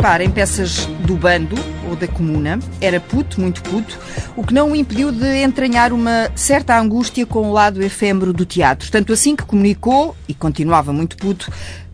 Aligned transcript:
participar 0.00 0.20
em 0.22 0.30
peças 0.30 0.86
do 1.06 1.14
bando 1.14 1.56
ou 1.88 1.94
da 1.94 2.08
comuna. 2.08 2.58
Era 2.80 2.98
puto, 2.98 3.40
muito 3.40 3.62
puto, 3.62 3.98
o 4.34 4.42
que 4.42 4.54
não 4.54 4.72
o 4.72 4.76
impediu 4.76 5.12
de 5.12 5.42
entranhar 5.42 5.92
uma 5.92 6.30
certa 6.34 6.78
angústia 6.78 7.26
com 7.26 7.50
o 7.50 7.52
lado 7.52 7.82
efêmero 7.82 8.32
do 8.32 8.46
teatro. 8.46 8.90
Tanto 8.90 9.12
assim 9.12 9.36
que 9.36 9.44
comunicou, 9.44 10.16
e 10.26 10.32
continuava 10.32 10.92
muito 10.92 11.16
puto, 11.16 11.52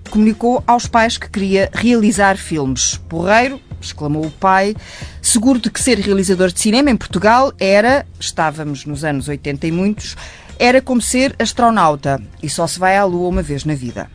comunicou 0.09 0.63
aos 0.67 0.87
pais 0.87 1.19
que 1.19 1.29
queria 1.29 1.69
realizar 1.73 2.37
filmes. 2.37 2.97
Porreiro, 3.09 3.61
exclamou 3.81 4.25
o 4.25 4.31
pai, 4.31 4.77
seguro 5.21 5.59
de 5.59 5.69
que 5.69 5.83
ser 5.83 5.99
realizador 5.99 6.53
de 6.53 6.61
cinema 6.61 6.91
em 6.91 6.97
Portugal 6.97 7.53
era, 7.59 8.07
estávamos 8.21 8.85
nos 8.85 9.05
anos 9.05 9.29
80 9.29 9.67
e 9.67 9.73
muitos, 9.73 10.17
era 10.59 10.81
como 10.81 11.03
ser 11.03 11.35
astronauta 11.39 12.23
e 12.43 12.49
só 12.49 12.67
se 12.67 12.79
vai 12.79 12.97
à 12.97 13.05
Lua 13.05 13.29
uma 13.29 13.43
vez 13.43 13.65
na 13.65 13.75
vida. 13.75 14.09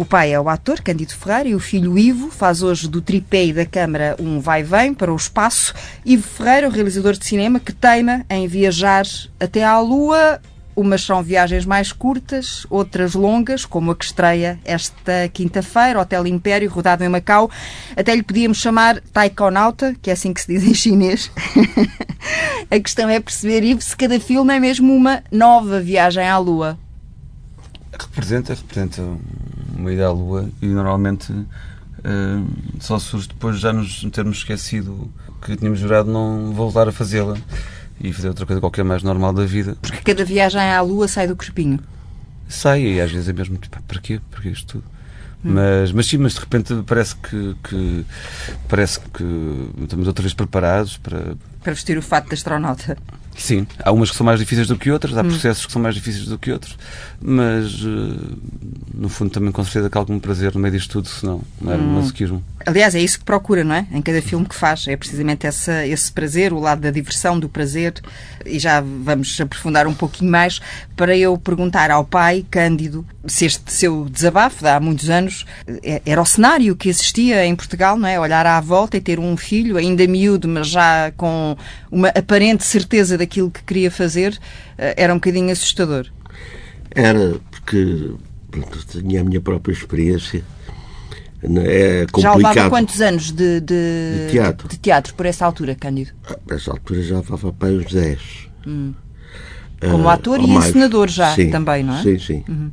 O 0.00 0.04
pai 0.06 0.32
é 0.32 0.40
o 0.40 0.48
ator 0.48 0.80
Cândido 0.80 1.14
Ferreira 1.14 1.50
e 1.50 1.54
o 1.54 1.60
filho 1.60 1.98
Ivo 1.98 2.30
faz 2.30 2.62
hoje 2.62 2.88
do 2.88 3.02
tripé 3.02 3.44
e 3.44 3.52
da 3.52 3.66
câmara 3.66 4.16
um 4.18 4.40
vai-vem 4.40 4.94
para 4.94 5.12
o 5.12 5.16
espaço. 5.16 5.74
Ivo 6.06 6.26
Ferreira, 6.26 6.68
o 6.68 6.70
realizador 6.70 7.12
de 7.12 7.26
cinema, 7.26 7.60
que 7.60 7.70
teima 7.70 8.24
em 8.30 8.48
viajar 8.48 9.04
até 9.38 9.62
à 9.62 9.78
Lua 9.78 10.40
Umas 10.74 11.02
são 11.02 11.22
viagens 11.22 11.66
mais 11.66 11.92
curtas, 11.92 12.66
outras 12.70 13.12
longas, 13.12 13.66
como 13.66 13.90
a 13.90 13.94
que 13.94 14.06
estreia 14.06 14.58
esta 14.64 15.28
quinta-feira, 15.30 16.00
Hotel 16.00 16.26
Império, 16.26 16.70
rodado 16.70 17.04
em 17.04 17.08
Macau. 17.10 17.50
Até 17.94 18.16
lhe 18.16 18.22
podíamos 18.22 18.56
chamar 18.56 19.02
taikonauta, 19.12 19.94
que 20.00 20.08
é 20.08 20.14
assim 20.14 20.32
que 20.32 20.40
se 20.40 20.46
diz 20.46 20.64
em 20.64 20.72
chinês. 20.72 21.30
a 22.70 22.80
questão 22.80 23.10
é 23.10 23.20
perceber, 23.20 23.62
Ivo, 23.64 23.82
se 23.82 23.94
cada 23.94 24.18
filme 24.18 24.56
é 24.56 24.58
mesmo 24.58 24.94
uma 24.94 25.22
nova 25.30 25.78
viagem 25.78 26.26
à 26.26 26.38
Lua. 26.38 26.78
Representa, 28.00 28.54
representa 28.54 29.02
uma 29.76 29.92
ida 29.92 30.06
à 30.06 30.10
Lua 30.10 30.48
e 30.60 30.66
normalmente 30.66 31.32
uh, 31.32 31.46
só 32.80 32.98
surge 32.98 33.28
depois 33.28 33.56
de 33.56 33.62
já 33.62 33.72
nos 33.72 34.02
termos 34.10 34.38
esquecido 34.38 35.10
que 35.42 35.56
tínhamos 35.56 35.78
jurado 35.78 36.10
não 36.10 36.52
voltar 36.52 36.88
a 36.88 36.92
fazê-la 36.92 37.36
e 38.00 38.12
fazer 38.12 38.28
outra 38.28 38.46
coisa 38.46 38.60
qualquer 38.60 38.84
mais 38.84 39.02
normal 39.02 39.32
da 39.32 39.44
vida. 39.44 39.76
Porque 39.80 39.98
cada 39.98 40.24
viagem 40.24 40.60
à 40.60 40.80
Lua 40.80 41.06
sai 41.06 41.26
do 41.26 41.36
corpinho. 41.36 41.78
Sai, 42.48 42.82
e 42.82 43.00
às 43.00 43.12
vezes 43.12 43.28
é 43.28 43.32
mesmo 43.32 43.56
tipo, 43.58 43.80
para 43.82 44.00
quê? 44.00 44.20
Para 44.30 44.48
isto 44.48 44.66
tudo? 44.66 44.84
Hum. 45.44 45.54
Mas, 45.54 45.92
mas 45.92 46.06
sim, 46.06 46.18
mas 46.18 46.34
de 46.34 46.40
repente 46.40 46.82
parece 46.86 47.16
que, 47.16 47.56
que, 47.62 48.04
parece 48.68 49.00
que 49.00 49.70
estamos 49.82 50.06
outra 50.06 50.22
vez 50.22 50.34
preparados 50.34 50.96
para. 50.98 51.36
Para 51.62 51.72
vestir 51.72 51.96
o 51.96 52.02
fato 52.02 52.28
de 52.28 52.34
astronauta. 52.34 52.96
Sim, 53.40 53.66
há 53.82 53.90
umas 53.90 54.10
que 54.10 54.16
são 54.16 54.26
mais 54.26 54.38
difíceis 54.38 54.68
do 54.68 54.76
que 54.76 54.90
outras, 54.90 55.16
há 55.16 55.22
hum. 55.22 55.28
processos 55.28 55.64
que 55.64 55.72
são 55.72 55.80
mais 55.80 55.94
difíceis 55.94 56.26
do 56.26 56.38
que 56.38 56.52
outros, 56.52 56.76
mas 57.18 57.72
eh, 57.82 58.36
no 58.94 59.08
fundo 59.08 59.30
também 59.30 59.50
com 59.50 59.64
certeza 59.64 59.88
que 59.88 59.96
há 59.96 60.00
algum 60.00 60.18
prazer 60.18 60.54
no 60.54 60.60
meio 60.60 60.74
disto 60.74 60.92
tudo, 60.92 61.08
senão 61.08 61.40
não 61.58 61.72
era 61.72 61.82
hum. 61.82 61.94
masoquismo. 61.94 62.44
Aliás, 62.66 62.94
é 62.94 63.00
isso 63.00 63.18
que 63.18 63.24
procura, 63.24 63.64
não 63.64 63.74
é? 63.74 63.86
Em 63.90 64.02
cada 64.02 64.20
filme 64.20 64.44
que 64.44 64.54
faz, 64.54 64.86
é 64.86 64.96
precisamente 64.96 65.46
essa, 65.46 65.86
esse 65.86 66.12
prazer, 66.12 66.52
o 66.52 66.60
lado 66.60 66.82
da 66.82 66.90
diversão, 66.90 67.38
do 67.40 67.48
prazer, 67.48 67.94
e 68.44 68.58
já 68.58 68.80
vamos 68.80 69.40
aprofundar 69.40 69.86
um 69.86 69.94
pouquinho 69.94 70.30
mais 70.30 70.60
para 70.94 71.16
eu 71.16 71.38
perguntar 71.38 71.90
ao 71.90 72.04
pai, 72.04 72.44
Cândido, 72.50 73.06
se 73.26 73.46
este 73.46 73.72
seu 73.72 74.06
desabafo 74.10 74.62
de 74.62 74.68
há 74.68 74.78
muitos 74.78 75.08
anos 75.08 75.46
eh, 75.82 76.02
era 76.04 76.20
o 76.20 76.26
cenário 76.26 76.76
que 76.76 76.90
existia 76.90 77.46
em 77.46 77.56
Portugal, 77.56 77.96
não 77.96 78.06
é? 78.06 78.20
Olhar 78.20 78.44
à 78.44 78.60
volta 78.60 78.98
e 78.98 79.00
ter 79.00 79.18
um 79.18 79.36
filho, 79.36 79.78
ainda 79.78 80.06
miúdo, 80.06 80.46
mas 80.46 80.68
já 80.68 81.12
com 81.16 81.56
uma 81.90 82.08
aparente 82.08 82.64
certeza 82.64 83.16
daquilo 83.16 83.50
que 83.50 83.62
queria 83.62 83.90
fazer, 83.90 84.38
eh, 84.76 84.94
era 84.98 85.12
um 85.14 85.16
bocadinho 85.16 85.50
assustador. 85.50 86.06
Era, 86.90 87.36
porque 87.50 88.14
tinha 88.90 89.20
a 89.20 89.24
minha 89.24 89.40
própria 89.40 89.72
experiência. 89.72 90.44
É 91.42 92.06
complicado. 92.06 92.22
Já 92.22 92.34
levava 92.34 92.70
quantos 92.70 93.00
anos 93.00 93.32
de, 93.32 93.60
de, 93.60 94.26
de, 94.26 94.28
teatro? 94.30 94.68
de 94.68 94.78
teatro 94.78 95.14
por 95.14 95.26
essa 95.26 95.46
altura, 95.46 95.74
Cândido? 95.74 96.10
Ah, 96.28 96.36
por 96.44 96.54
essa 96.54 96.70
altura 96.70 97.02
já 97.02 97.16
levava 97.16 97.52
para 97.52 97.68
uns 97.70 97.92
10. 97.92 98.20
Hum. 98.66 98.92
Como 99.80 100.04
uh, 100.04 100.08
ator 100.10 100.40
e 100.40 100.46
mais. 100.46 100.68
encenador 100.68 101.08
já 101.08 101.34
sim, 101.34 101.50
também, 101.50 101.82
não 101.82 101.96
é? 101.96 102.02
Sim, 102.02 102.18
sim. 102.18 102.44
Uhum. 102.46 102.70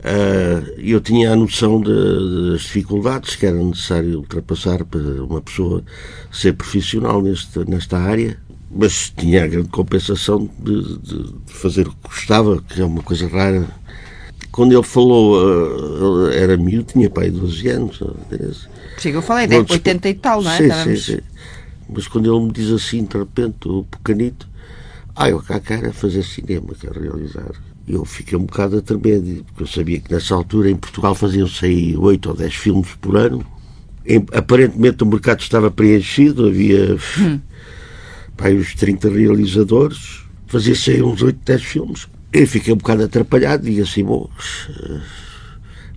Uh, 0.00 0.70
eu 0.78 1.00
tinha 1.00 1.32
a 1.32 1.36
noção 1.36 1.80
de, 1.80 2.52
das 2.52 2.62
dificuldades 2.62 3.36
que 3.36 3.44
era 3.44 3.56
necessário 3.56 4.18
ultrapassar 4.18 4.84
para 4.84 5.00
uma 5.00 5.42
pessoa 5.42 5.84
ser 6.32 6.54
profissional 6.54 7.20
neste, 7.20 7.58
nesta 7.68 7.98
área, 7.98 8.38
mas 8.70 9.12
tinha 9.14 9.44
a 9.44 9.46
grande 9.46 9.68
compensação 9.68 10.48
de, 10.58 10.98
de, 10.98 11.34
fazer 11.46 11.88
o 11.88 11.90
que 11.90 12.08
gostava, 12.08 12.62
que 12.62 12.80
é 12.80 12.84
uma 12.84 13.02
coisa 13.02 13.26
rara. 13.26 13.66
Quando 14.52 14.72
ele 14.72 14.82
falou, 14.82 15.36
uh, 15.36 16.28
ele 16.30 16.36
era 16.36 16.56
miúdo, 16.56 16.92
tinha 16.92 17.08
pai 17.08 17.30
12 17.30 17.68
anos. 17.68 18.02
Sim, 18.98 19.10
eu 19.10 19.22
falei, 19.22 19.46
Bom, 19.46 19.64
80 19.68 20.08
e 20.08 20.14
tal, 20.14 20.42
não 20.42 20.50
é? 20.50 20.56
Sim, 20.56 20.96
sim, 20.96 20.96
sim. 20.96 21.20
Mas 21.88 22.08
quando 22.08 22.32
ele 22.32 22.44
me 22.46 22.52
diz 22.52 22.70
assim, 22.70 23.04
de 23.04 23.16
repente, 23.16 23.68
o 23.68 23.84
pequenito, 23.84 24.48
ah, 25.14 25.30
eu 25.30 25.40
cá 25.40 25.60
quero 25.60 25.92
fazer 25.92 26.22
cinema, 26.22 26.74
quero 26.78 27.00
realizar 27.00 27.50
eu 27.92 28.04
fiquei 28.04 28.38
um 28.38 28.44
bocado 28.44 28.78
a 28.78 28.82
tremer, 28.82 29.42
porque 29.46 29.62
eu 29.62 29.66
sabia 29.66 30.00
que 30.00 30.12
nessa 30.12 30.34
altura 30.34 30.70
em 30.70 30.76
Portugal 30.76 31.14
faziam-se 31.14 31.64
aí 31.64 31.96
oito 31.96 32.28
ou 32.28 32.36
dez 32.36 32.54
filmes 32.54 32.88
por 33.00 33.16
ano. 33.16 33.44
Aparentemente 34.32 35.02
o 35.02 35.06
mercado 35.06 35.40
estava 35.40 35.70
preenchido, 35.70 36.46
havia 36.46 36.96
hum. 37.18 37.40
pá, 38.36 38.48
uns 38.50 38.74
30 38.74 39.10
realizadores, 39.10 40.22
fazia-se 40.46 40.92
aí 40.92 41.02
uns 41.02 41.22
8, 41.22 41.38
10 41.44 41.62
filmes. 41.62 42.08
Eu 42.32 42.46
fiquei 42.46 42.72
um 42.72 42.76
bocado 42.76 43.04
atrapalhado 43.04 43.68
e 43.68 43.80
assim, 43.80 44.04
bom, 44.04 44.28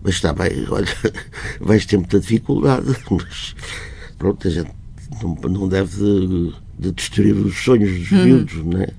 mas 0.02 0.16
está 0.16 0.34
bem, 0.34 0.66
olha, 0.70 0.88
vais 1.60 1.86
ter 1.86 1.98
muita 1.98 2.20
dificuldade, 2.20 2.96
mas 3.10 3.56
pronto, 4.18 4.48
a 4.48 4.52
gente 4.52 4.72
não, 5.22 5.36
não 5.50 5.68
deve 5.68 5.98
de, 5.98 6.54
de 6.80 6.92
destruir 6.92 7.36
os 7.36 7.56
sonhos 7.64 7.92
dos 8.00 8.12
hum. 8.12 8.24
miúdos, 8.24 8.66
não 8.66 8.82
é? 8.82 8.90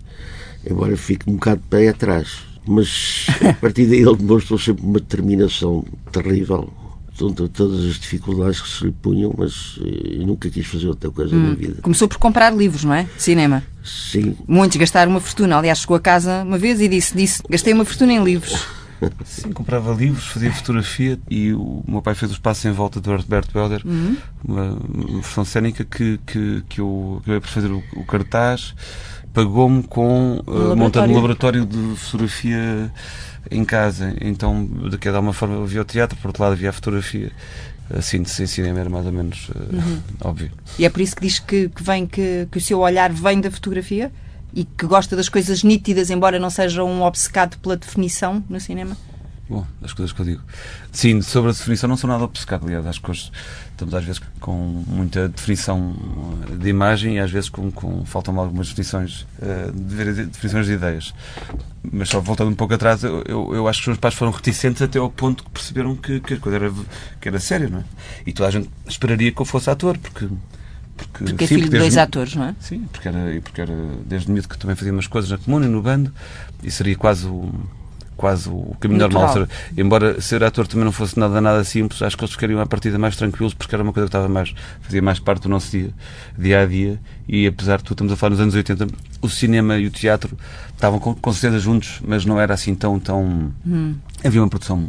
Embora 0.69 0.97
fique 0.97 1.28
um 1.28 1.34
bocado 1.34 1.61
de 1.61 1.69
pé 1.69 1.89
atrás 1.89 2.55
mas 2.67 3.27
a 3.47 3.53
partir 3.55 3.87
daí 3.87 4.00
ele 4.00 4.17
demonstrou 4.17 4.59
sempre 4.59 4.84
uma 4.84 4.99
determinação 4.99 5.84
terrível 6.11 6.73
todas 7.17 7.85
as 7.85 7.95
dificuldades 7.95 8.61
que 8.61 8.69
se 8.69 8.85
lhe 8.85 8.93
punham, 8.93 9.33
mas 9.37 9.79
eu 9.81 10.23
eh, 10.23 10.27
nunca 10.27 10.51
quis 10.51 10.67
fazer 10.67 10.89
outra 10.89 11.11
coisa 11.11 11.35
hum. 11.35 11.51
na 11.51 11.55
vida. 11.55 11.81
Começou 11.81 12.09
por 12.09 12.19
comprar 12.19 12.55
livros, 12.55 12.85
não 12.85 12.93
é? 12.93 13.05
De 13.05 13.23
cinema. 13.23 13.63
Sim. 13.85 14.37
Muitos 14.49 14.77
gastaram 14.77 15.11
uma 15.11 15.21
fortuna. 15.21 15.57
Aliás, 15.57 15.79
chegou 15.79 15.97
a 15.97 16.01
casa 16.01 16.43
uma 16.43 16.59
vez 16.59 16.81
e 16.81 16.89
disse, 16.89 17.17
disse 17.17 17.43
gastei 17.49 17.73
uma 17.73 17.85
fortuna 17.85 18.13
em 18.13 18.23
livros. 18.23 18.67
Sim, 19.25 19.53
comprava 19.53 19.93
livros, 19.93 20.25
fazia 20.25 20.53
fotografia 20.53 21.19
e 21.29 21.53
o 21.53 21.85
meu 21.87 22.01
pai 22.01 22.15
fez 22.15 22.31
o 22.31 22.35
espaço 22.35 22.67
em 22.67 22.73
volta 22.73 23.01
do 23.01 23.25
Bert 23.25 23.49
Welder, 23.55 23.83
uhum. 23.85 24.17
uma, 24.43 24.73
uma 24.73 25.21
versão 25.21 25.45
cénica 25.45 25.85
que, 25.85 26.19
que, 26.25 26.63
que 26.69 26.81
eu 26.81 27.19
acabei 27.21 27.41
por 27.41 27.49
fazer 27.49 27.71
o, 27.71 27.83
o 27.97 28.05
cartaz 28.05 28.75
pagou-me 29.35 29.83
com 29.83 30.41
uh, 30.47 30.77
montando 30.77 31.13
um 31.13 31.17
laboratório 31.17 31.67
de 31.67 31.97
fotografia 31.97 32.91
em 33.50 33.65
casa. 33.65 34.15
Então, 34.21 34.65
de 34.65 34.99
que 34.99 35.09
de 35.09 35.16
alguma 35.16 35.32
forma 35.32 35.62
havia 35.62 35.82
o 35.82 35.84
teatro, 35.84 36.16
por 36.19 36.28
outro 36.28 36.43
lado 36.43 36.53
havia 36.53 36.71
a 36.71 36.72
fotografia. 36.72 37.32
A 37.94 38.00
síntese 38.00 38.43
em 38.43 38.47
cinema 38.47 38.81
era 38.81 38.88
mais 38.88 39.05
ou 39.05 39.12
menos 39.12 39.50
uh, 39.50 39.59
uhum. 39.72 40.00
óbvio. 40.22 40.50
E 40.78 40.87
é 40.87 40.91
por 40.91 41.03
isso 41.03 41.15
que 41.15 41.22
diz 41.22 41.38
que, 41.38 41.69
que 41.69 41.82
vem 41.82 42.06
que, 42.06 42.49
que 42.50 42.56
o 42.56 42.60
seu 42.60 42.81
olhar 42.81 43.12
vem 43.12 43.41
da 43.41 43.50
fotografia? 43.50 44.10
E 44.55 44.65
que 44.65 44.87
gosta 44.87 45.15
das 45.15 45.28
coisas 45.28 45.62
nítidas, 45.62 46.09
embora 46.10 46.38
não 46.38 46.49
seja 46.49 46.82
um 46.82 47.03
obcecado 47.03 47.59
pela 47.59 47.77
definição 47.77 48.43
no 48.49 48.59
cinema? 48.59 48.97
Bom, 49.49 49.66
as 49.82 49.93
coisas 49.93 50.12
que 50.12 50.21
eu 50.21 50.25
digo. 50.25 50.43
Sim, 50.91 51.21
sobre 51.21 51.50
a 51.50 51.53
definição 51.53 51.88
não 51.88 51.97
sou 51.97 52.09
nada 52.09 52.25
obcecado, 52.25 52.65
aliás, 52.65 52.87
acho 52.87 53.03
que 53.03 53.11
hoje 53.11 53.31
estamos 53.75 53.95
às 53.95 54.05
vezes 54.05 54.23
com 54.41 54.85
muita 54.87 55.29
definição 55.29 55.95
de 56.59 56.69
imagem 56.69 57.17
e 57.17 57.19
às 57.19 57.31
vezes 57.31 57.49
com, 57.49 57.71
com 57.71 58.05
faltam 58.05 58.39
algumas 58.39 58.69
definições, 58.69 59.27
uh, 59.41 59.73
de, 59.73 60.26
definições 60.26 60.67
de 60.67 60.73
ideias. 60.73 61.12
Mas 61.93 62.09
só 62.09 62.21
voltando 62.21 62.50
um 62.50 62.55
pouco 62.55 62.73
atrás, 62.73 63.03
eu, 63.05 63.23
eu, 63.26 63.69
acho 63.69 63.81
que 63.81 63.85
os 63.85 63.88
meus 63.88 63.99
pais 63.99 64.15
foram 64.15 64.32
reticentes 64.32 64.81
até 64.81 64.99
ao 64.99 65.11
ponto 65.11 65.44
que 65.44 65.50
perceberam 65.50 65.97
que, 65.97 66.21
que 66.21 66.35
a 66.35 66.38
coisa 66.38 66.56
era, 66.56 66.73
que 67.21 67.29
era 67.29 67.38
séria, 67.38 67.69
não 67.69 67.81
é? 67.81 67.85
E 68.26 68.32
toda 68.32 68.49
a 68.49 68.53
gente 68.53 68.71
esperaria 68.87 69.31
que 69.32 69.43
eu 69.43 69.47
fosse 69.47 69.69
ator, 69.69 69.99
porque 69.99 70.29
porque, 70.97 71.25
porque 71.25 71.44
é 71.44 71.47
filho 71.49 71.69
de 71.69 71.76
dois 71.76 71.97
atores, 71.97 72.37
não 72.37 72.44
é? 72.44 72.55
Sim, 72.61 72.87
porque 72.93 73.09
era, 73.09 73.41
porque 73.43 73.61
era 73.61 73.75
desde 74.06 74.31
miúdo 74.31 74.49
que 74.49 74.56
também 74.56 74.76
fazia 74.76 74.93
umas 74.93 75.09
coisas 75.09 75.29
na 75.29 75.38
comuna 75.38 75.67
e 75.67 75.69
no 75.69 75.82
bando 75.82 76.12
e 76.62 76.71
seria 76.71 76.97
quase 76.97 77.26
o, 77.26 77.53
quase 78.16 78.49
o 78.49 78.76
caminho 78.81 79.00
Natural. 79.00 79.26
normal. 79.26 79.49
Embora 79.76 80.20
ser 80.20 80.43
ator 80.44 80.66
também 80.66 80.84
não 80.84 80.93
fosse 80.93 81.19
nada 81.19 81.40
nada 81.40 81.62
simples, 81.64 82.02
acho 82.02 82.16
que 82.16 82.25
eles 82.25 82.32
ficariam 82.32 82.61
à 82.61 82.66
partida 82.66 82.99
mais 82.99 83.16
tranquilos 83.16 83.55
porque 83.55 83.75
era 83.75 83.82
uma 83.82 83.93
coisa 83.93 84.06
que 84.06 84.08
estava 84.08 84.28
mais, 84.28 84.55
fazia 84.81 85.02
mais 85.02 85.19
parte 85.19 85.43
do 85.43 85.49
nosso 85.49 85.70
dia, 85.70 85.90
dia 86.38 86.61
a 86.61 86.66
dia 86.66 87.00
e 87.28 87.46
apesar 87.46 87.78
de 87.78 87.84
tudo, 87.84 87.94
estamos 87.94 88.12
a 88.12 88.16
falar 88.16 88.31
nos 88.31 88.40
anos 88.40 88.55
80, 88.55 88.87
o 89.20 89.28
cinema 89.28 89.76
e 89.78 89.87
o 89.87 89.90
teatro 89.90 90.37
estavam 90.72 90.99
com, 90.99 91.14
com 91.14 91.32
certeza 91.32 91.58
juntos, 91.58 92.00
mas 92.06 92.25
não 92.25 92.40
era 92.40 92.55
assim 92.55 92.75
tão, 92.75 92.99
tão... 92.99 93.52
Hum. 93.66 93.94
Havia 94.22 94.43
uma 94.43 94.49
produção 94.49 94.88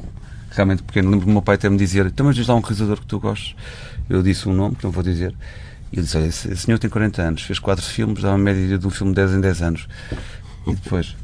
realmente 0.51 0.83
pequena. 0.83 1.09
Lembro 1.09 1.25
que 1.25 1.29
o 1.29 1.33
meu 1.33 1.41
pai 1.41 1.55
até 1.55 1.69
me 1.69 1.77
dizer, 1.77 2.05
então 2.05 2.25
mas 2.25 2.35
diz 2.35 2.47
lá 2.47 2.55
um 2.55 2.61
realizador 2.61 2.99
que 2.99 3.05
tu 3.05 3.19
gostes. 3.19 3.55
Eu 4.09 4.21
disse 4.21 4.47
um 4.47 4.53
nome, 4.53 4.75
que 4.75 4.83
não 4.83 4.91
vou 4.91 5.03
dizer, 5.03 5.33
e 5.91 5.97
ele 5.97 6.03
disse, 6.03 6.17
olha, 6.17 6.27
esse 6.27 6.55
senhor 6.57 6.77
tem 6.77 6.89
40 6.89 7.21
anos, 7.21 7.41
fez 7.43 7.59
quatro 7.59 7.83
filmes, 7.83 8.21
dá 8.21 8.29
uma 8.29 8.37
média 8.37 8.77
de 8.77 8.87
um 8.87 8.89
filme 8.89 9.11
de 9.13 9.15
10 9.15 9.33
em 9.33 9.41
10 9.41 9.61
anos. 9.61 9.87
E 10.67 10.73
depois, 10.73 11.15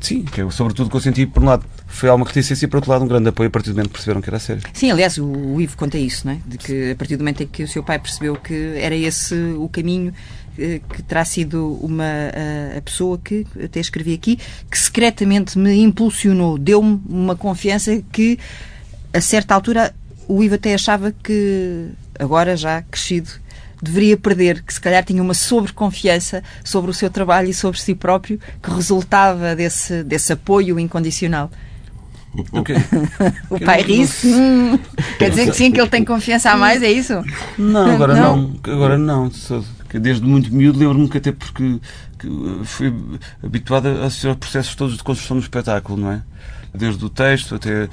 Sim, 0.00 0.22
que 0.22 0.40
eu, 0.40 0.50
sobretudo 0.50 0.88
que 0.88 0.96
eu 0.96 1.00
senti, 1.00 1.26
por 1.26 1.42
um 1.42 1.46
lado, 1.46 1.64
foi 1.86 2.08
alguma 2.08 2.26
reticência 2.26 2.64
e, 2.64 2.68
por 2.68 2.76
outro 2.76 2.90
lado, 2.90 3.04
um 3.04 3.08
grande 3.08 3.28
apoio 3.28 3.48
a 3.48 3.50
partir 3.50 3.70
do 3.70 3.74
momento 3.74 3.88
que 3.88 3.94
perceberam 3.94 4.20
que 4.20 4.30
era 4.30 4.38
sério. 4.38 4.62
Sim, 4.72 4.90
aliás, 4.90 5.18
o, 5.18 5.26
o 5.26 5.60
Ivo 5.60 5.76
conta 5.76 5.98
isso, 5.98 6.26
não 6.26 6.34
é? 6.34 6.38
De 6.46 6.56
que 6.56 6.92
a 6.92 6.96
partir 6.96 7.16
do 7.16 7.20
momento 7.20 7.42
em 7.42 7.46
que 7.46 7.64
o 7.64 7.68
seu 7.68 7.82
pai 7.82 7.98
percebeu 7.98 8.36
que 8.36 8.74
era 8.76 8.94
esse 8.94 9.34
o 9.34 9.68
caminho, 9.68 10.14
eh, 10.56 10.80
que 10.88 11.02
terá 11.02 11.24
sido 11.24 11.78
uma 11.82 12.04
a, 12.04 12.78
a 12.78 12.82
pessoa 12.82 13.18
que, 13.18 13.46
até 13.62 13.80
escrevi 13.80 14.14
aqui, 14.14 14.38
que 14.70 14.78
secretamente 14.78 15.58
me 15.58 15.82
impulsionou, 15.82 16.58
deu-me 16.58 17.00
uma 17.08 17.34
confiança 17.34 18.00
que, 18.12 18.38
a 19.12 19.20
certa 19.20 19.54
altura, 19.54 19.94
o 20.28 20.44
Ivo 20.44 20.54
até 20.54 20.74
achava 20.74 21.12
que, 21.12 21.88
agora 22.18 22.56
já 22.56 22.82
crescido, 22.82 23.30
deveria 23.82 24.16
perder, 24.16 24.62
que 24.62 24.72
se 24.72 24.80
calhar 24.80 25.04
tinha 25.04 25.22
uma 25.22 25.34
sobreconfiança 25.34 26.42
sobre 26.64 26.90
o 26.90 26.94
seu 26.94 27.10
trabalho 27.10 27.48
e 27.48 27.54
sobre 27.54 27.80
si 27.80 27.94
próprio, 27.94 28.38
que 28.62 28.70
resultava 28.70 29.54
desse, 29.54 30.02
desse 30.02 30.32
apoio 30.32 30.78
incondicional. 30.78 31.50
Okay. 32.52 32.76
o 33.50 33.58
pai 33.64 33.82
ri-se. 33.82 34.28
Hum, 34.28 34.78
quer 35.18 35.30
dizer 35.30 35.46
que 35.46 35.56
sim, 35.56 35.72
que 35.72 35.80
ele 35.80 35.88
tem 35.88 36.04
confiança 36.04 36.50
a 36.50 36.56
mais, 36.56 36.82
é 36.82 36.90
isso? 36.90 37.14
Não, 37.56 37.90
agora 37.94 38.14
não. 38.14 38.36
não 38.36 38.72
agora 38.72 38.98
não. 38.98 39.30
Desde 39.94 40.22
muito 40.22 40.54
miúdo 40.54 40.78
lembro-me 40.78 41.08
que 41.08 41.18
até 41.18 41.32
porque 41.32 41.80
fui 42.64 42.94
habituado 43.42 43.88
a 43.88 44.06
assistir 44.06 44.28
aos 44.28 44.36
processos 44.36 44.74
todos 44.74 44.96
de 44.96 45.02
construção 45.02 45.38
do 45.38 45.42
espetáculo, 45.42 45.98
não 45.98 46.12
é? 46.12 46.22
Desde 46.74 47.04
o 47.04 47.08
texto 47.08 47.54
até 47.54 47.88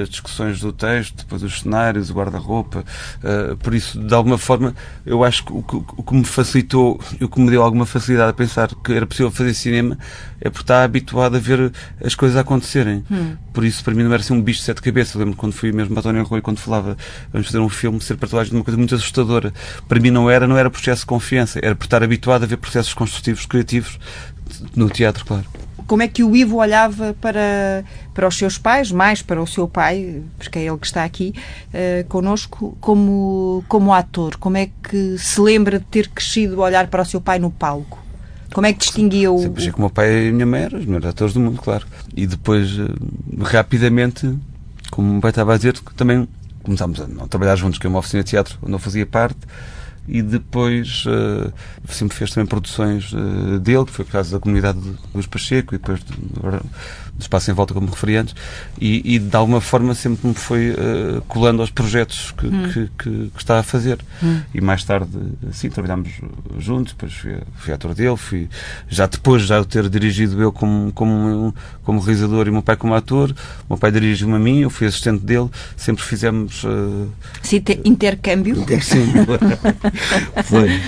as 0.00 0.08
discussões 0.08 0.60
do 0.60 0.72
texto, 0.72 1.16
depois 1.16 1.42
os 1.42 1.60
cenários, 1.60 2.10
o 2.10 2.14
guarda-roupa. 2.14 2.84
Uh, 3.22 3.56
por 3.56 3.74
isso, 3.74 3.98
de 3.98 4.14
alguma 4.14 4.38
forma, 4.38 4.74
eu 5.04 5.24
acho 5.24 5.44
que 5.44 5.52
o, 5.52 5.62
que 5.62 5.76
o, 5.76 6.02
que 6.02 6.14
me 6.14 6.24
facilitou 6.24 7.00
e 7.20 7.24
o 7.24 7.28
que 7.28 7.40
me 7.40 7.50
deu 7.50 7.62
alguma 7.62 7.86
facilidade 7.86 8.30
a 8.30 8.32
pensar 8.32 8.68
que 8.74 8.92
era 8.92 9.06
possível 9.06 9.30
fazer 9.30 9.54
cinema 9.54 9.98
é 10.40 10.50
porque 10.50 10.64
estar 10.64 10.82
habituado 10.82 11.36
a 11.36 11.38
ver 11.38 11.72
as 12.02 12.14
coisas 12.14 12.36
acontecerem. 12.36 13.04
Hum. 13.10 13.36
Por 13.52 13.64
isso, 13.64 13.84
para 13.84 13.94
mim, 13.94 14.02
não 14.02 14.12
era 14.12 14.22
assim 14.22 14.34
um 14.34 14.42
bicho 14.42 14.60
de 14.60 14.66
sete 14.66 14.82
cabeças. 14.82 15.14
Eu 15.14 15.20
lembro 15.20 15.36
quando 15.36 15.52
fui 15.52 15.72
mesmo 15.72 15.94
para 15.94 16.00
António 16.00 16.24
Rui, 16.24 16.40
quando 16.40 16.58
falava 16.58 16.96
vamos 17.32 17.46
fazer 17.46 17.58
um 17.58 17.68
filme, 17.68 18.00
ser 18.00 18.16
personagem 18.16 18.50
de 18.50 18.56
uma 18.56 18.64
coisa 18.64 18.76
muito 18.76 18.94
assustadora. 18.94 19.52
Para 19.88 20.00
mim, 20.00 20.10
não 20.10 20.30
era, 20.30 20.46
não 20.46 20.56
era 20.56 20.70
processo 20.70 21.00
de 21.00 21.06
confiança, 21.06 21.58
era 21.62 21.74
por 21.74 21.84
estar 21.84 22.02
habituado 22.02 22.44
a 22.44 22.46
ver 22.46 22.56
processos 22.56 22.94
construtivos, 22.94 23.46
criativos 23.46 23.98
no 24.74 24.88
teatro, 24.90 25.24
claro 25.24 25.44
como 25.86 26.02
é 26.02 26.08
que 26.08 26.22
o 26.22 26.34
Ivo 26.34 26.56
olhava 26.56 27.14
para, 27.20 27.84
para 28.12 28.28
os 28.28 28.36
seus 28.36 28.58
pais, 28.58 28.90
mais 28.90 29.22
para 29.22 29.40
o 29.40 29.46
seu 29.46 29.68
pai, 29.68 30.22
porque 30.38 30.58
é 30.58 30.62
ele 30.62 30.78
que 30.78 30.86
está 30.86 31.04
aqui 31.04 31.34
uh, 31.68 32.08
como, 32.80 33.64
como 33.68 33.92
ator? 33.92 34.36
Como 34.36 34.56
é 34.56 34.70
que 34.82 35.18
se 35.18 35.40
lembra 35.40 35.78
de 35.78 35.84
ter 35.86 36.08
crescido 36.08 36.62
a 36.62 36.66
olhar 36.66 36.86
para 36.88 37.02
o 37.02 37.04
seu 37.04 37.20
pai 37.20 37.38
no 37.38 37.50
palco? 37.50 38.02
Como 38.52 38.66
é 38.66 38.72
que 38.72 38.78
distinguia 38.78 39.32
o. 39.32 39.38
Sempre 39.38 39.60
achei 39.60 39.72
que 39.72 39.78
o 39.78 39.80
meu 39.80 39.90
pai 39.90 40.26
e 40.26 40.28
a 40.28 40.32
minha 40.32 40.46
mãe 40.46 40.62
eram 40.62 40.78
os 40.78 40.86
melhores 40.86 41.08
atores 41.08 41.34
do 41.34 41.40
mundo, 41.40 41.60
claro. 41.60 41.86
E 42.16 42.24
depois, 42.24 42.78
eh, 42.78 43.42
rapidamente, 43.42 44.32
como 44.92 45.08
o 45.08 45.12
meu 45.12 45.20
pai 45.20 45.32
estava 45.32 45.54
a 45.54 45.56
dizer, 45.56 45.76
também 45.96 46.28
começámos 46.62 47.00
a 47.00 47.06
não 47.08 47.26
trabalhar 47.26 47.56
juntos, 47.56 47.80
que 47.80 47.86
é 47.86 47.90
uma 47.90 47.98
oficina 47.98 48.22
de 48.22 48.30
teatro 48.30 48.56
onde 48.62 48.72
eu 48.72 48.78
fazia 48.78 49.04
parte 49.04 49.38
e 50.06 50.22
depois 50.22 51.04
uh, 51.06 51.52
sempre 51.88 52.16
fez 52.16 52.30
também 52.30 52.46
produções 52.46 53.12
uh, 53.12 53.58
dele, 53.58 53.84
que 53.86 53.92
foi 53.92 54.04
por 54.04 54.12
causa 54.12 54.32
da 54.32 54.40
comunidade 54.40 54.80
de 54.80 54.94
Luís 55.14 55.26
Pacheco 55.26 55.74
e 55.74 55.78
depois 55.78 56.00
do, 57.16 57.22
Espaço 57.22 57.50
em 57.50 57.54
Volta, 57.54 57.74
como 57.74 57.88
referi 57.88 58.16
antes, 58.16 58.34
e, 58.80 59.14
e, 59.14 59.18
de 59.18 59.36
alguma 59.36 59.60
forma 59.60 59.94
sempre 59.94 60.28
me 60.28 60.34
foi 60.34 60.70
uh, 60.70 61.20
colando 61.28 61.60
aos 61.60 61.70
projetos 61.70 62.32
que, 62.32 62.46
hum. 62.46 62.68
que, 62.72 62.90
que, 62.98 63.10
que, 63.30 63.38
está 63.38 63.58
a 63.58 63.62
fazer. 63.62 63.98
Hum. 64.22 64.40
E 64.54 64.60
mais 64.60 64.84
tarde, 64.84 65.10
assim, 65.48 65.68
trabalhámos 65.70 66.10
juntos, 66.58 66.92
depois 66.92 67.12
fui, 67.12 67.36
fui 67.56 67.72
ator 67.72 67.94
dele, 67.94 68.16
fui, 68.16 68.48
já 68.88 69.06
depois 69.06 69.42
já 69.42 69.56
eu 69.56 69.64
ter 69.64 69.88
dirigido 69.88 70.40
eu 70.42 70.52
como, 70.52 70.92
como, 70.92 71.54
como 71.82 72.00
realizador 72.00 72.46
e 72.46 72.50
o 72.50 72.52
meu 72.52 72.62
pai 72.62 72.76
como 72.76 72.94
ator, 72.94 73.30
o 73.30 73.74
meu 73.74 73.78
pai 73.78 73.90
dirigiu-me 73.90 74.36
a 74.36 74.38
mim, 74.38 74.60
eu 74.60 74.70
fui 74.70 74.86
assistente 74.86 75.24
dele, 75.24 75.48
sempre 75.76 76.02
fizemos... 76.02 76.64
Uh... 76.64 77.08
Sim, 77.42 77.62
intercâmbio? 77.84 78.64
Sim. 78.80 79.12
Foi. 80.44 80.80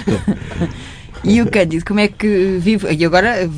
E 1.26 1.42
o 1.42 1.50
Cândido, 1.50 1.84
como 1.84 1.98
é 1.98 2.08
que 2.08 2.58
vive? 2.60 2.86
E 2.94 3.04
agora 3.04 3.42
eh, 3.42 3.48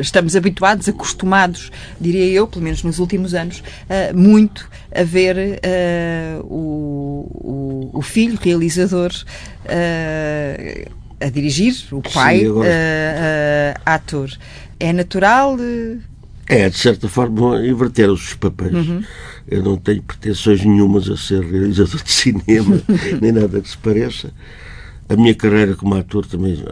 estamos 0.00 0.34
habituados, 0.34 0.88
acostumados, 0.88 1.70
diria 2.00 2.26
eu, 2.26 2.48
pelo 2.48 2.64
menos 2.64 2.82
nos 2.82 2.98
últimos 2.98 3.32
anos, 3.32 3.60
uh, 3.60 4.16
muito 4.16 4.68
a 4.94 5.04
ver 5.04 5.36
uh, 5.36 6.44
o, 6.44 7.90
o, 7.94 8.02
filho 8.02 8.36
realizador 8.42 9.12
uh, 9.64 10.90
a 11.20 11.30
dirigir, 11.30 11.74
o 11.92 12.02
pai 12.02 12.40
Sim, 12.40 12.46
ator. 13.84 14.30
É 14.78 14.92
natural? 14.92 15.56
É, 16.48 16.68
de 16.68 16.76
certa 16.76 17.08
forma, 17.08 17.66
inverter 17.66 18.10
os 18.10 18.34
papéis. 18.34 18.74
Uhum. 18.74 19.02
Eu 19.48 19.62
não 19.62 19.76
tenho 19.76 20.02
pretensões 20.02 20.64
nenhumas 20.64 21.08
a 21.08 21.16
ser 21.16 21.42
realizador 21.42 22.02
de 22.02 22.12
cinema, 22.12 22.82
nem 23.22 23.32
nada 23.32 23.60
que 23.60 23.68
se 23.68 23.78
pareça. 23.78 24.30
A 25.08 25.16
minha 25.16 25.34
carreira 25.34 25.76
como 25.76 25.94
ator 25.94 26.26
também 26.26 26.62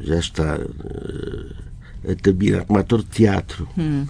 já, 0.00 0.18
está 0.18 0.58
uh, 0.58 2.10
a 2.10 2.14
terminar 2.14 2.64
como 2.66 2.78
ator 2.78 3.02
de 3.02 3.08
teatro. 3.08 3.68
Hum. 3.78 4.06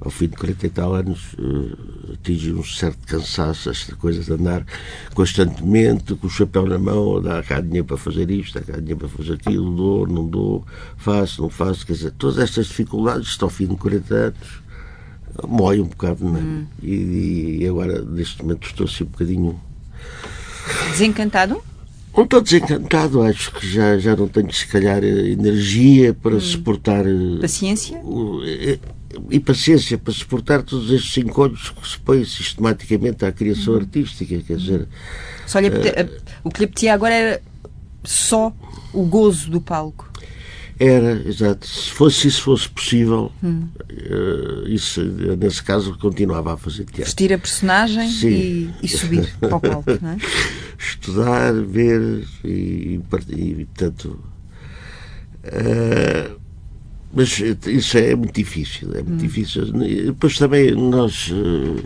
Ao 0.00 0.10
fim 0.10 0.28
de 0.28 0.36
40 0.36 0.66
e 0.66 0.70
tal 0.70 0.94
anos, 0.94 1.34
uh, 1.34 2.12
atingi 2.14 2.52
um 2.52 2.64
certo 2.64 3.06
cansaço, 3.06 3.70
esta 3.70 3.94
coisa 3.96 4.22
de 4.22 4.32
andar 4.32 4.64
constantemente 5.14 6.14
com 6.14 6.26
o 6.26 6.30
chapéu 6.30 6.66
na 6.66 6.78
mão, 6.78 7.20
dá 7.20 7.42
cá 7.42 7.60
dinheiro 7.60 7.86
para 7.86 7.98
fazer 7.98 8.30
isto, 8.30 8.58
dá 8.58 8.64
cá 8.64 8.78
dinheiro 8.78 8.98
para 8.98 9.08
fazer 9.08 9.34
aquilo, 9.34 9.74
dou, 9.74 10.06
não 10.06 10.26
dou, 10.26 10.66
faço, 10.96 11.42
não 11.42 11.50
faço. 11.50 11.86
Quer 11.86 11.94
dizer, 11.94 12.10
todas 12.12 12.38
estas 12.38 12.66
dificuldades, 12.66 13.28
isto 13.28 13.44
ao 13.44 13.50
fim 13.50 13.66
de 13.66 13.76
40 13.76 14.14
anos, 14.14 14.62
mói 15.46 15.80
um 15.80 15.86
bocado, 15.86 16.24
não 16.24 16.36
é? 16.36 16.40
Hum. 16.40 16.66
E, 16.82 17.58
e 17.60 17.68
agora, 17.68 18.02
neste 18.02 18.42
momento, 18.42 18.66
estou 18.66 18.86
assim 18.86 19.04
um 19.04 19.08
bocadinho. 19.08 19.60
Desencantado? 20.90 21.62
Não 22.16 22.24
estou 22.24 22.40
desencantado, 22.40 23.22
acho 23.22 23.52
que 23.52 23.66
já, 23.68 23.96
já 23.98 24.16
não 24.16 24.26
tenho, 24.26 24.52
se 24.52 24.66
calhar, 24.66 25.02
energia 25.02 26.12
para 26.12 26.36
hum. 26.36 26.40
suportar. 26.40 27.06
Eh, 27.06 27.40
paciência? 27.40 28.02
E, 28.44 28.70
eh, 28.72 28.78
e, 29.30 29.40
paciência 29.40 29.96
para 29.96 30.12
suportar 30.12 30.62
todos 30.62 30.90
estes 30.90 31.16
encontros 31.18 31.70
que 31.70 31.88
se 31.88 31.98
põem 31.98 32.24
sistematicamente 32.24 33.24
à 33.24 33.32
criação 33.32 33.74
hum. 33.74 33.78
artística, 33.78 34.38
quer 34.38 34.56
dizer. 34.56 34.88
Só 35.46 35.60
lhe, 35.60 35.68
uh, 35.68 35.72
o 36.42 36.50
que 36.50 36.60
lhe 36.60 36.64
apetecia 36.64 36.94
agora 36.94 37.14
era 37.14 37.42
só 38.02 38.52
o 38.92 39.04
gozo 39.04 39.50
do 39.50 39.60
palco. 39.60 40.10
Era, 40.80 41.22
exato. 41.28 41.66
Se 41.66 41.90
fosse 41.90 42.28
isso 42.28 42.42
fosse 42.42 42.66
possível, 42.66 43.30
hum. 43.44 43.68
uh, 43.90 44.66
isso, 44.66 45.04
nesse 45.38 45.62
caso, 45.62 45.94
continuava 45.98 46.54
a 46.54 46.56
fazer 46.56 46.84
teatro. 46.84 47.04
Vestir 47.04 47.34
a 47.34 47.38
personagem 47.38 48.08
e, 48.24 48.70
e, 48.82 48.88
subir 48.88 49.30
para 49.38 49.56
o 49.56 49.60
palco, 49.60 49.90
não 50.00 50.12
é? 50.12 50.16
Estudar, 50.78 51.52
ver 51.52 52.24
e, 52.42 52.48
e, 52.48 53.00
e 53.28 53.66
portanto. 53.66 54.18
Uh, 55.44 56.40
mas 57.12 57.38
isso 57.66 57.98
é 57.98 58.14
muito 58.14 58.34
difícil, 58.34 58.88
é 58.94 59.02
muito 59.02 59.12
hum. 59.12 59.26
difícil. 59.26 59.66
Depois 59.72 60.38
também 60.38 60.70
nós 60.70 61.28
uh, 61.30 61.84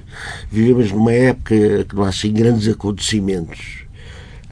vivemos 0.52 0.92
numa 0.92 1.12
época 1.12 1.84
que 1.88 1.96
não 1.96 2.04
há 2.04 2.10
assim 2.10 2.32
grandes 2.32 2.68
acontecimentos 2.68 3.83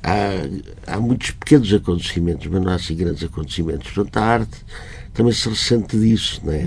há, 0.02 0.94
há 0.94 1.00
muitos 1.00 1.30
pequenos 1.32 1.72
acontecimentos, 1.72 2.46
mas 2.46 2.62
não 2.62 2.72
há 2.72 2.74
assim 2.74 2.96
grandes 2.96 3.22
acontecimentos. 3.22 3.90
Portanto, 3.90 4.16
a 4.16 4.24
arte 4.24 4.64
também 5.14 5.32
se 5.32 5.48
ressente 5.48 5.98
disso, 5.98 6.40
não 6.44 6.52
é? 6.52 6.64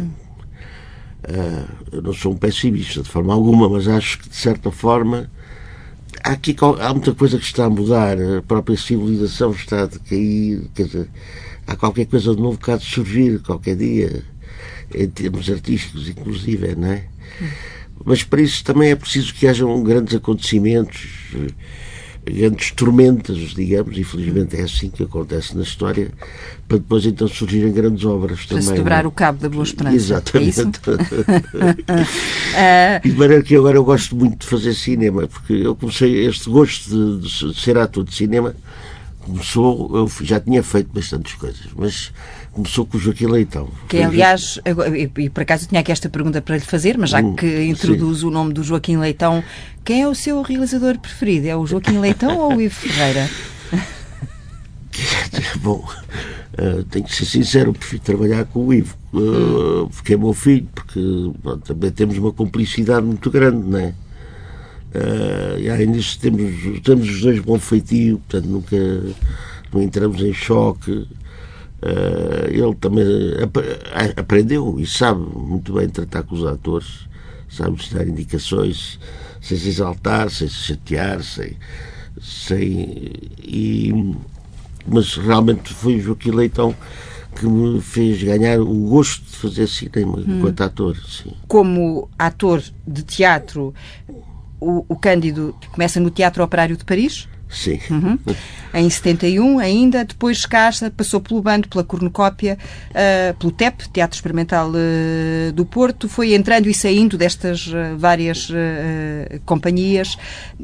Uh, 1.28 1.68
eu 1.92 2.02
não 2.04 2.14
sou 2.14 2.34
um 2.34 2.38
pessimista 2.38 3.02
de 3.02 3.10
forma 3.10 3.34
alguma, 3.34 3.68
mas 3.68 3.88
acho 3.88 4.20
que 4.20 4.30
de 4.30 4.36
certa 4.36 4.70
forma 4.70 5.30
há 6.24 6.32
aqui 6.32 6.56
há 6.80 6.94
muita 6.94 7.14
coisa 7.16 7.38
que 7.40 7.46
está 7.46 7.66
a 7.66 7.70
mudar, 7.70 8.18
a 8.20 8.42
própria 8.44 8.78
civilização 8.78 9.52
está 9.52 9.84
a 9.84 9.86
decair, 9.88 10.68
quer 10.76 10.86
dizer, 10.86 11.10
há 11.66 11.76
qualquer 11.76 12.06
coisa 12.06 12.36
de 12.36 12.42
novo 12.42 12.60
que 12.60 12.70
há 12.70 12.78
de 12.78 12.86
surgir 12.86 13.40
qualquer 13.42 13.76
dia, 13.76 14.24
em 14.94 15.10
termos 15.10 15.50
artísticos, 15.50 16.08
inclusive, 16.08 16.76
não 16.76 16.92
é? 16.92 17.06
Mas 18.04 18.24
para 18.24 18.42
isso 18.42 18.64
também 18.64 18.92
é 18.92 18.96
preciso 18.96 19.34
que 19.34 19.48
hajam 19.48 19.82
grandes 19.84 20.16
acontecimentos 20.16 21.08
grandes 22.26 22.72
tormentas, 22.72 23.38
digamos, 23.38 23.98
infelizmente 23.98 24.56
é 24.56 24.64
assim 24.64 24.90
que 24.90 25.04
acontece 25.04 25.56
na 25.56 25.64
história, 25.64 26.10
para 26.68 26.78
depois 26.78 27.06
então 27.06 27.28
surgirem 27.28 27.72
grandes 27.72 28.04
obras 28.06 28.40
para 28.40 28.48
também. 28.48 28.66
Para 28.66 28.76
se 28.76 28.80
dobrar 28.80 29.06
é? 29.06 29.08
o 29.08 29.12
cabo 29.12 29.40
da 29.40 29.50
Boa 29.50 29.64
Esperança. 29.64 29.96
Exatamente. 29.96 30.62
É 32.56 33.02
e 33.06 33.10
de 33.10 33.18
maneira 33.18 33.44
que 33.44 33.56
agora 33.56 33.78
eu 33.78 33.86
gosto 33.86 34.16
muito 34.16 34.40
de 34.40 34.48
fazer 34.48 34.74
cinema, 34.74 35.28
porque 35.28 35.54
eu 35.54 35.76
comecei 35.76 36.26
este 36.26 36.50
gosto 36.50 37.20
de, 37.20 37.28
de 37.28 37.60
ser 37.60 37.78
ator 37.78 38.04
de 38.04 38.14
cinema 38.14 38.56
começou, 39.26 39.90
eu 39.96 40.10
já 40.22 40.40
tinha 40.40 40.62
feito 40.62 40.94
bastantes 40.94 41.34
coisas, 41.34 41.68
mas 41.76 42.12
começou 42.56 42.86
com 42.86 42.98
o 42.98 43.00
Joaquim 43.00 43.28
Leitão. 43.28 43.68
Que 43.90 44.02
aliás, 44.02 44.60
e, 45.18 45.30
por 45.30 45.44
acaso 45.44 45.68
tinha 45.68 45.82
aqui 45.82 45.92
esta 45.92 46.10
pergunta 46.10 46.42
para 46.42 46.56
lhe 46.56 46.64
fazer, 46.64 46.98
mas 46.98 47.10
já 47.10 47.20
hum, 47.20 47.36
que 47.36 47.64
introduz 47.66 48.20
sim. 48.20 48.26
o 48.26 48.32
nome 48.32 48.54
do 48.54 48.64
Joaquim 48.64 48.96
Leitão, 48.98 49.44
quem 49.84 50.04
é 50.04 50.08
o 50.08 50.16
seu 50.16 50.42
realizador 50.42 50.98
preferido? 50.98 51.48
É 51.48 51.56
o 51.56 51.68
Joaquim 51.68 52.00
Leitão 52.00 52.38
ou 52.38 52.56
o 52.56 52.62
Ivo 52.62 52.74
Ferreira? 52.88 53.30
Bom, 55.62 55.86
uh, 56.58 56.84
tenho 56.86 57.04
que 57.04 57.14
ser 57.14 57.26
sincero, 57.26 57.74
prefiro 57.74 58.02
trabalhar 58.02 58.46
com 58.46 58.68
o 58.68 58.74
Ivo, 58.74 58.96
uh, 59.14 59.90
porque 59.90 60.14
é 60.14 60.18
meu 60.18 60.34
filho, 60.34 60.68
porque 60.74 61.00
bom, 61.44 61.58
também 61.58 61.92
temos 61.92 62.18
uma 62.18 62.32
cumplicidade 62.32 63.06
muito 63.06 63.30
grande, 63.30 63.68
não 63.68 63.80
é? 63.80 63.94
Uh, 64.96 65.60
e 65.60 65.70
ainda 65.70 66.00
temos, 66.22 66.80
temos 66.82 67.10
os 67.10 67.22
dois 67.22 67.40
bom 67.40 67.60
feitio, 67.60 68.18
portanto 68.20 68.50
nunca 68.50 68.78
não 69.74 69.82
entramos 69.82 70.22
em 70.22 70.34
choque. 70.34 71.06
Uh, 71.86 72.50
ele 72.50 72.76
também 72.76 73.06
ap 73.44 73.58
aprendeu 74.20 74.80
e 74.80 74.88
sabe 74.88 75.22
muito 75.22 75.74
bem 75.74 75.88
tratar 75.88 76.24
com 76.24 76.34
os 76.34 76.44
atores, 76.44 77.08
sabe 77.48 77.78
dar 77.94 78.08
indicações 78.08 79.00
sem 79.40 79.56
se 79.56 79.70
exaltar, 79.70 80.30
sem 80.32 80.48
se 80.48 80.56
chatear, 80.56 81.22
sem. 81.22 81.56
sem 82.20 83.12
e, 83.44 84.16
mas 84.88 85.16
realmente 85.16 85.74
foi 85.74 86.00
Joaquim 86.00 86.32
Leitão 86.32 86.76
que 87.36 87.46
me 87.46 87.82
fez 87.82 88.24
ganhar 88.24 88.60
o 88.60 88.90
gosto 88.90 89.24
de 89.24 89.36
fazer 89.36 89.68
cinema 89.68 90.18
hum. 90.18 90.38
enquanto 90.38 90.62
ator. 90.62 90.98
Sim. 91.06 91.34
Como 91.48 92.10
ator 92.18 92.64
de 92.88 93.04
teatro, 93.04 93.74
o, 94.60 94.86
o 94.88 94.96
Cândido 94.96 95.54
começa 95.72 96.00
no 96.00 96.10
Teatro 96.10 96.44
Operário 96.44 96.78
de 96.78 96.86
Paris. 96.86 97.28
Sim. 97.56 97.80
Uhum. 97.90 98.20
Em 98.74 98.90
71 98.90 99.60
ainda, 99.60 100.04
depois 100.04 100.46
casa, 100.46 100.92
passou 100.92 101.22
pelo 101.22 101.42
bando, 101.42 101.70
pela 101.70 101.84
cornucópia, 101.84 102.58
uh, 102.92 103.34
pelo 103.38 103.52
TEP, 103.52 103.88
Teatro 103.94 104.18
Experimental 104.18 104.70
uh, 104.70 105.54
do 105.54 105.66
Porto, 105.66 106.10
foi 106.10 106.36
entrando 106.36 106.68
e 106.68 106.74
saindo 106.74 107.18
destas 107.18 107.68
uh, 107.68 107.98
várias 107.98 108.50
companhias 109.46 110.18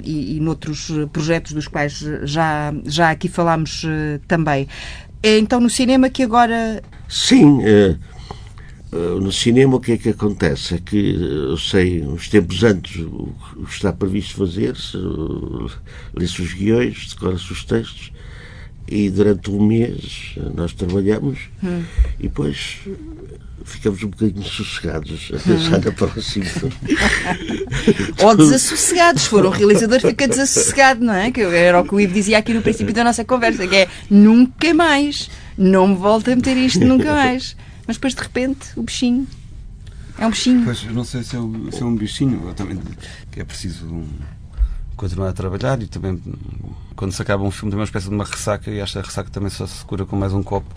e, 0.04 0.36
e 0.36 0.40
noutros 0.42 0.92
projetos 1.14 1.54
dos 1.54 1.68
quais 1.68 2.04
já, 2.24 2.74
já 2.86 3.12
aqui 3.12 3.30
falámos 3.30 3.86
também. 4.28 4.68
É 5.24 5.38
então 5.38 5.60
no 5.60 5.70
cinema 5.70 6.10
que 6.10 6.24
agora... 6.24 6.82
Sim, 7.08 7.62
eh, 7.64 7.96
no 8.92 9.32
cinema 9.32 9.78
o 9.78 9.80
que 9.80 9.94
é 9.94 9.98
que 9.98 10.10
acontece? 10.10 10.76
É 10.76 10.78
que 10.78 11.16
eu 11.16 11.58
sei 11.58 12.02
uns 12.02 12.28
tempos 12.28 12.64
antes 12.64 12.98
o 12.98 13.34
que 13.66 13.74
está 13.74 13.94
previsto 13.94 14.36
fazer-se, 14.36 14.98
lê-se 16.14 16.42
os 16.42 16.54
guiões, 16.54 17.08
decora-se 17.10 17.52
os 17.52 17.64
textos 17.64 18.12
e 18.88 19.10
durante 19.10 19.50
um 19.50 19.66
mês 19.66 20.36
nós 20.54 20.74
trabalhamos 20.74 21.40
hum. 21.64 21.84
e 22.20 22.24
depois 22.24 22.80
ficamos 23.64 24.04
um 24.04 24.10
bocadinho 24.10 24.44
sossegados 24.44 25.32
a 25.34 25.40
pensar 25.40 25.78
hum. 25.78 25.82
na 25.86 25.92
próxima. 25.94 26.46
Ou 28.24 28.36
desassossegados. 28.36 29.22
Se 29.24 29.30
for 29.30 29.46
um 29.46 29.50
realizador, 29.50 30.02
fica 30.02 30.28
desassossegado, 30.28 31.06
não 31.06 31.14
é? 31.14 31.32
Que 31.32 31.42
era 31.42 31.80
o 31.80 31.86
que 31.86 31.96
o 31.96 32.00
Ivo 32.00 32.14
dizia 32.14 32.38
aqui 32.40 32.54
no 32.54 32.62
princípio 32.62 32.94
da 32.94 33.04
nossa 33.04 33.24
conversa, 33.24 33.66
que 33.66 33.76
é 33.76 33.88
nunca 34.10 34.74
mais, 34.74 35.30
não 35.58 35.88
me 35.88 35.96
volta 35.96 36.34
a 36.34 36.36
meter 36.36 36.58
isto 36.58 36.84
nunca 36.84 37.14
mais 37.14 37.56
mas 37.92 37.98
depois 37.98 38.16
de 38.16 38.22
repente 38.22 38.68
o 38.78 38.84
bichinho 38.84 39.28
é 40.18 40.26
um 40.26 40.30
bichinho. 40.30 40.64
Pois, 40.64 40.84
eu 40.84 40.94
não 40.94 41.04
sei 41.04 41.24
se 41.24 41.36
é, 41.36 41.40
se 41.72 41.82
é 41.82 41.86
um 41.86 41.96
bichinho, 41.96 42.48
eu 42.48 42.54
também, 42.54 42.80
que 43.32 43.42
é 43.42 43.44
preciso 43.44 44.04
continuar 44.96 45.30
a 45.30 45.34
trabalhar 45.34 45.82
e 45.82 45.88
também 45.88 46.22
quando 46.96 47.12
se 47.12 47.22
acaba 47.22 47.44
um 47.44 47.50
filme 47.50 47.72
tem 47.72 47.80
uma 47.80 47.86
espécie 47.86 48.08
de 48.08 48.14
uma 48.14 48.24
ressaca 48.24 48.70
e 48.70 48.80
esta 48.80 49.02
ressaca 49.02 49.30
também 49.30 49.50
só 49.50 49.66
se 49.66 49.84
cura 49.84 50.06
com 50.06 50.16
mais 50.16 50.32
um 50.32 50.44
copo 50.44 50.70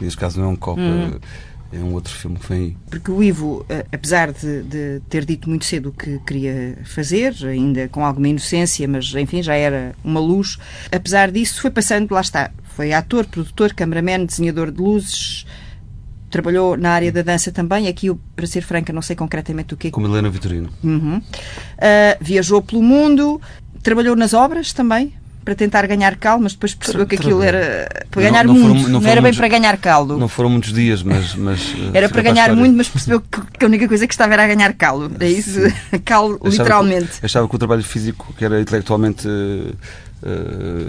e 0.00 0.04
neste 0.04 0.18
caso 0.18 0.40
não 0.40 0.46
é 0.46 0.52
um 0.52 0.56
copo 0.56 0.80
hum. 0.80 1.18
é, 1.70 1.76
é, 1.76 1.80
um 1.80 1.92
outro 1.92 2.14
filme 2.14 2.38
que 2.38 2.48
vem 2.48 2.58
aí. 2.58 2.76
Porque 2.88 3.10
o 3.10 3.22
Ivo, 3.22 3.66
eh, 3.68 3.84
apesar 3.92 4.32
de, 4.32 4.62
de, 4.62 5.02
ter 5.10 5.26
dito 5.26 5.48
muito 5.48 5.66
cedo 5.66 5.90
o 5.90 5.92
que 5.92 6.18
queria 6.20 6.78
fazer, 6.84 7.34
ainda 7.44 7.86
com 7.88 8.02
alguma 8.02 8.28
inocência, 8.28 8.88
mas 8.88 9.14
enfim, 9.14 9.42
já 9.42 9.54
era 9.54 9.94
uma 10.02 10.20
luz, 10.20 10.58
apesar 10.90 11.30
disso 11.30 11.60
foi 11.60 11.70
passando, 11.70 12.10
lá 12.12 12.22
está, 12.22 12.50
foi 12.64 12.94
ator, 12.94 13.26
produtor, 13.26 13.74
cameraman, 13.74 14.24
desenhador 14.24 14.70
de 14.70 14.80
luzes, 14.80 15.44
trabalhou 16.36 16.76
na 16.76 16.90
área 16.90 17.10
da 17.10 17.22
dança 17.22 17.50
também. 17.50 17.88
Aqui, 17.88 18.12
para 18.34 18.46
ser 18.46 18.60
franca, 18.60 18.92
não 18.92 19.00
sei 19.00 19.16
concretamente 19.16 19.72
o 19.72 19.76
que 19.76 19.88
é. 19.88 19.90
Com 19.90 20.04
Helena 20.04 20.28
Vitorino. 20.28 20.68
Uhum. 20.84 21.16
Uh, 21.16 21.22
viajou 22.20 22.60
pelo 22.60 22.82
mundo, 22.82 23.40
trabalhou 23.82 24.14
nas 24.14 24.34
obras 24.34 24.72
também, 24.72 25.14
para 25.46 25.54
tentar 25.54 25.86
ganhar 25.86 26.16
caldo, 26.16 26.42
mas 26.42 26.52
depois 26.52 26.74
percebeu 26.74 27.06
que 27.06 27.14
aquilo 27.14 27.40
era 27.42 27.88
para 28.10 28.22
ganhar 28.22 28.44
não, 28.44 28.52
não 28.52 28.60
muito, 28.60 28.80
foram, 28.80 28.92
não, 28.92 29.00
não 29.00 29.08
era 29.08 29.22
bem 29.22 29.32
para 29.32 29.48
ganhar 29.48 29.76
caldo. 29.78 30.18
Não 30.18 30.28
foram 30.28 30.50
muitos 30.50 30.72
dias, 30.72 31.02
mas. 31.02 31.34
mas 31.36 31.74
era 31.94 32.08
para 32.08 32.20
ganhar 32.20 32.54
muito, 32.54 32.76
mas 32.76 32.88
percebeu 32.88 33.20
que, 33.20 33.64
a 33.64 33.66
única 33.66 33.88
coisa 33.88 34.06
que 34.06 34.12
estava 34.12 34.34
era 34.34 34.44
a 34.44 34.46
ganhar 34.46 34.74
caldo. 34.74 35.10
É 35.20 35.28
isso, 35.28 35.60
caldo, 36.04 36.38
literalmente. 36.44 37.20
Que, 37.20 37.26
achava 37.26 37.48
que 37.48 37.54
o 37.54 37.58
trabalho 37.58 37.84
físico, 37.84 38.34
que 38.36 38.44
era 38.44 38.60
intelectualmente 38.60 39.26
uh, 39.26 39.74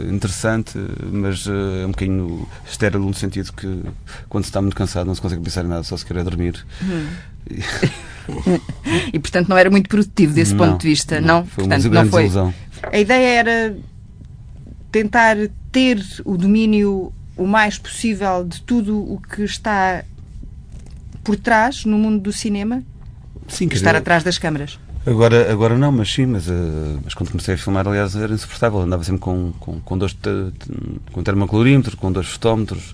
interessante, 0.09 0.77
mas 1.11 1.45
uh, 1.45 1.81
é 1.83 1.85
um 1.85 1.91
bocadinho 1.91 2.47
estéril 2.67 2.99
no 3.01 3.13
sentido 3.13 3.51
que 3.53 3.83
quando 4.29 4.45
se 4.45 4.49
está 4.49 4.61
muito 4.61 4.75
cansado 4.75 5.05
não 5.05 5.15
se 5.15 5.21
consegue 5.21 5.41
pensar 5.43 5.65
em 5.65 5.67
nada, 5.67 5.83
só 5.83 5.97
se 5.97 6.05
quer 6.05 6.23
dormir. 6.23 6.65
Hum. 6.81 7.07
e 9.13 9.19
portanto 9.19 9.47
não 9.47 9.57
era 9.57 9.69
muito 9.69 9.87
produtivo 9.87 10.33
desse 10.33 10.53
não, 10.53 10.65
ponto 10.65 10.81
de 10.81 10.87
vista, 10.87 11.21
não? 11.21 11.39
não? 11.39 11.45
Foi 11.45 11.63
uma 11.63 11.75
portanto, 11.75 11.91
grande 11.91 12.05
não 12.05 12.11
foi. 12.11 12.23
Ilusão. 12.23 12.53
A 12.91 12.97
ideia 12.99 13.39
era 13.39 13.77
tentar 14.91 15.37
ter 15.71 16.03
o 16.25 16.37
domínio 16.37 17.13
o 17.35 17.45
mais 17.45 17.77
possível 17.77 18.43
de 18.43 18.61
tudo 18.61 18.99
o 18.99 19.21
que 19.21 19.43
está 19.43 20.03
por 21.23 21.35
trás 21.35 21.85
no 21.85 21.97
mundo 21.97 22.19
do 22.19 22.33
cinema? 22.33 22.83
Sim, 23.47 23.65
estar 23.65 23.91
dizer, 23.91 23.95
atrás 23.95 24.23
das 24.23 24.37
câmaras. 24.37 24.79
Agora, 25.07 25.49
agora 25.49 25.77
não, 25.77 25.89
mas 25.89 26.11
sim, 26.11 26.25
mas, 26.25 26.49
uh, 26.49 26.99
mas 27.01 27.13
quando 27.13 27.29
comecei 27.31 27.55
a 27.55 27.57
filmar, 27.57 27.87
aliás, 27.87 28.13
era 28.13 28.33
insuportável. 28.33 28.81
Andava 28.81 29.05
sempre 29.05 29.21
com, 29.21 29.53
com, 29.57 29.79
com 29.79 29.97
dois 29.97 30.15
com 31.13 31.23
termoclorímetro, 31.23 31.95
com 31.95 32.11
dois 32.11 32.27
fotómetros. 32.27 32.93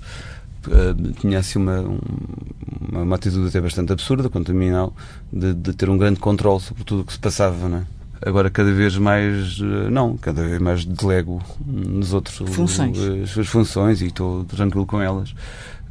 Uh, 0.68 1.12
tinha 1.20 1.40
assim 1.40 1.58
uma, 1.58 1.80
uma, 1.80 3.02
uma, 3.02 3.16
atitude 3.16 3.48
até 3.48 3.60
bastante 3.60 3.92
absurda, 3.92 4.30
quanto 4.30 4.52
a 4.52 4.54
mim 4.54 4.70
não, 4.70 4.94
de, 5.32 5.56
de 5.56 5.74
ter 5.74 5.90
um 5.90 5.98
grande 5.98 6.20
controle 6.20 6.62
sobre 6.62 6.84
tudo 6.84 7.02
o 7.02 7.04
que 7.04 7.14
se 7.14 7.20
passava, 7.20 7.68
não 7.68 7.80
é? 7.80 7.84
Agora 8.26 8.50
cada 8.50 8.72
vez 8.72 8.96
mais, 8.96 9.60
uh, 9.60 9.90
não, 9.90 10.16
cada 10.16 10.44
vez 10.44 10.60
mais 10.60 10.86
delego 10.86 11.42
nos 11.66 12.14
outros 12.14 12.38
funções. 12.54 12.96
as 13.24 13.32
suas 13.32 13.48
funções 13.48 14.02
e 14.04 14.06
estou 14.06 14.46
tranquilo 14.46 14.86
com 14.86 15.02
elas. 15.02 15.34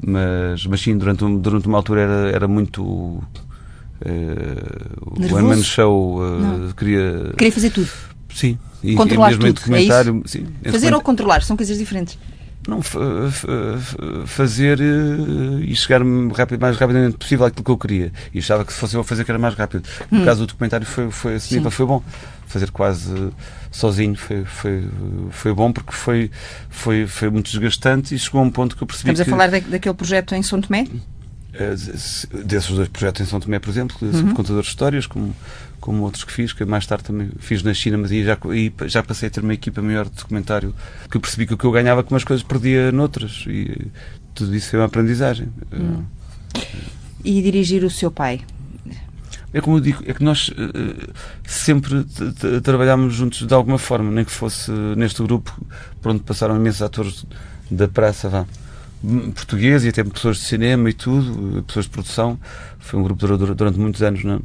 Mas, 0.00 0.64
mas 0.66 0.80
sim, 0.80 0.96
durante, 0.96 1.24
durante 1.38 1.66
uma 1.66 1.78
altura 1.78 2.00
era, 2.00 2.30
era 2.30 2.48
muito 2.48 3.20
Uh, 4.04 5.32
o 5.32 5.38
Eman 5.38 5.62
Show 5.62 6.20
uh, 6.20 6.74
queria. 6.74 7.32
Queria 7.36 7.52
fazer 7.52 7.70
tudo. 7.70 7.90
Sim. 8.34 8.58
E, 8.82 8.94
controlar 8.94 9.32
e 9.32 9.38
tudo. 9.38 9.60
É 9.74 10.28
sim, 10.28 10.46
fazer 10.70 10.92
ou 10.92 11.00
controlar 11.00 11.42
são 11.42 11.56
coisas 11.56 11.78
diferentes. 11.78 12.18
Não, 12.66 12.80
fazer 14.24 14.78
uh, 14.80 15.60
e 15.60 15.74
chegar 15.74 16.00
rápido, 16.32 16.60
mais 16.60 16.76
rapidamente 16.76 17.16
possível 17.16 17.46
àquilo 17.46 17.64
que 17.64 17.70
eu 17.70 17.78
queria. 17.78 18.12
E 18.32 18.38
achava 18.38 18.64
que 18.64 18.72
se 18.72 18.78
fosse 18.78 18.94
eu 18.94 19.00
a 19.00 19.04
fazer 19.04 19.24
que 19.24 19.30
era 19.30 19.38
mais 19.38 19.54
rápido. 19.54 19.84
No 20.10 20.20
hum. 20.20 20.24
caso 20.24 20.40
do 20.40 20.46
documentário 20.46 20.86
foi, 20.86 21.10
foi 21.10 21.34
assim, 21.36 21.62
foi 21.70 21.86
bom. 21.86 22.02
Fazer 22.46 22.70
quase 22.70 23.32
sozinho 23.70 24.14
foi, 24.14 24.44
foi, 24.44 24.84
foi 25.30 25.54
bom 25.54 25.72
porque 25.72 25.92
foi, 25.92 26.30
foi, 26.68 27.06
foi 27.06 27.30
muito 27.30 27.50
desgastante 27.50 28.14
e 28.14 28.18
chegou 28.18 28.40
a 28.40 28.44
um 28.44 28.50
ponto 28.50 28.76
que 28.76 28.82
eu 28.82 28.86
percebi 28.86 29.10
Estamos 29.10 29.26
que... 29.26 29.30
a 29.30 29.36
falar 29.36 29.50
da, 29.50 29.58
daquele 29.70 29.94
projeto 29.94 30.34
em 30.34 30.42
São 30.42 30.60
Tomé? 30.60 30.86
Eh, 31.54 31.74
desses 32.44 32.70
dois 32.70 32.88
projetos 32.88 33.20
em 33.20 33.26
São 33.26 33.38
Tomé, 33.38 33.58
por 33.58 33.68
exemplo, 33.68 33.98
sobre 33.98 34.30
uhum. 34.30 34.34
contadores 34.34 34.66
de 34.66 34.70
histórias, 34.70 35.06
como, 35.06 35.36
como 35.80 36.02
outros 36.02 36.24
que 36.24 36.32
fiz, 36.32 36.52
que 36.54 36.64
mais 36.64 36.86
tarde 36.86 37.04
também 37.04 37.30
fiz 37.40 37.62
na 37.62 37.74
China, 37.74 37.98
mas 37.98 38.10
aí 38.10 38.24
já, 38.24 38.38
aí 38.48 38.72
já 38.86 39.02
passei 39.02 39.28
a 39.28 39.30
ter 39.30 39.42
uma 39.42 39.52
equipa 39.52 39.82
maior 39.82 40.06
de 40.08 40.12
documentário, 40.12 40.74
que 41.10 41.16
eu 41.16 41.20
percebi 41.20 41.46
que 41.46 41.52
o 41.52 41.58
que 41.58 41.64
eu 41.64 41.70
ganhava 41.70 42.02
com 42.02 42.14
umas 42.14 42.24
coisas 42.24 42.42
perdia 42.42 42.90
noutras, 42.90 43.44
e 43.46 43.86
tudo 44.34 44.54
isso 44.56 44.70
foi 44.70 44.78
uma 44.78 44.86
aprendizagem. 44.86 45.48
Uhum. 45.70 46.04
E 47.22 47.42
dirigir 47.42 47.84
o 47.84 47.90
seu 47.90 48.10
pai? 48.10 48.40
É 49.52 49.60
como 49.60 49.76
eu 49.76 49.80
digo, 49.80 50.02
é 50.06 50.14
que 50.14 50.24
nós 50.24 50.48
uh, 50.48 51.12
sempre 51.44 52.06
trabalhámos 52.62 53.12
juntos 53.12 53.46
de 53.46 53.52
alguma 53.52 53.76
forma, 53.76 54.10
nem 54.10 54.24
que 54.24 54.30
fosse 54.30 54.70
neste 54.96 55.22
grupo 55.22 55.54
por 56.00 56.12
onde 56.12 56.22
passaram 56.22 56.56
imensos 56.56 56.80
atores 56.80 57.26
da 57.70 57.86
praça, 57.86 58.30
vá 58.30 58.46
português 59.34 59.84
e 59.84 59.88
até 59.88 60.04
pessoas 60.04 60.38
de 60.38 60.44
cinema 60.44 60.88
e 60.90 60.92
tudo, 60.92 61.62
pessoas 61.64 61.86
de 61.86 61.90
produção. 61.90 62.38
Foi 62.78 62.98
um 62.98 63.02
grupo 63.02 63.26
durou 63.26 63.54
durante 63.54 63.78
muitos 63.78 64.02
anos 64.02 64.24
na 64.24 64.40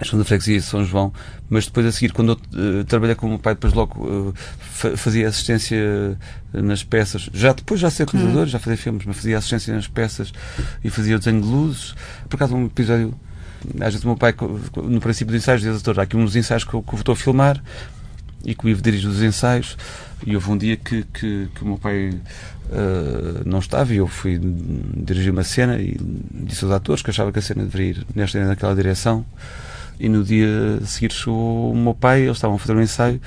Ação 0.00 0.18
da 0.18 0.24
Freguesia 0.24 0.58
de 0.58 0.64
São 0.64 0.84
João, 0.84 1.12
mas 1.50 1.66
depois 1.66 1.84
a 1.84 1.90
seguir, 1.90 2.12
quando 2.12 2.32
eu 2.32 2.80
uh, 2.80 2.84
trabalhei 2.84 3.16
com 3.16 3.26
o 3.26 3.30
meu 3.30 3.38
pai, 3.38 3.54
depois 3.54 3.72
logo 3.72 4.06
uh, 4.06 4.34
fazia 4.96 5.28
assistência 5.28 6.16
nas 6.52 6.84
peças, 6.84 7.28
já 7.32 7.52
depois 7.52 7.80
já 7.80 7.90
ser 7.90 8.06
realizador, 8.06 8.44
hum. 8.44 8.46
já 8.46 8.58
fazia 8.60 8.76
filmes, 8.76 9.04
mas 9.04 9.16
fazia 9.16 9.38
assistência 9.38 9.74
nas 9.74 9.88
peças 9.88 10.32
e 10.84 10.90
fazia 10.90 11.16
o 11.16 11.18
desenho 11.18 11.42
de 11.42 11.48
luzes. 11.48 11.96
Por 12.28 12.36
acaso, 12.36 12.54
um 12.54 12.66
episódio, 12.66 13.12
às 13.80 13.92
vezes 13.92 14.04
o 14.04 14.06
meu 14.06 14.16
pai, 14.16 14.32
no 14.76 15.00
princípio 15.00 15.32
dos 15.32 15.42
ensaios, 15.42 15.62
dizia, 15.62 15.72
doutor, 15.72 15.98
há 15.98 16.04
aqui 16.04 16.16
uns 16.16 16.36
ensaios 16.36 16.62
que 16.62 16.74
eu, 16.74 16.82
que 16.82 16.94
eu 16.94 16.98
estou 17.00 17.12
a 17.14 17.16
filmar 17.16 17.60
e 18.48 18.54
que 18.54 18.64
o 18.64 18.68
Ivo 18.68 18.80
dirige 18.80 19.06
os 19.06 19.22
ensaios, 19.22 19.76
e 20.26 20.34
houve 20.34 20.50
um 20.50 20.56
dia 20.56 20.76
que, 20.76 21.04
que, 21.04 21.48
que 21.54 21.62
o 21.62 21.66
meu 21.66 21.76
pai 21.76 22.08
uh, 22.08 23.42
não 23.44 23.58
estava 23.58 23.92
e 23.92 23.98
eu 23.98 24.08
fui 24.08 24.40
dirigir 24.40 25.30
uma 25.30 25.44
cena 25.44 25.78
e 25.78 25.96
disse 26.00 26.64
aos 26.64 26.72
atores 26.72 27.02
que 27.02 27.10
achava 27.10 27.30
que 27.30 27.38
a 27.38 27.42
cena 27.42 27.62
deveria 27.64 27.90
ir 27.90 28.06
nesta 28.14 28.38
e 28.38 28.44
naquela 28.44 28.74
direção 28.74 29.24
E 30.00 30.08
no 30.08 30.22
dia 30.22 30.78
a 30.82 30.86
seguir 30.86 31.12
chegou 31.12 31.72
o 31.72 31.76
meu 31.76 31.94
pai, 31.94 32.22
eles 32.22 32.36
estavam 32.36 32.56
a 32.56 32.58
fazer 32.58 32.74
um 32.74 32.82
ensaio 32.82 33.20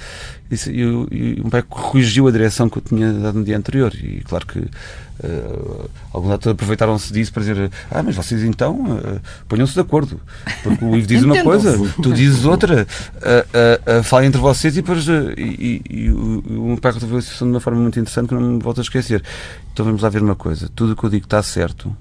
e, 0.52 0.56
e, 0.70 0.82
e 0.82 1.34
o 1.40 1.44
meu 1.44 1.50
pai 1.50 1.64
corrigiu 1.64 2.28
a 2.28 2.32
direção 2.32 2.70
que 2.70 2.78
eu 2.78 2.82
tinha 2.82 3.12
dado 3.14 3.40
no 3.40 3.46
dia 3.46 3.58
anterior. 3.58 3.94
E 3.96 4.22
claro 4.22 4.46
que 4.46 4.60
uh, 4.60 5.90
alguns 6.14 6.32
atores 6.32 6.54
aproveitaram-se 6.54 7.14
disso 7.14 7.32
para 7.32 7.42
dizer 7.42 7.72
ah, 7.90 8.04
mas 8.04 8.16
vocês 8.16 8.44
então 8.44 8.82
uh, 8.82 9.22
ponham-se 9.48 9.74
de 9.74 9.80
acordo. 9.80 10.20
Porque 10.62 10.84
o 10.84 10.96
Ivo 10.96 11.08
diz 11.08 11.24
uma 11.24 11.42
coisa, 11.42 11.78
tu 12.02 12.14
dizes 12.14 12.44
outra, 12.44 12.86
uh, 13.16 14.00
uh, 14.00 14.04
falem 14.04 14.28
entre 14.28 14.42
vocês 14.42 14.76
e 14.76 14.82
depois 14.82 15.08
e, 15.08 15.12
e, 15.38 15.82
e, 15.90 16.12
o, 16.12 16.44
o 16.48 16.68
meu 16.68 16.78
pai 16.78 16.92
resolveu 16.92 17.18
a 17.18 17.22
situação 17.22 17.48
de 17.48 17.54
uma 17.54 17.62
forma 17.62 17.80
muito 17.80 18.00
interessante 18.00 18.28
que 18.28 18.34
não 18.34 18.42
me 18.42 18.60
volto 18.60 18.80
a 18.80 18.84
esquecer. 18.84 19.24
Então 19.72 19.86
vamos 19.86 20.02
lá 20.02 20.10
ver 20.10 20.22
uma 20.22 20.36
coisa. 20.36 20.70
Tudo 20.76 20.94
o 20.94 20.96
que 20.96 21.04
eu 21.04 21.10
digo 21.10 21.26
está 21.26 21.42
certo 21.42 21.96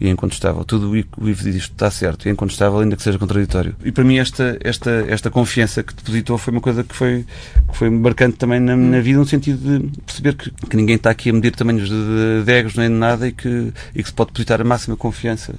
e 0.00 0.06
é 0.08 0.10
incontestável. 0.10 0.64
Tudo 0.64 0.90
o 0.90 0.96
Ivo 0.96 1.42
diz 1.42 1.54
isto 1.54 1.72
está 1.72 1.90
certo 1.90 2.26
e 2.26 2.28
é 2.28 2.32
incontestável, 2.32 2.78
ainda 2.78 2.96
que 2.96 3.02
seja 3.02 3.18
contraditório. 3.18 3.74
E 3.84 3.90
para 3.90 4.04
mim 4.04 4.18
esta, 4.18 4.58
esta, 4.60 4.90
esta 5.08 5.30
confiança 5.30 5.82
que 5.82 5.94
depositou 5.94 6.38
foi 6.38 6.52
uma 6.52 6.60
coisa 6.60 6.84
que 6.84 6.94
foi, 6.94 7.24
que 7.70 7.76
foi 7.76 7.90
marcante 7.90 8.36
também 8.36 8.60
na, 8.60 8.76
na 8.76 9.00
vida, 9.00 9.18
no 9.18 9.26
sentido 9.26 9.80
de 9.80 10.00
perceber 10.00 10.34
que, 10.34 10.50
que 10.50 10.76
ninguém 10.76 10.96
está 10.96 11.10
aqui 11.10 11.30
a 11.30 11.32
medir 11.32 11.52
tamanhos 11.52 11.88
de, 11.88 12.44
de 12.44 12.52
egos 12.52 12.74
nem 12.74 12.88
de 12.88 12.94
nada 12.94 13.28
e 13.28 13.32
que, 13.32 13.72
e 13.94 14.02
que 14.02 14.08
se 14.08 14.14
pode 14.14 14.28
depositar 14.28 14.60
a 14.60 14.64
máxima 14.64 14.96
confiança 14.96 15.54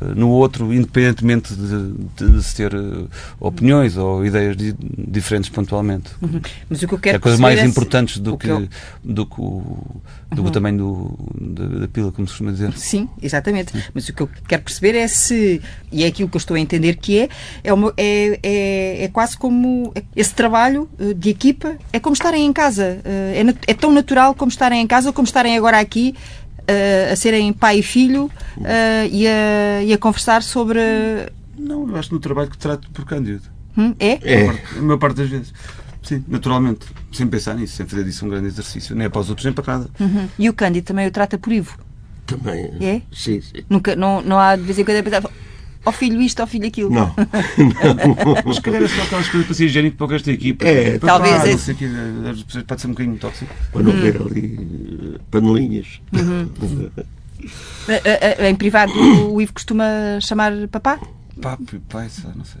eh, 0.00 0.04
no 0.14 0.30
outro, 0.30 0.72
independentemente 0.72 1.54
de, 1.54 1.92
de, 2.16 2.32
de 2.32 2.42
se 2.42 2.56
ter 2.56 2.74
uh, 2.74 3.08
opiniões 3.40 3.96
ou 3.96 4.24
ideias 4.24 4.56
di, 4.56 4.74
diferentes 4.80 5.50
pontualmente. 5.50 6.10
Uhum. 6.20 6.40
Mas 6.68 6.82
o 6.82 6.88
que 6.88 6.94
eu 6.94 6.98
quero 6.98 7.16
é 7.16 7.20
coisas 7.20 7.40
mais 7.40 7.58
é 7.58 7.64
importantes 7.64 8.18
do 8.18 8.36
que, 8.38 8.46
que 8.46 8.52
eu... 8.52 8.68
do 9.04 9.26
que 9.26 9.40
o, 9.40 10.00
do 10.34 10.42
uhum. 10.42 10.50
tamanho 10.50 10.78
do, 10.78 11.18
da, 11.40 11.80
da, 11.80 11.88
pila, 11.88 12.10
como 12.10 12.26
se 12.26 12.32
costuma 12.32 12.52
dizer. 12.52 12.72
Sim, 12.74 13.08
exatamente. 13.20 13.72
Mas 13.92 14.08
o 14.08 14.12
que 14.12 14.22
eu 14.22 14.28
quero 14.48 14.62
perceber 14.62 14.94
é 14.96 15.06
se, 15.06 15.60
e 15.90 16.04
é 16.04 16.06
aquilo 16.06 16.28
que 16.28 16.36
eu 16.36 16.38
estou 16.38 16.56
a 16.56 16.60
entender 16.60 16.96
que 16.96 17.20
é, 17.20 17.28
é, 17.62 17.72
uma, 17.72 17.92
é, 17.96 18.38
é, 18.42 19.04
é 19.04 19.08
quase 19.08 19.36
como 19.36 19.92
esse 20.16 20.34
trabalho 20.34 20.88
eh, 20.98 21.14
de 21.14 21.30
equipa, 21.30 21.76
é 21.92 22.00
como 22.00 22.14
estarem 22.14 22.46
em 22.46 22.52
casa. 22.52 23.00
Eh, 23.04 23.44
é, 23.66 23.72
é 23.72 23.74
tão 23.74 23.92
natural 23.92 24.34
como 24.34 24.50
estarem 24.50 24.80
em 24.80 24.86
casa, 24.86 25.12
como 25.12 25.26
estarem 25.26 25.56
agora 25.56 25.78
aqui. 25.78 26.14
Uh, 26.62 27.12
a 27.12 27.16
serem 27.16 27.52
pai 27.52 27.80
e 27.80 27.82
filho 27.82 28.26
uh, 28.56 29.08
e, 29.10 29.26
a, 29.26 29.82
e 29.82 29.92
a 29.92 29.98
conversar 29.98 30.44
sobre. 30.44 30.78
Não, 31.58 31.88
eu 31.88 31.96
acho 31.96 32.14
no 32.14 32.20
trabalho 32.20 32.48
que 32.48 32.56
trato 32.56 32.88
por 32.92 33.04
Cândido. 33.04 33.42
Hum, 33.76 33.92
é? 33.98 34.18
É. 34.22 34.48
A 34.48 34.78
a 34.78 34.82
maior 34.82 34.98
parte 34.98 35.16
das 35.16 35.28
vezes. 35.28 35.52
Sim, 36.02 36.24
naturalmente. 36.26 36.86
Sem 37.12 37.26
pensar 37.26 37.54
nisso, 37.54 37.76
sem 37.76 37.86
fazer 37.86 38.04
disso 38.04 38.26
um 38.26 38.28
grande 38.28 38.48
exercício. 38.48 38.94
Nem 38.94 39.06
é 39.06 39.08
para 39.08 39.20
os 39.20 39.28
outros, 39.28 39.44
nem 39.44 39.54
para 39.54 39.78
nada. 39.78 39.90
Uhum. 40.00 40.28
E 40.38 40.48
o 40.48 40.52
Cândido 40.52 40.86
também 40.86 41.06
o 41.06 41.10
trata 41.10 41.38
por 41.38 41.52
Ivo? 41.52 41.78
Também. 42.26 42.70
É? 42.80 43.02
Sim, 43.12 43.40
sim. 43.40 43.64
Nunca, 43.68 43.94
não, 43.94 44.20
não 44.22 44.38
há 44.38 44.56
de 44.56 44.62
vez 44.62 44.78
em 44.78 44.84
quando 44.84 44.98
a 44.98 45.02
pensar, 45.02 45.24
ó 45.24 45.30
oh 45.84 45.92
filho 45.92 46.20
isto, 46.20 46.40
ó 46.40 46.44
oh 46.44 46.46
filho 46.46 46.66
aquilo. 46.66 46.90
Não. 46.92 47.14
Mas 48.44 48.56
se 48.56 48.62
calhar 48.62 48.82
é 48.82 48.88
só 48.88 49.02
aquelas 49.02 49.28
coisas 49.28 49.46
para 49.46 49.54
ser 49.54 49.66
higiênico 49.66 49.96
para 49.96 50.16
esta 50.16 50.30
equipa. 50.30 50.64
É, 50.64 50.98
para 50.98 51.08
talvez. 51.08 51.44
é... 51.44 51.56
Sei 51.58 51.74
que, 51.74 51.88
pode 52.66 52.80
ser 52.80 52.86
um 52.86 52.90
bocadinho 52.90 53.18
tóxico. 53.18 53.54
Para 53.72 53.82
não 53.82 53.92
ver 53.92 54.20
ali 54.20 55.16
eh, 55.16 55.20
panelinhas. 55.30 56.00
Uhum. 56.12 56.90
em 58.48 58.54
privado, 58.54 58.92
o 59.32 59.40
Ivo 59.40 59.52
costuma 59.52 60.20
chamar 60.20 60.52
papá? 60.68 61.00
Papi, 61.40 61.80
pai, 61.88 62.08
não 62.36 62.44
sei. 62.44 62.60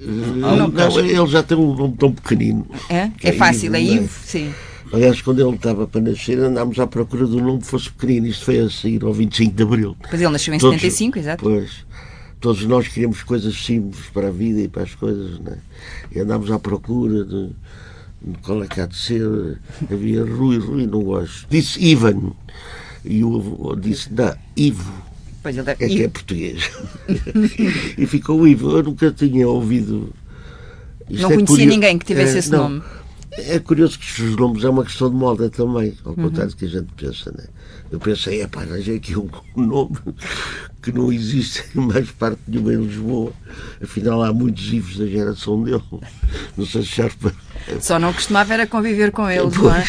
Não, 0.00 0.68
não, 0.68 0.98
ele 1.00 1.26
já 1.26 1.42
tem 1.42 1.56
um 1.58 1.74
nome 1.74 1.96
tão 1.96 2.12
pequenino. 2.12 2.66
É? 2.88 3.10
É, 3.22 3.32
fácil, 3.32 3.74
é 3.74 3.80
Ivo, 3.80 4.08
sim. 4.24 4.52
Aliás, 4.92 5.20
quando 5.20 5.46
ele 5.46 5.54
estava 5.56 5.86
para 5.86 6.00
nascer, 6.00 6.38
andámos 6.38 6.78
à 6.78 6.86
procura 6.86 7.26
do 7.26 7.40
nome 7.40 7.60
que 7.60 7.66
fosse 7.66 7.90
pequenino. 7.90 8.26
Isto 8.26 8.44
foi 8.44 8.58
a 8.60 8.70
sair 8.70 9.02
ao 9.04 9.12
25 9.12 9.54
de 9.54 9.62
Abril. 9.62 9.96
Pois 10.08 10.22
ele 10.22 10.30
nasceu 10.30 10.54
em 10.54 10.58
todos, 10.58 10.80
75, 10.80 11.18
exato. 11.18 11.44
Pois. 11.44 11.86
Todos 12.40 12.64
nós 12.64 12.88
queríamos 12.88 13.22
coisas 13.22 13.54
simples 13.54 14.06
para 14.14 14.28
a 14.28 14.30
vida 14.30 14.60
e 14.60 14.68
para 14.68 14.84
as 14.84 14.94
coisas, 14.94 15.40
né? 15.40 15.58
E 16.14 16.20
andámos 16.20 16.50
à 16.50 16.58
procura 16.58 17.24
de, 17.24 17.50
de 18.22 18.38
qual 18.42 18.62
é 18.62 18.66
que 18.66 18.80
há 18.80 18.86
de 18.86 18.96
ser. 18.96 19.58
Havia 19.92 20.24
Rui, 20.24 20.58
Rui, 20.58 20.86
não 20.86 21.02
gosto. 21.02 21.46
Disse 21.50 21.84
Ivan. 21.84 22.32
E 23.04 23.22
o 23.24 23.36
avô 23.36 23.76
disse, 23.76 24.12
não, 24.12 24.34
Ivo. 24.56 25.07
Pois 25.48 25.56
ele 25.56 25.64
deve... 25.64 25.84
É 25.84 25.88
que 25.88 26.02
é 26.02 26.08
português. 26.08 26.70
e 27.96 28.06
ficou 28.06 28.46
Ivo. 28.46 28.76
Eu 28.76 28.82
nunca 28.82 29.10
tinha 29.10 29.48
ouvido. 29.48 30.12
Isto 31.08 31.22
não 31.22 31.30
é 31.30 31.34
conhecia 31.36 31.46
curioso. 31.46 31.70
ninguém 31.70 31.98
que 31.98 32.04
tivesse 32.04 32.36
é, 32.36 32.38
esse 32.38 32.50
não. 32.50 32.68
nome. 32.68 32.82
É 33.32 33.58
curioso 33.58 33.98
que 33.98 34.22
os 34.22 34.36
nomes 34.36 34.62
é 34.62 34.68
uma 34.68 34.84
questão 34.84 35.08
de 35.08 35.16
moda 35.16 35.48
também, 35.48 35.94
ao 36.04 36.10
uhum. 36.10 36.24
contrário 36.24 36.50
do 36.50 36.56
que 36.56 36.66
a 36.66 36.68
gente 36.68 36.88
pensa, 36.94 37.32
né? 37.32 37.44
Eu 37.90 37.98
pensei, 37.98 38.42
é 38.42 38.46
pá, 38.46 38.62
arranjei 38.62 38.96
aqui 38.96 39.16
um, 39.16 39.30
nome 39.56 39.96
que 40.82 40.92
não 40.92 41.10
existe 41.10 41.64
em 41.74 41.80
mais 41.80 42.10
parte 42.10 42.40
nenhuma 42.46 42.74
em 42.74 42.82
Lisboa. 42.82 43.32
Afinal, 43.82 44.22
há 44.22 44.32
muitos 44.32 44.68
vivos 44.68 44.98
da 44.98 45.06
geração 45.06 45.62
dele. 45.62 45.82
Não 46.58 46.66
sei 46.66 46.82
se 46.82 46.88
serve 46.88 47.16
para. 47.16 47.80
Só 47.80 47.98
não 47.98 48.12
costumava 48.12 48.52
era 48.52 48.66
conviver 48.66 49.12
com 49.12 49.30
eles, 49.30 49.56
não 49.56 49.74
é? 49.74 49.84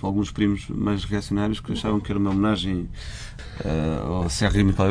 Alguns 0.00 0.30
primos 0.30 0.68
mais 0.68 1.04
reacionários 1.04 1.58
que 1.58 1.72
achavam 1.72 1.98
que 1.98 2.12
era 2.12 2.18
uma 2.18 2.30
homenagem 2.30 2.88
uh, 3.64 4.06
ao 4.06 4.26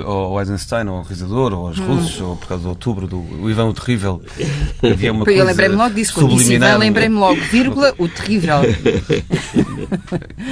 ao 0.06 0.39
Eisenstein, 0.39 0.88
ao 0.88 1.01
realizador, 1.01 1.54
ou 1.54 1.67
aos 1.67 1.80
hum. 1.80 1.86
russos, 1.88 2.21
ou 2.21 2.36
por 2.36 2.47
causa 2.47 2.63
do 2.63 2.69
outubro, 2.69 3.08
do 3.08 3.19
o 3.19 3.49
Ivan 3.49 3.65
o 3.65 3.73
Terrível. 3.73 4.21
Havia 4.84 5.12
uma 5.12 5.30
eu 5.30 5.45
lembrei-me 5.45 5.75
logo 5.75 5.93
disso, 5.93 6.13
quando 6.13 6.36
disse 6.36 6.54
Ivan, 6.54 6.78
lembrei-me 6.78 7.15
logo, 7.15 7.39
vírgula, 7.41 7.93
o 7.97 8.08
Terrível. 8.08 8.62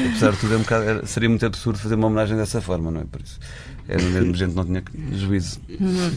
Apesar 0.09 0.31
de 0.31 0.37
tudo, 0.37 0.53
é 0.53 0.57
um 0.57 0.61
bocado, 0.61 0.83
era, 0.83 1.05
seria 1.05 1.29
muito 1.29 1.45
absurdo 1.45 1.79
fazer 1.79 1.95
uma 1.95 2.07
homenagem 2.07 2.37
dessa 2.37 2.61
forma, 2.61 2.91
não 2.91 3.01
é? 3.01 3.05
Por 3.05 3.21
isso. 3.21 3.39
Era 3.87 4.01
mesmo 4.01 4.33
gente 4.33 4.55
não 4.55 4.63
tinha 4.63 4.81
juízo. 5.11 5.59
Uhum. 5.69 6.11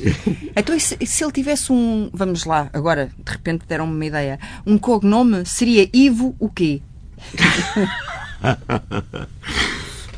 Então, 0.54 0.78
se, 0.78 0.96
se, 1.04 1.24
ele 1.24 1.32
tivesse 1.32 1.72
um. 1.72 2.08
Vamos 2.12 2.44
lá, 2.44 2.70
agora, 2.72 3.10
de 3.18 3.32
repente 3.32 3.64
deram-me 3.66 3.92
uma 3.92 4.06
ideia. 4.06 4.38
Um 4.64 4.78
cognome 4.78 5.44
seria 5.44 5.88
Ivo 5.92 6.36
o 6.38 6.48
quê? 6.48 6.80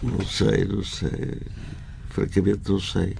não 0.02 0.26
sei, 0.26 0.66
não 0.66 0.84
sei 0.84 1.40
francamente 2.18 2.68
não 2.68 2.80
sei. 2.80 3.14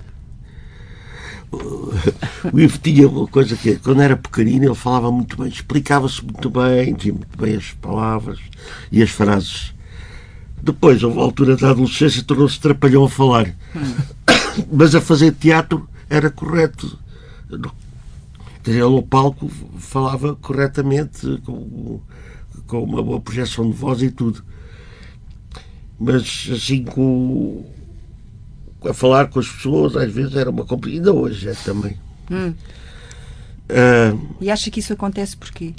O 1.51 2.59
Ivo 2.59 2.79
tinha 2.79 3.09
uma 3.09 3.27
coisa 3.27 3.57
que, 3.57 3.77
quando 3.77 4.03
era 4.03 4.17
pequenino, 4.17 4.67
ele 4.67 4.75
falava 4.75 5.11
muito 5.11 5.37
bem, 5.37 5.49
explicava-se 5.49 6.23
muito 6.23 6.51
bem, 6.51 6.95
dizia 6.95 7.13
muito 7.13 7.39
bem 7.39 7.57
as 7.57 7.73
palavras 7.73 8.39
e 8.93 9.03
as 9.03 9.11
frases. 9.11 9.75
Depois, 10.63 11.03
a 11.03 11.07
altura 11.07 11.57
da 11.57 11.71
adolescência, 11.71 12.23
tornou-se 12.23 12.61
trapalhão 12.61 13.05
a 13.05 13.09
falar. 13.09 13.55
Hum. 13.75 13.95
Mas 14.71 14.95
a 14.95 15.01
fazer 15.01 15.33
teatro 15.33 15.89
era 16.11 16.31
correto. 16.31 16.99
Quer 17.49 17.57
dizer, 18.73 18.85
ele 18.85 18.95
ao 18.95 19.03
palco 19.03 19.49
falava 19.79 20.35
corretamente, 20.37 21.41
com, 21.45 22.01
com 22.67 22.83
uma 22.83 23.03
boa 23.03 23.21
projeção 23.21 23.71
de 23.71 23.77
voz 23.77 24.03
e 24.03 24.11
tudo. 24.11 24.45
Mas 25.99 26.49
assim, 26.53 26.85
com 26.85 27.65
a 28.85 28.95
falar 28.95 29.29
com 29.29 29.41
as 29.41 29.49
pessoas, 29.49 29.97
às 29.97 30.13
vezes 30.13 30.35
era 30.35 30.51
uma 30.51 30.65
compreensão, 30.65 30.99
ainda 30.99 31.13
hoje 31.13 31.49
é 31.49 31.55
também. 31.65 31.99
Hum. 32.31 32.55
Uh, 33.71 34.37
e 34.41 34.51
acha 34.51 34.71
que 34.71 34.81
isso 34.81 34.93
acontece 34.93 35.37
porquê? 35.37 35.75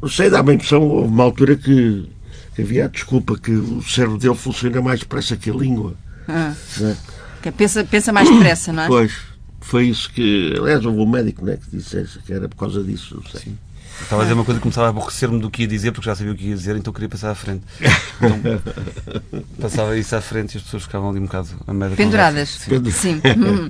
Não 0.00 0.08
sei, 0.08 0.30
dá-me 0.30 0.52
a 0.52 0.54
impressão, 0.54 0.82
houve 0.82 1.08
uma 1.08 1.24
altura 1.24 1.56
que, 1.56 2.08
que, 2.54 2.62
havia 2.62 2.86
a 2.86 2.88
desculpa 2.88 3.36
que 3.36 3.50
o 3.50 3.82
cérebro 3.82 4.18
dele 4.18 4.34
funciona 4.34 4.80
mais 4.80 5.00
depressa 5.00 5.36
que 5.36 5.50
a 5.50 5.54
língua. 5.54 5.94
Ah. 6.26 6.54
Né? 6.78 6.96
Pensa, 7.56 7.84
pensa 7.84 8.12
mais 8.12 8.30
depressa, 8.30 8.72
não 8.72 8.84
é? 8.84 8.86
Pois, 8.86 9.12
foi 9.60 9.88
isso 9.88 10.10
que. 10.12 10.54
Aliás, 10.58 10.84
houve 10.84 10.98
um 10.98 11.06
médico 11.06 11.44
né, 11.44 11.56
que 11.56 11.76
disse 11.76 12.06
que 12.24 12.32
era 12.32 12.48
por 12.48 12.56
causa 12.56 12.82
disso, 12.82 13.16
não 13.16 13.30
sei. 13.30 13.40
Sim. 13.40 13.58
Estava 14.02 14.22
a 14.22 14.24
dizer 14.24 14.34
uma 14.34 14.44
coisa 14.44 14.58
que 14.58 14.62
começava 14.62 14.86
a 14.86 14.90
aborrecer-me 14.90 15.40
do 15.40 15.50
que 15.50 15.62
ia 15.62 15.68
dizer, 15.68 15.92
porque 15.92 16.06
já 16.06 16.14
sabia 16.14 16.32
o 16.32 16.36
que 16.36 16.46
ia 16.46 16.54
dizer, 16.54 16.76
então 16.76 16.92
queria 16.92 17.08
passar 17.08 17.30
à 17.30 17.34
frente. 17.34 17.62
Então, 18.16 19.42
passava 19.60 19.96
isso 19.98 20.14
à 20.16 20.20
frente 20.20 20.54
e 20.54 20.58
as 20.58 20.62
pessoas 20.62 20.84
ficavam 20.84 21.10
ali 21.10 21.18
um 21.18 21.24
bocado 21.24 21.48
a 21.66 21.72
merda. 21.72 21.96
Penduradas. 21.96 22.48
Sim. 22.48 22.84
sim. 22.90 23.14
Hum. 23.16 23.68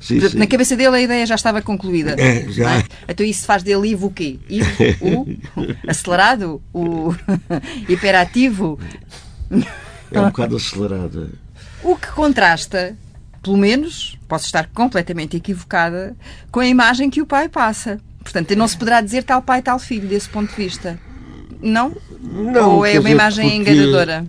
sim, 0.00 0.20
sim. 0.20 0.38
Na 0.38 0.46
cabeça 0.46 0.76
dele 0.76 0.96
a 0.96 1.00
ideia 1.00 1.26
já 1.26 1.34
estava 1.34 1.60
concluída. 1.62 2.14
É, 2.18 2.48
já. 2.50 2.78
É? 2.78 2.84
Então 3.08 3.24
isso 3.26 3.46
faz 3.46 3.62
dele 3.62 3.88
Ivo 3.88 4.08
o 4.08 4.10
quê? 4.10 4.38
Ivo, 4.48 4.68
o 5.00 5.26
acelerado? 5.88 6.62
O 6.72 7.14
hiperativo? 7.88 8.78
É 10.10 10.20
um 10.20 10.26
bocado 10.26 10.56
acelerado. 10.56 11.30
O 11.82 11.96
que 11.96 12.08
contrasta 12.08 12.96
pelo 13.44 13.58
menos, 13.58 14.18
posso 14.26 14.46
estar 14.46 14.68
completamente 14.68 15.36
equivocada, 15.36 16.16
com 16.50 16.60
a 16.60 16.66
imagem 16.66 17.10
que 17.10 17.20
o 17.20 17.26
pai 17.26 17.46
passa. 17.46 18.00
Portanto, 18.24 18.56
não 18.56 18.66
se 18.66 18.76
poderá 18.76 19.00
dizer 19.00 19.22
tal 19.22 19.42
pai, 19.42 19.62
tal 19.62 19.78
filho, 19.78 20.08
desse 20.08 20.28
ponto 20.28 20.50
de 20.50 20.56
vista. 20.56 20.98
Não? 21.62 21.94
Não. 22.20 22.76
Ou 22.76 22.86
é 22.86 22.98
uma 22.98 23.10
imagem 23.10 23.58
enganadora? 23.58 24.26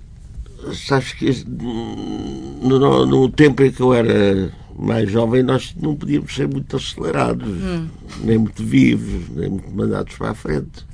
Sabes 0.73 1.13
que 1.13 1.45
no, 1.47 3.05
no, 3.05 3.29
tempo 3.29 3.63
em 3.63 3.71
que 3.71 3.81
eu 3.81 3.93
era 3.93 4.51
mais 4.77 5.09
jovem, 5.09 5.41
nós 5.41 5.73
não 5.79 5.95
podíamos 5.95 6.33
ser 6.35 6.47
muito 6.47 6.75
acelerados, 6.75 7.47
hum. 7.47 7.87
nem 8.23 8.37
muito 8.37 8.63
vivos, 8.63 9.29
nem 9.29 9.49
muito 9.49 9.71
mandados 9.71 10.15
para 10.15 10.31
a 10.31 10.35
frente. 10.35 10.85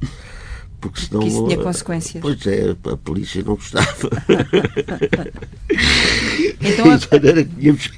Porque 0.81 0.99
senão. 1.01 1.21
Que 1.21 1.27
isso 1.27 1.45
tinha 1.45 1.57
consequências. 1.59 2.21
Pois 2.21 2.45
é, 2.47 2.75
a 2.91 2.97
polícia 2.97 3.43
não 3.43 3.55
gostava. 3.55 3.87
então, 6.59 6.91
a... 6.91 6.97
de 6.97 7.07
maneira 7.11 7.43
que 7.45 7.55
tínhamos 7.55 7.91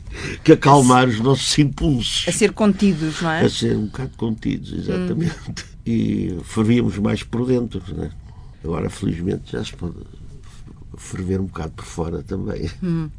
que 0.43 0.51
acalmar 0.51 1.07
os 1.07 1.19
nossos 1.21 1.57
impulsos. 1.57 2.27
A 2.27 2.31
ser 2.31 2.51
contidos, 2.51 3.21
não 3.21 3.31
é? 3.31 3.45
A 3.45 3.49
ser 3.49 3.77
um 3.77 3.85
bocado 3.85 4.11
contidos, 4.17 4.73
exatamente. 4.73 5.33
Hum. 5.49 5.53
E 5.85 6.37
fervíamos 6.43 6.97
mais 6.97 7.23
por 7.23 7.47
dentro, 7.47 7.81
não 7.95 8.03
é? 8.03 8.11
Agora, 8.63 8.89
felizmente, 8.89 9.51
já 9.53 9.63
se 9.63 9.73
pode 9.73 9.95
ferver 10.97 11.39
um 11.39 11.45
bocado 11.45 11.71
por 11.71 11.85
fora 11.85 12.21
também. 12.21 12.69
Hum. 12.83 13.09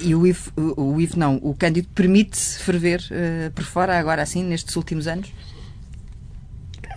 E 0.00 0.14
o 0.14 0.26
Ivo, 0.26 0.50
o 0.56 1.00
Ivo 1.00 1.18
não, 1.18 1.36
o 1.36 1.54
Cândido 1.54 1.88
permite-se 1.94 2.58
ferver 2.58 3.00
uh, 3.10 3.52
por 3.52 3.64
fora 3.64 3.98
agora 3.98 4.22
assim, 4.22 4.42
nestes 4.42 4.74
últimos 4.74 5.06
anos? 5.06 5.32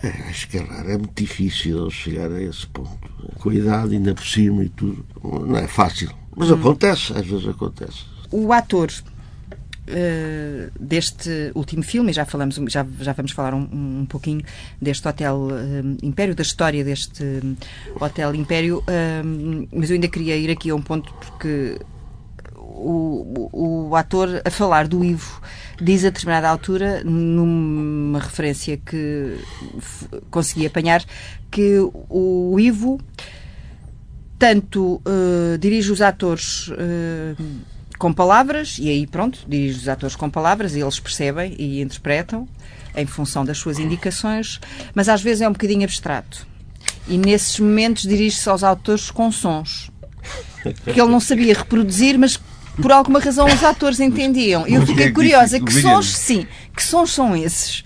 É, 0.03 0.07
acho 0.29 0.47
que 0.47 0.57
é 0.57 0.61
raro, 0.61 0.91
é 0.91 0.97
muito 0.97 1.13
difícil 1.15 1.89
chegar 1.89 2.31
a 2.31 2.41
esse 2.41 2.67
ponto. 2.67 3.09
Com 3.35 3.49
a 3.49 3.55
idade 3.55 3.95
ainda 3.95 4.13
por 4.13 4.25
cima 4.25 4.63
e 4.63 4.69
tudo, 4.69 5.05
não 5.23 5.57
é 5.57 5.67
fácil. 5.67 6.11
Mas 6.35 6.51
hum. 6.51 6.55
acontece, 6.55 7.13
às 7.13 7.25
vezes 7.25 7.47
acontece. 7.47 8.05
O 8.31 8.51
ator 8.53 8.91
Uh, 9.89 10.69
deste 10.77 11.49
último 11.55 11.81
filme, 11.81 12.11
já, 12.11 12.25
falamos, 12.25 12.55
já, 12.67 12.85
já 12.99 13.13
vamos 13.13 13.31
falar 13.31 13.53
um, 13.53 13.69
um 13.71 14.05
pouquinho 14.05 14.43
deste 14.81 15.07
Hotel 15.07 15.37
uh, 15.37 15.97
Império, 16.03 16.35
da 16.35 16.41
história 16.41 16.83
deste 16.83 17.23
Hotel 17.97 18.35
Império, 18.35 18.79
uh, 18.79 19.67
mas 19.71 19.89
eu 19.89 19.93
ainda 19.93 20.09
queria 20.09 20.35
ir 20.35 20.51
aqui 20.51 20.71
a 20.71 20.75
um 20.75 20.81
ponto 20.81 21.13
porque 21.13 21.79
o, 22.57 23.49
o, 23.53 23.87
o, 23.89 23.95
ator 23.95 24.41
a 24.43 24.49
falar 24.51 24.89
do 24.89 25.05
Ivo 25.05 25.41
diz 25.81 26.03
a 26.03 26.09
determinada 26.09 26.49
altura, 26.49 27.03
numa 27.03 28.19
referência 28.19 28.77
que 28.77 29.37
consegui 30.29 30.65
apanhar, 30.65 31.03
que 31.51 31.79
o 32.09 32.59
Ivo 32.59 32.99
tanto 34.39 35.01
uh, 35.05 35.57
dirige 35.59 35.91
os 35.91 36.01
atores 36.01 36.67
uh, 36.67 37.43
com 37.97 38.13
palavras, 38.13 38.77
e 38.79 38.89
aí 38.89 39.07
pronto, 39.07 39.39
dirige 39.47 39.79
os 39.79 39.89
atores 39.89 40.15
com 40.15 40.29
palavras, 40.29 40.75
e 40.75 40.79
eles 40.79 40.99
percebem 40.99 41.55
e 41.57 41.81
interpretam 41.81 42.47
em 42.95 43.05
função 43.05 43.45
das 43.45 43.57
suas 43.57 43.79
indicações, 43.79 44.59
mas 44.93 45.09
às 45.09 45.21
vezes 45.21 45.41
é 45.41 45.49
um 45.49 45.53
bocadinho 45.53 45.83
abstrato. 45.83 46.45
E 47.07 47.17
nesses 47.17 47.59
momentos 47.59 48.03
dirige-se 48.03 48.49
aos 48.49 48.63
autores 48.63 49.09
com 49.09 49.31
sons 49.31 49.91
que 50.73 50.99
ele 50.99 51.11
não 51.11 51.19
sabia 51.19 51.53
reproduzir, 51.53 52.17
mas 52.17 52.39
por 52.81 52.91
alguma 52.91 53.19
razão 53.19 53.45
os 53.47 53.63
atores 53.63 53.99
entendiam. 53.99 54.65
Eu 54.67 54.85
fiquei 54.85 55.11
curiosa, 55.11 55.59
que 55.59 55.71
sons, 55.81 56.15
sim, 56.15 56.47
que 56.75 56.83
sons 56.83 57.11
são 57.11 57.35
esses? 57.35 57.83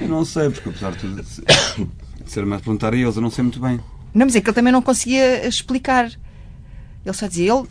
Eu 0.00 0.08
não 0.08 0.24
sei, 0.24 0.50
porque 0.50 0.68
apesar 0.68 0.92
de 0.92 0.98
tudo 0.98 1.24
ser 2.26 2.44
mais 2.44 2.62
perguntar 2.62 2.92
a 2.92 2.96
eles, 2.96 3.16
eu 3.16 3.22
não 3.22 3.30
sei 3.30 3.42
muito 3.42 3.60
bem. 3.60 3.80
Não, 4.14 4.26
mas 4.26 4.36
é 4.36 4.40
que 4.40 4.48
ele 4.48 4.54
também 4.54 4.72
não 4.72 4.82
conseguia 4.82 5.46
explicar. 5.46 6.10
Ele 7.04 7.14
só 7.14 7.26
dizia, 7.26 7.52
ele 7.52 7.66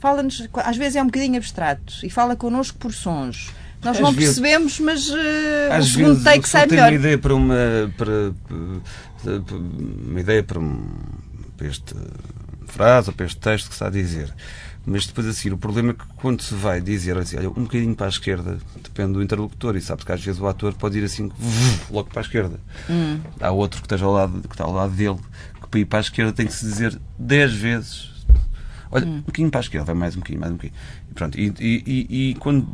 fala-nos, 0.00 0.48
às 0.56 0.76
vezes 0.76 0.96
é 0.96 1.02
um 1.02 1.06
bocadinho 1.06 1.36
abstrato 1.36 1.94
e 2.02 2.10
fala 2.10 2.34
connosco 2.34 2.78
por 2.78 2.92
sons. 2.92 3.50
Nós 3.82 3.96
às 3.96 4.02
não 4.02 4.12
vezes, 4.12 4.38
percebemos, 4.38 4.78
mas 4.78 5.10
uh, 5.10 5.78
o 5.78 5.82
segundo 5.82 6.22
take 6.22 6.48
sai 6.48 6.66
melhor. 6.66 6.88
uma 6.88 6.94
ideia 6.94 7.18
para 7.18 7.34
uma, 7.34 7.54
para, 7.96 8.32
para, 9.22 9.56
uma 9.56 10.20
ideia 10.20 10.42
para, 10.42 10.58
um, 10.60 10.84
para 11.56 11.66
este 11.66 11.94
frase 12.66 13.10
ou 13.10 13.14
para 13.14 13.26
este 13.26 13.38
texto 13.38 13.68
que 13.68 13.74
está 13.74 13.88
a 13.88 13.90
dizer. 13.90 14.32
Mas 14.84 15.06
depois 15.06 15.26
assim, 15.26 15.50
o 15.50 15.56
problema 15.56 15.90
é 15.90 15.94
que 15.94 16.04
quando 16.16 16.42
se 16.42 16.54
vai 16.54 16.80
dizer 16.80 17.16
assim, 17.16 17.36
olha, 17.36 17.48
um 17.50 17.62
bocadinho 17.64 17.94
para 17.94 18.06
a 18.06 18.08
esquerda, 18.08 18.58
depende 18.82 19.12
do 19.12 19.22
interlocutor, 19.22 19.76
e 19.76 19.80
sabe 19.80 20.04
que 20.04 20.10
às 20.10 20.22
vezes 20.22 20.40
o 20.40 20.46
ator 20.46 20.74
pode 20.74 20.98
ir 20.98 21.04
assim 21.04 21.30
logo 21.90 22.08
para 22.08 22.20
a 22.20 22.24
esquerda. 22.24 22.58
Hum. 22.90 23.20
Há 23.40 23.50
outro 23.50 23.80
que, 23.80 23.86
esteja 23.86 24.04
ao 24.04 24.12
lado, 24.12 24.40
que 24.40 24.54
está 24.54 24.64
ao 24.64 24.72
lado 24.72 24.92
dele, 24.92 25.18
que 25.60 25.68
para 25.68 25.80
ir 25.80 25.84
para 25.84 25.98
a 25.98 26.02
esquerda 26.02 26.32
tem 26.32 26.46
que 26.46 26.52
se 26.52 26.64
dizer 26.64 27.00
10 27.18 27.52
vezes 27.52 28.12
Olha, 28.92 29.06
hum. 29.06 29.16
um 29.16 29.20
bocadinho 29.22 29.50
para 29.50 29.60
a 29.60 29.62
esquerda, 29.62 29.86
vai 29.86 29.94
mais 29.94 30.14
um 30.14 30.18
bocadinho, 30.18 30.40
mais 30.40 30.52
um 30.52 30.56
bocadinho. 30.56 30.78
E, 31.12 31.14
pronto, 31.14 31.38
e, 31.38 31.52
e, 31.60 32.30
e, 32.30 32.34
quando 32.36 32.66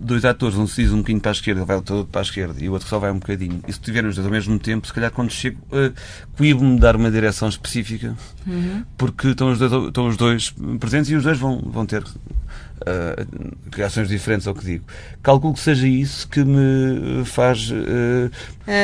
dois 0.00 0.24
atores, 0.24 0.56
um 0.56 0.66
se 0.66 0.82
diz 0.82 0.92
um 0.92 0.98
bocadinho 0.98 1.20
para 1.20 1.30
a 1.30 1.32
esquerda, 1.32 1.64
vai 1.64 1.80
todo 1.82 2.06
para 2.06 2.22
a 2.22 2.24
esquerda, 2.24 2.54
e 2.58 2.68
o 2.68 2.72
outro 2.72 2.88
só 2.88 2.98
vai 2.98 3.10
um 3.10 3.18
bocadinho, 3.18 3.60
e 3.68 3.72
se 3.72 3.78
tiverem 3.78 4.08
os 4.08 4.16
dois 4.16 4.26
ao 4.26 4.32
mesmo 4.32 4.58
tempo, 4.58 4.86
se 4.86 4.92
calhar 4.94 5.10
quando 5.10 5.30
chego, 5.30 5.58
uh, 5.70 5.92
coíbo-me 6.36 6.78
dar 6.78 6.96
uma 6.96 7.10
direção 7.10 7.50
específica, 7.50 8.16
uhum. 8.46 8.82
porque 8.96 9.28
estão 9.28 9.52
os, 9.52 9.58
dois, 9.58 9.72
estão 9.88 10.08
os 10.08 10.16
dois 10.16 10.54
presentes 10.80 11.10
e 11.10 11.14
os 11.14 11.24
dois 11.24 11.38
vão, 11.38 11.60
vão 11.66 11.84
ter 11.84 12.02
uh, 12.02 13.56
reações 13.70 14.08
diferentes 14.08 14.46
ao 14.46 14.54
que 14.54 14.64
digo. 14.64 14.84
Calculo 15.22 15.52
que 15.52 15.60
seja 15.60 15.86
isso 15.86 16.26
que 16.28 16.42
me 16.42 17.26
faz. 17.26 17.70
Uh, 17.70 18.30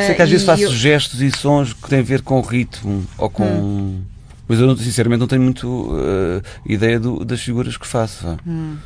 sei 0.07 0.14
que 0.14 0.23
às 0.23 0.29
vezes 0.29 0.44
faço 0.44 0.64
eu... 0.64 0.71
gestos 0.71 1.23
e 1.23 1.31
sons 1.31 1.73
que 1.73 1.88
têm 1.88 2.01
a 2.01 2.03
ver 2.03 2.21
com 2.21 2.38
o 2.38 2.42
ritmo 2.42 3.07
ou 3.16 3.31
com. 3.31 3.44
Hum 3.44 4.03
mas 4.49 4.59
eu, 4.59 4.77
sinceramente, 4.77 5.21
não 5.21 5.27
tenho 5.27 5.43
muito 5.43 5.69
uh, 5.69 6.43
ideia 6.65 6.99
do, 6.99 7.25
das 7.25 7.41
figuras 7.41 7.77
que 7.77 7.87
faço. 7.87 8.39
Hum. 8.47 8.77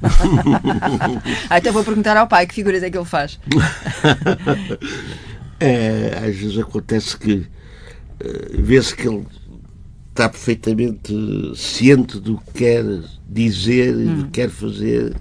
ah, 1.50 1.58
então 1.58 1.72
vou 1.72 1.84
perguntar 1.84 2.16
ao 2.16 2.28
pai 2.28 2.46
que 2.46 2.54
figuras 2.54 2.82
é 2.82 2.90
que 2.90 2.96
ele 2.96 3.04
faz. 3.04 3.38
é, 5.58 6.18
às 6.18 6.36
vezes 6.36 6.58
acontece 6.58 7.16
que 7.16 7.34
uh, 7.34 8.62
vê-se 8.62 8.94
que 8.94 9.08
ele 9.08 9.26
está 10.10 10.28
perfeitamente 10.28 11.12
ciente 11.56 12.20
do 12.20 12.38
que 12.38 12.52
quer 12.52 12.84
dizer 13.28 13.94
e 13.94 14.08
hum. 14.08 14.18
do 14.18 14.24
que 14.26 14.30
quer 14.30 14.50
fazer, 14.50 15.16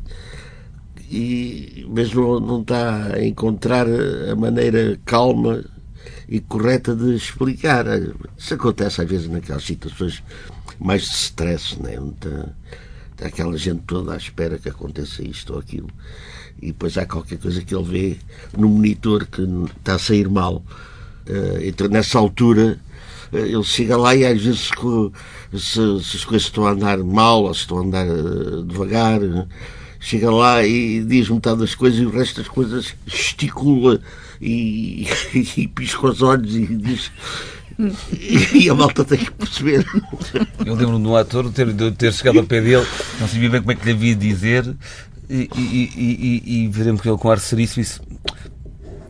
e, 1.09 1.87
mas 1.89 2.13
não, 2.13 2.39
não 2.39 2.61
está 2.61 3.15
a 3.15 3.25
encontrar 3.25 3.87
a 4.31 4.35
maneira 4.35 4.99
calma 5.05 5.63
e 6.31 6.39
correta 6.39 6.95
de 6.95 7.13
explicar. 7.13 7.85
Isso 8.37 8.53
acontece 8.53 9.01
às 9.01 9.09
vezes 9.09 9.27
naquelas 9.27 9.65
situações 9.65 10.23
mais 10.79 11.01
de 11.01 11.09
stress, 11.09 11.77
né? 11.83 11.99
onde 11.99 12.13
está, 12.13 12.49
está 13.11 13.25
aquela 13.27 13.57
gente 13.57 13.81
toda 13.85 14.13
à 14.13 14.17
espera 14.17 14.57
que 14.57 14.69
aconteça 14.69 15.21
isto 15.21 15.53
ou 15.53 15.59
aquilo. 15.59 15.89
E 16.61 16.67
depois 16.67 16.97
há 16.97 17.05
qualquer 17.05 17.37
coisa 17.37 17.61
que 17.61 17.75
ele 17.75 17.83
vê 17.83 18.17
no 18.57 18.69
monitor 18.69 19.27
que 19.27 19.41
está 19.77 19.95
a 19.95 19.99
sair 19.99 20.29
mal. 20.29 20.63
Uh, 21.27 21.63
então, 21.63 21.89
nessa 21.89 22.17
altura, 22.17 22.79
uh, 23.33 23.37
ele 23.37 23.63
chega 23.63 23.97
lá 23.97 24.15
e 24.15 24.25
às 24.25 24.41
vezes 24.41 24.71
se, 25.51 25.59
se, 25.59 26.17
as 26.17 26.23
coisas 26.23 26.47
estão 26.47 26.65
a 26.65 26.71
andar 26.71 26.97
mal 26.99 27.43
ou 27.43 27.53
se 27.53 27.61
estão 27.61 27.79
a 27.79 27.81
andar 27.81 28.07
uh, 28.07 28.63
devagar, 28.63 29.19
chega 29.99 30.31
lá 30.31 30.63
e 30.65 31.03
diz 31.03 31.27
metade 31.27 31.59
das 31.59 31.75
coisas 31.75 31.99
e 31.99 32.05
o 32.05 32.09
resto 32.09 32.37
das 32.37 32.47
coisas 32.47 32.95
gesticula 33.05 33.99
e, 34.41 35.07
e 35.57 35.67
pisca 35.67 36.07
os 36.07 36.21
olhos 36.21 36.55
e 36.55 36.65
diz. 36.65 37.11
E 38.53 38.69
a 38.69 38.75
malta 38.75 39.03
tem 39.03 39.17
que 39.17 39.31
perceber. 39.31 39.85
Eu 40.65 40.75
lembro-me 40.75 41.03
do 41.03 41.15
ator 41.15 41.51
ter, 41.51 41.71
de 41.73 41.91
ter 41.91 42.13
chegado 42.13 42.39
ao 42.39 42.45
pé 42.45 42.61
dele, 42.61 42.85
não 43.19 43.27
sabia 43.27 43.49
bem 43.49 43.61
como 43.61 43.71
é 43.71 43.75
que 43.75 43.85
lhe 43.85 43.91
havia 43.91 44.15
de 44.15 44.27
dizer, 44.27 44.75
e, 45.29 45.49
e, 45.55 45.89
e, 45.95 46.63
e 46.63 46.67
veremos 46.67 47.01
que 47.01 47.09
ele 47.09 47.17
com 47.17 47.31
ar 47.31 47.39
seríssimo 47.39 47.83
disse: 47.83 48.01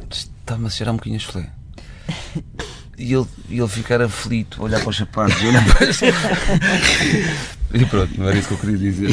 Está-me 0.10 0.68
a 0.68 0.70
cheirar 0.70 0.94
um 0.94 0.98
bocadinho 0.98 1.18
a 1.18 1.20
chulé. 1.20 1.50
E 2.98 3.14
ele, 3.14 3.26
ele 3.50 3.68
ficar 3.68 4.02
aflito, 4.02 4.62
olhar 4.62 4.80
para 4.80 4.90
os 4.90 4.98
sapatos 4.98 5.42
e 5.42 5.48
olhar 5.48 5.66
para 5.66 5.90
os... 5.90 6.00
E 7.74 7.86
pronto, 7.86 8.20
não 8.20 8.28
era 8.28 8.38
isso 8.38 8.50
que 8.50 8.54
eu 8.54 8.58
queria 8.58 8.78
dizer. 8.78 9.10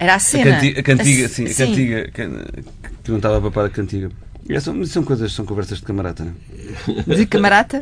Era 0.00 0.16
a 0.16 0.18
cena. 0.18 0.50
A, 0.50 0.54
cantiga, 0.54 0.80
a 0.80 0.82
cantiga, 0.82 1.28
sim, 1.28 1.46
a 1.46 1.54
cantiga, 1.54 2.10
que 2.12 3.10
não 3.10 3.16
estava 3.16 3.38
a 3.38 3.40
papar 3.40 3.66
a 3.66 3.70
cantiga. 3.70 4.10
É, 4.48 4.60
são, 4.60 4.84
são 4.84 5.02
coisas, 5.02 5.32
são 5.32 5.46
conversas 5.46 5.78
de 5.78 5.84
camarata, 5.84 6.24
não 6.24 6.34
é? 7.10 7.14
De 7.16 7.26
camarata? 7.26 7.80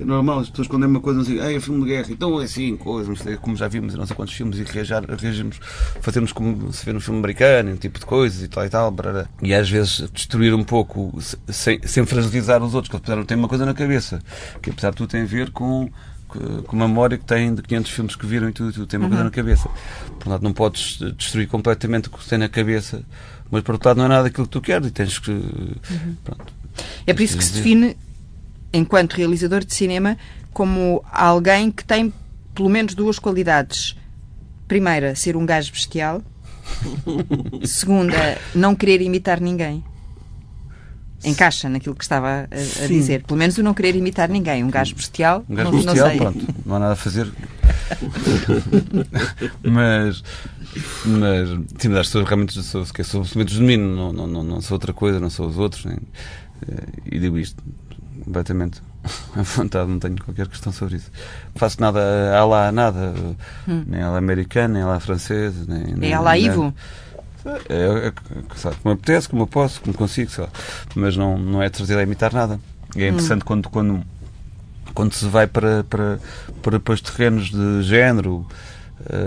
é 0.00 0.02
normal, 0.04 0.40
as 0.40 0.50
pessoas 0.50 0.66
quando 0.66 0.84
é 0.84 0.86
uma 0.86 1.00
coisa 1.00 1.20
assim, 1.20 1.38
ah, 1.38 1.52
é 1.52 1.60
filme 1.60 1.84
de 1.84 1.90
guerra, 1.90 2.08
então 2.10 2.40
é 2.40 2.44
assim, 2.44 2.76
coisas, 2.76 3.22
como 3.40 3.56
já 3.56 3.68
vimos 3.68 3.94
em 3.94 3.98
não 3.98 4.06
sei 4.06 4.16
quantos 4.16 4.34
filmes 4.34 4.58
e 4.58 4.64
reagir, 4.64 5.04
reagimos, 5.18 5.60
fazemos 6.00 6.32
como 6.32 6.72
se 6.72 6.84
vê 6.84 6.92
no 6.92 7.00
filme 7.00 7.20
americano, 7.20 7.70
um 7.70 7.76
tipo 7.76 8.00
de 8.00 8.06
coisas 8.06 8.42
e 8.42 8.48
tal 8.48 8.64
e 8.64 8.68
tal, 8.68 8.90
barará. 8.90 9.26
e 9.40 9.54
às 9.54 9.70
vezes 9.70 10.10
destruir 10.12 10.52
um 10.52 10.64
pouco, 10.64 11.16
sem, 11.48 11.80
sem 11.84 12.04
fragilizar 12.04 12.62
os 12.62 12.74
outros, 12.74 12.90
que 12.90 12.96
apesar 12.96 13.20
de 13.20 13.26
ter 13.26 13.36
uma 13.36 13.48
coisa 13.48 13.64
na 13.64 13.74
cabeça, 13.74 14.20
que 14.60 14.70
apesar 14.70 14.90
de 14.90 14.96
tudo 14.96 15.08
tem 15.08 15.22
a 15.22 15.26
ver 15.26 15.50
com 15.50 15.88
com 16.66 16.76
uma 16.76 16.88
memória 16.88 17.16
que 17.16 17.24
tem 17.24 17.54
de 17.54 17.62
500 17.62 17.90
filmes 17.90 18.16
que 18.16 18.26
viram 18.26 18.48
e 18.48 18.52
tudo, 18.52 18.72
tudo 18.72 18.86
tem 18.86 18.98
uma 18.98 19.04
uhum. 19.04 19.10
coisa 19.10 19.24
na 19.24 19.30
cabeça. 19.30 19.68
Portanto, 20.18 20.42
não 20.42 20.52
podes 20.52 20.98
destruir 21.16 21.48
completamente 21.48 22.08
o 22.08 22.10
que 22.10 22.28
tem 22.28 22.38
na 22.38 22.48
cabeça 22.48 23.02
mas 23.50 23.62
por 23.62 23.74
outro 23.74 23.88
lado 23.88 23.98
não 23.98 24.06
é 24.06 24.08
nada 24.08 24.28
aquilo 24.28 24.46
que 24.46 24.52
tu 24.52 24.60
queres 24.60 24.88
e 24.88 24.90
tens 24.90 25.18
que. 25.18 25.30
Uhum. 25.30 26.16
é 27.06 27.12
por 27.12 27.22
isso 27.22 27.36
que 27.36 27.44
se 27.44 27.54
define, 27.54 27.96
enquanto 28.72 29.14
realizador 29.14 29.64
de 29.64 29.74
cinema, 29.74 30.16
como 30.52 31.04
alguém 31.12 31.70
que 31.70 31.84
tem 31.84 32.12
pelo 32.54 32.68
menos 32.70 32.94
duas 32.94 33.18
qualidades. 33.18 33.94
Primeira, 34.66 35.14
ser 35.14 35.36
um 35.36 35.46
gajo 35.46 35.70
bestial. 35.70 36.22
Segunda, 37.62 38.38
não 38.54 38.74
querer 38.74 39.00
imitar 39.00 39.40
ninguém. 39.40 39.84
Encaixa 41.24 41.68
naquilo 41.68 41.94
que 41.94 42.04
estava 42.04 42.48
a, 42.50 42.84
a 42.84 42.86
dizer. 42.86 43.22
Pelo 43.24 43.38
menos 43.38 43.56
o 43.58 43.62
não 43.62 43.74
querer 43.74 43.94
imitar 43.94 44.28
ninguém. 44.28 44.64
Um 44.64 44.70
gajo 44.70 44.94
bestial. 44.94 45.44
Um 45.48 45.54
gajo 45.54 45.70
não, 45.70 45.82
bestial, 45.82 46.08
não 46.08 46.16
pronto. 46.16 46.54
Não 46.64 46.76
há 46.76 46.78
nada 46.78 46.92
a 46.94 46.96
fazer. 46.96 47.30
mas 49.62 50.22
mas, 51.04 51.48
sim, 51.78 51.88
mas 51.88 52.08
sou, 52.08 52.24
realmente 52.24 52.62
sou, 52.62 52.84
que 52.84 53.04
sou 53.04 53.20
absolutamente 53.20 53.54
genuíno, 53.54 53.96
não, 53.96 54.12
não, 54.12 54.26
não, 54.26 54.42
não 54.42 54.60
sou 54.60 54.76
outra 54.76 54.92
coisa, 54.92 55.20
não 55.20 55.30
sou 55.30 55.48
os 55.48 55.58
outros. 55.58 55.84
Nem, 55.84 55.98
eh, 56.68 56.86
e 57.12 57.18
digo 57.18 57.38
isto 57.38 57.62
completamente. 58.24 58.82
à 59.36 59.42
vontade, 59.42 59.88
não 59.88 59.98
tenho 59.98 60.16
qualquer 60.22 60.48
questão 60.48 60.72
sobre 60.72 60.96
isso. 60.96 61.10
Não 61.54 61.60
faço 61.60 61.80
nada 61.80 62.36
a 62.36 62.44
lá 62.44 62.72
nada, 62.72 63.14
hum. 63.66 63.84
nem 63.86 64.02
a 64.02 64.10
lá 64.10 64.18
americana, 64.18 64.74
nem 64.74 64.82
a 64.82 64.86
lá 64.86 65.00
francesa, 65.00 65.64
nem, 65.66 65.94
nem 65.94 66.12
a 66.12 66.20
lá 66.20 66.36
Ivo. 66.36 66.74
É, 67.68 67.74
é, 67.74 68.06
é, 68.08 68.12
como 68.82 68.94
apetece, 68.94 69.28
como 69.28 69.42
eu 69.42 69.46
posso, 69.46 69.80
como 69.80 69.94
consigo, 69.94 70.30
só. 70.30 70.48
mas 70.96 71.16
não, 71.16 71.38
não 71.38 71.62
é 71.62 71.68
trazer 71.68 71.96
a 71.96 72.02
imitar 72.02 72.32
nada. 72.32 72.58
É 72.96 73.08
interessante 73.08 73.42
hum. 73.42 73.46
quando, 73.46 73.68
quando, 73.68 74.02
quando 74.94 75.12
se 75.12 75.26
vai 75.26 75.46
para, 75.46 75.84
para, 75.84 76.18
para, 76.62 76.80
para 76.80 76.94
os 76.94 77.00
terrenos 77.00 77.50
de 77.50 77.82
género, 77.82 78.44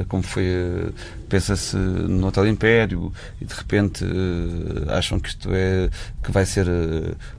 como 0.08 0.23
foi, 0.23 0.45
eh, 0.45 0.91
pensa-se 1.29 1.75
no 1.77 2.27
Hotel 2.27 2.47
Império 2.47 3.13
e 3.39 3.45
de 3.45 3.53
repente 3.53 4.03
eh, 4.03 4.93
acham 4.93 5.19
que 5.19 5.29
isto 5.29 5.49
é, 5.51 5.89
que 6.23 6.32
vai 6.32 6.45
ser 6.45 6.67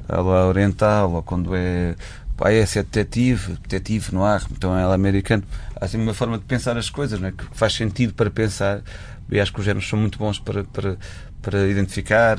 a 0.09 0.21
lá 0.21 0.47
oriental 0.47 1.13
ou 1.13 1.23
quando 1.23 1.55
é 1.55 1.95
pá, 2.37 2.53
esse 2.53 2.79
é 2.79 2.83
detetive, 2.83 3.55
detetive 3.63 4.15
no 4.15 4.25
ar, 4.25 4.43
então 4.51 4.77
é 4.77 4.83
ela 4.83 4.95
americano. 4.95 5.43
Há 5.77 5.85
assim 5.85 6.01
uma 6.01 6.15
forma 6.15 6.39
de 6.39 6.45
pensar 6.45 6.77
as 6.77 6.89
coisas, 6.89 7.21
não 7.21 7.29
é? 7.29 7.33
que 7.33 7.45
faz 7.53 7.75
sentido 7.75 8.15
para 8.15 8.31
pensar 8.31 8.83
e 9.31 9.41
acho 9.41 9.53
que 9.53 9.61
os 9.61 9.65
géneros 9.65 9.89
são 9.89 9.99
muito 9.99 10.19
bons 10.19 10.39
para, 10.39 10.65
para, 10.65 10.97
para 11.43 11.69
identificar 11.69 12.37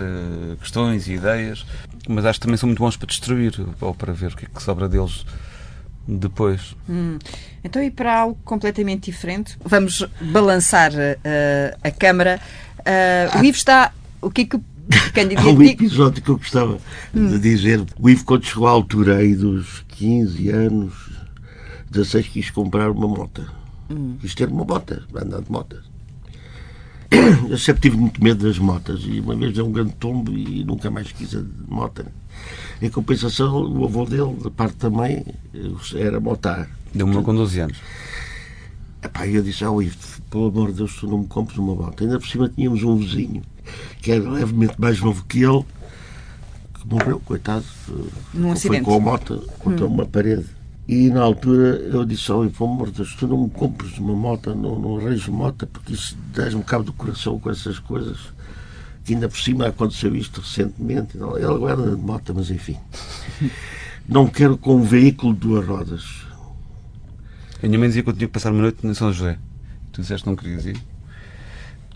questões 0.59 1.07
e 1.07 1.13
ideias, 1.13 1.65
mas 2.07 2.25
acho 2.25 2.39
que 2.39 2.45
também 2.45 2.57
são 2.57 2.67
muito 2.67 2.79
bons 2.79 2.97
para 2.97 3.07
destruir 3.07 3.53
ou 3.79 3.93
para 3.93 4.13
ver 4.13 4.33
o 4.33 4.35
que 4.35 4.45
é 4.45 4.47
que 4.53 4.63
sobra 4.63 4.89
deles 4.89 5.25
depois. 6.07 6.75
Hum. 6.89 7.17
Então, 7.63 7.81
e 7.81 7.91
para 7.91 8.19
algo 8.19 8.37
completamente 8.43 9.11
diferente, 9.11 9.57
vamos 9.63 10.05
balançar 10.21 10.91
uh, 10.91 11.77
a 11.83 11.91
câmara. 11.91 12.39
Uh, 12.79 13.39
o 13.39 13.45
Ivo 13.45 13.57
está. 13.57 13.93
O 14.21 14.29
que 14.29 14.41
é 14.41 14.45
que 14.45 14.59
Há 15.37 15.49
um 15.49 15.63
episódio 15.63 16.21
que 16.21 16.29
eu 16.29 16.37
gostava 16.37 16.77
hum. 17.13 17.27
de 17.27 17.39
dizer. 17.39 17.83
O 17.99 18.09
Ivo, 18.09 18.25
quando 18.25 18.45
chegou 18.45 18.67
à 18.67 18.71
altura 18.71 19.17
aí 19.17 19.35
dos 19.35 19.85
15 19.89 20.49
anos, 20.49 20.93
16, 21.89 22.27
quis 22.27 22.49
comprar 22.49 22.89
uma 22.89 23.07
moto. 23.07 23.49
Hum. 23.89 24.17
Quis 24.19 24.35
ter 24.35 24.49
uma 24.49 24.65
moto, 24.65 25.01
andar 25.15 25.41
de 25.41 25.51
moto. 25.51 25.77
Eu 27.49 27.57
sempre 27.57 27.81
tive 27.81 27.97
muito 27.97 28.23
medo 28.23 28.47
das 28.47 28.57
motas 28.57 29.01
e 29.05 29.19
uma 29.19 29.35
vez 29.35 29.53
deu 29.53 29.65
um 29.65 29.71
grande 29.71 29.93
tombo 29.93 30.31
e 30.31 30.63
nunca 30.63 30.89
mais 30.89 31.11
quis 31.11 31.35
a 31.35 31.43
moto. 31.67 32.05
Em 32.81 32.89
compensação, 32.89 33.63
o 33.71 33.85
avô 33.85 34.05
dele, 34.05 34.35
da 34.43 34.49
parte 34.49 34.77
da 34.77 34.89
mãe, 34.89 35.25
era 35.95 36.19
motar. 36.19 36.67
Deu-me 36.93 37.21
com 37.21 37.35
12 37.35 37.59
anos. 37.59 37.77
Epá, 39.03 39.27
eu 39.27 39.41
disse, 39.41 39.63
ah, 39.63 39.69
Ivo, 39.81 39.97
pelo 40.29 40.47
amor 40.47 40.71
de 40.71 40.77
Deus, 40.77 40.95
tu 40.95 41.07
não 41.07 41.19
me 41.19 41.27
compres 41.27 41.57
uma 41.57 41.75
moto. 41.75 42.03
Ainda 42.03 42.19
por 42.19 42.27
cima 42.27 42.49
tínhamos 42.49 42.83
um 42.83 42.97
vizinho, 42.97 43.41
que 44.01 44.11
era 44.11 44.29
levemente 44.29 44.79
mais 44.79 44.99
novo 44.99 45.23
que 45.25 45.43
ele, 45.43 45.63
que 46.73 46.87
morreu, 46.87 47.19
coitado. 47.19 47.65
Num 48.33 48.55
foi 48.55 48.81
com 48.81 48.95
a 48.95 48.99
moto 48.99 49.47
contra 49.59 49.85
hum. 49.85 49.93
uma 49.93 50.05
parede. 50.05 50.45
E 50.87 51.09
na 51.09 51.21
altura 51.21 51.77
eu 51.77 52.03
disse, 52.03 52.31
oh, 52.31 52.49
pelo 52.49 52.69
amor 52.69 52.87
de 52.87 52.97
Deus, 52.97 53.15
tu 53.15 53.27
não 53.27 53.43
me 53.43 53.49
compres 53.49 53.97
uma 53.97 54.13
moto, 54.13 54.53
não, 54.53 54.77
não 54.77 54.97
arranjo 54.97 55.31
moto, 55.31 55.65
porque 55.67 55.93
isso 55.93 56.17
dás-me 56.33 56.63
cabo 56.63 56.83
do 56.83 56.93
coração 56.93 57.39
com 57.39 57.49
essas 57.49 57.79
coisas 57.79 58.17
que 59.03 59.13
ainda 59.13 59.27
por 59.27 59.37
cima 59.37 59.67
aconteceu 59.67 60.15
isto 60.15 60.41
recentemente. 60.41 61.17
Ele 61.17 61.45
agora 61.45 61.75
anda 61.81 61.95
de 61.95 62.01
moto, 62.01 62.33
mas 62.35 62.49
enfim. 62.51 62.77
Não 64.07 64.27
quero 64.27 64.57
com 64.57 64.75
um 64.75 64.83
veículo 64.83 65.33
de 65.33 65.39
duas 65.39 65.65
rodas. 65.65 66.25
A 67.61 67.67
minha 67.67 67.79
mãe 67.79 67.87
dizia 67.87 68.03
que 68.03 68.09
eu 68.09 68.13
tinha 68.13 68.27
que 68.27 68.33
passar 68.33 68.51
uma 68.51 68.61
noite 68.61 68.85
em 68.85 68.93
São 68.93 69.13
José. 69.13 69.37
Tu 69.91 70.01
disseste 70.01 70.23
que 70.23 70.29
não 70.29 70.35
querias 70.35 70.65
ir? 70.65 70.81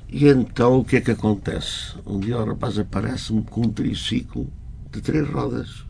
E 0.08 0.28
então 0.28 0.80
o 0.80 0.86
que 0.86 0.98
é 0.98 1.02
que 1.02 1.12
acontece? 1.12 1.96
Um 2.06 2.20
dia 2.20 2.38
o 2.38 2.46
rapaz 2.46 2.78
aparece-me 2.78 3.42
com 3.44 3.62
um 3.62 3.72
triciclo 3.72 4.48
de 4.92 5.02
três 5.02 5.28
rodas 5.28 5.84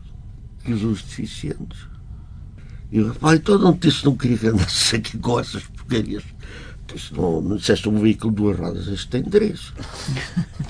que 0.64 0.72
usam 0.72 0.90
os 0.90 1.02
deficientes. 1.02 1.78
E 2.90 3.00
o 3.00 3.08
rapaz, 3.08 3.38
então 3.38 3.58
não 3.58 3.72
disse 3.72 4.04
não 4.04 4.16
queria 4.16 4.38
que 4.38 4.46
andasse 4.46 4.96
aqui 4.96 5.18
com 5.18 5.38
essas 5.38 5.64
porcarias. 5.64 6.24
Isto 6.96 7.20
não, 7.20 7.42
não 7.42 7.56
disseste 7.58 7.88
um 7.90 8.00
veículo 8.00 8.30
de 8.30 8.36
duas 8.36 8.58
rodas, 8.58 8.88
este 8.88 9.08
tem 9.08 9.22
três. 9.22 9.70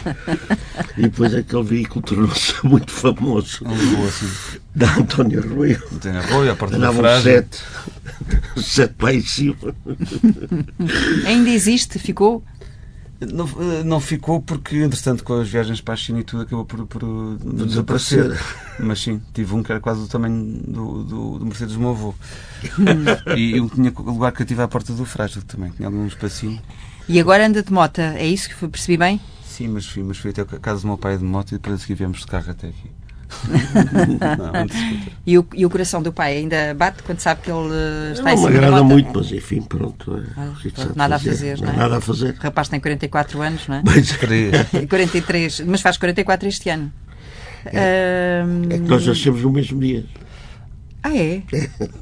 e 0.99 1.03
depois 1.03 1.33
aquele 1.33 1.63
veículo 1.63 2.03
tornou-se 2.03 2.55
muito 2.67 2.91
famoso. 2.91 3.65
Um 3.65 4.07
assim. 4.07 4.59
Da 4.75 4.97
António 4.97 5.39
Arroio. 5.39 5.81
António 5.93 6.19
Arroio, 6.19 6.53
a 6.53 6.57
parte 6.57 6.79
da 6.79 7.21
sete. 7.23 7.63
Sete 8.57 8.95
lá 9.01 9.15
em 9.15 9.21
cima. 9.21 9.75
Ainda 11.27 11.51
existe? 11.51 11.99
Ficou? 11.99 12.43
Não, 13.21 13.47
não 13.85 14.01
ficou 14.01 14.43
porque, 14.43 14.77
entretanto, 14.77 15.25
com 15.25 15.41
as 15.41 15.49
viagens 15.49 15.81
para 15.81 15.95
a 15.95 15.97
China 15.97 16.21
e 16.21 16.25
tudo, 16.25 16.43
acabou 16.43 16.65
por, 16.65 16.87
por 16.87 17.03
desaparecer. 17.39 18.39
Mas 18.79 19.01
sim, 19.01 19.23
tive 19.33 19.55
um 19.55 19.63
que 19.63 19.73
era 19.73 19.81
quase 19.81 20.01
do 20.01 20.09
tamanho 20.09 20.61
do, 20.67 21.05
do, 21.05 21.39
do 21.39 21.47
Mercedes 21.47 21.75
do 21.75 21.81
meu 21.81 21.91
avô. 21.91 22.15
e 23.37 23.57
eu 23.57 23.71
tinha 23.71 23.93
lugar 23.97 24.33
cativo 24.33 24.63
à 24.63 24.69
porta 24.69 24.93
do 24.93 25.05
frágil 25.05 25.43
também, 25.43 25.71
tinha 25.71 25.89
algum 25.89 26.07
espacinho. 26.07 26.61
E 27.09 27.19
agora 27.21 27.47
anda 27.47 27.63
de 27.63 27.73
moto, 27.73 28.01
é 28.01 28.27
isso 28.27 28.49
que 28.49 28.69
percebi 28.69 28.97
bem? 28.97 29.21
Sim, 29.45 29.69
mas 29.69 29.87
fui, 29.87 30.03
mas 30.03 30.19
fui 30.19 30.31
até 30.31 30.43
a 30.43 30.45
casa 30.45 30.83
do 30.83 30.89
meu 30.89 30.99
pai 30.99 31.17
de 31.17 31.25
moto 31.25 31.53
e 31.53 31.55
depois 31.55 31.77
a 31.77 31.79
seguir 31.79 31.95
viemos 31.95 32.21
de 32.21 32.27
carro 32.27 32.51
até 32.51 32.69
aqui. 32.69 32.91
não, 33.49 34.67
e, 35.27 35.39
o, 35.39 35.47
e 35.55 35.67
o 35.67 35.71
coração 35.71 36.03
do 36.03 36.13
pai 36.13 36.39
ainda 36.39 36.75
bate 36.75 37.03
quando 37.03 37.21
sabe 37.21 37.43
que 37.43 37.51
ele 37.51 37.69
eh, 37.73 38.13
está 38.13 38.23
não 38.23 38.33
em 38.33 38.37
cima 38.37 38.51
me 38.51 38.57
agrada 38.57 38.85
muito, 38.85 39.11
mas 39.15 39.33
enfim, 39.33 39.63
pronto. 39.63 40.17
É, 40.17 40.23
ah, 40.37 40.53
pronto 40.75 40.97
nada 40.97 41.19
fazer? 41.19 41.31
a 41.31 41.33
fazer, 41.33 41.61
não 41.61 41.73
é? 41.73 41.77
Nada 41.77 41.97
a 41.97 42.01
fazer. 42.01 42.35
O 42.39 42.43
rapaz 42.43 42.69
tem 42.69 42.81
44 42.81 43.43
anos, 43.43 43.69
não 43.69 43.77
é? 43.77 43.83
Mas... 43.85 44.17
43, 44.89 45.61
mas 45.67 45.81
faz 45.81 45.97
44 45.97 46.49
este 46.49 46.71
ano. 46.71 46.93
É, 47.67 48.45
uh... 48.45 48.73
é 48.73 48.79
que 48.79 48.89
nós 48.89 49.07
nascemos 49.07 49.43
no 49.43 49.51
mesmo 49.51 49.81
dia. 49.81 50.05
Ah, 51.03 51.17
é? 51.17 51.43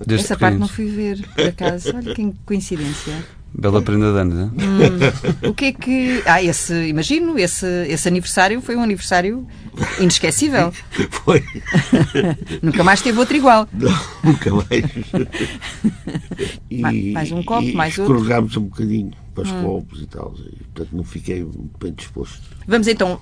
Desde 0.07 0.25
Essa 0.25 0.37
parte 0.37 0.59
não 0.59 0.69
fui 0.69 0.87
ver, 0.87 1.27
por 1.35 1.47
acaso. 1.47 1.95
Olha 1.95 2.15
que 2.15 2.35
coincidência. 2.47 3.15
Bela 3.57 3.81
prenda 3.81 4.13
de 4.13 4.19
anos, 4.19 4.35
hum, 4.35 5.49
O 5.49 5.55
que 5.55 5.67
é 5.67 5.73
que. 5.73 6.23
Ah, 6.27 6.43
esse, 6.43 6.75
imagino, 6.89 7.39
esse, 7.39 7.67
esse 7.87 8.09
aniversário 8.09 8.61
foi 8.61 8.75
um 8.75 8.83
aniversário 8.83 9.47
inesquecível. 10.01 10.73
Foi. 11.11 11.45
nunca 12.61 12.83
mais 12.83 13.01
teve 13.01 13.17
outro 13.17 13.37
igual. 13.37 13.69
Não, 13.73 13.97
nunca 14.25 14.51
mais. 14.51 14.85
E, 16.69 17.13
mais 17.13 17.31
um 17.31 17.43
copo, 17.43 17.73
mais 17.73 17.97
outro. 17.97 18.15
Escorregámos 18.17 18.57
um 18.57 18.65
bocadinho 18.65 19.13
para 19.33 19.45
os 19.45 19.51
hum. 19.51 19.63
copos 19.63 20.03
e 20.03 20.07
tal, 20.07 20.35
e, 20.37 20.65
portanto 20.65 20.89
não 20.93 21.05
fiquei 21.05 21.47
bem 21.81 21.93
disposto. 21.93 22.43
Vamos 22.67 22.89
então 22.89 23.21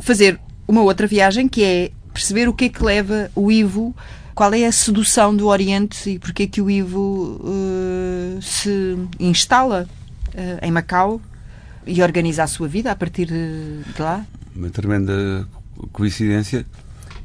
fazer 0.00 0.40
uma 0.66 0.82
outra 0.82 1.06
viagem 1.06 1.48
que 1.48 1.62
é 1.62 1.92
perceber 2.12 2.48
o 2.48 2.52
que 2.52 2.64
é 2.64 2.68
que 2.68 2.82
leva 2.82 3.30
o 3.36 3.52
Ivo 3.52 3.94
qual 4.34 4.52
é 4.54 4.66
a 4.66 4.72
sedução 4.72 5.34
do 5.34 5.46
Oriente 5.48 6.10
e 6.10 6.18
porque 6.18 6.44
é 6.44 6.46
que 6.46 6.60
o 6.60 6.70
Ivo 6.70 7.40
uh, 7.40 8.42
se 8.42 8.96
instala 9.18 9.88
uh, 10.28 10.64
em 10.64 10.70
Macau 10.70 11.20
e 11.86 12.02
organiza 12.02 12.44
a 12.44 12.46
sua 12.46 12.68
vida 12.68 12.90
a 12.90 12.96
partir 12.96 13.26
de, 13.26 13.82
de 13.94 14.02
lá? 14.02 14.24
Uma 14.54 14.70
tremenda 14.70 15.46
coincidência. 15.92 16.66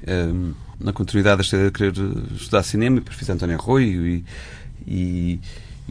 Um, 0.08 0.54
na 0.80 0.92
continuidade, 0.92 1.42
achei 1.42 1.66
de 1.66 1.72
querer 1.72 1.94
estudar 2.36 2.62
cinema 2.64 2.98
depois 2.98 3.16
fiz 3.16 3.30
António 3.30 3.56
Arroio 3.56 4.06
e, 4.06 4.26
e, 4.86 5.40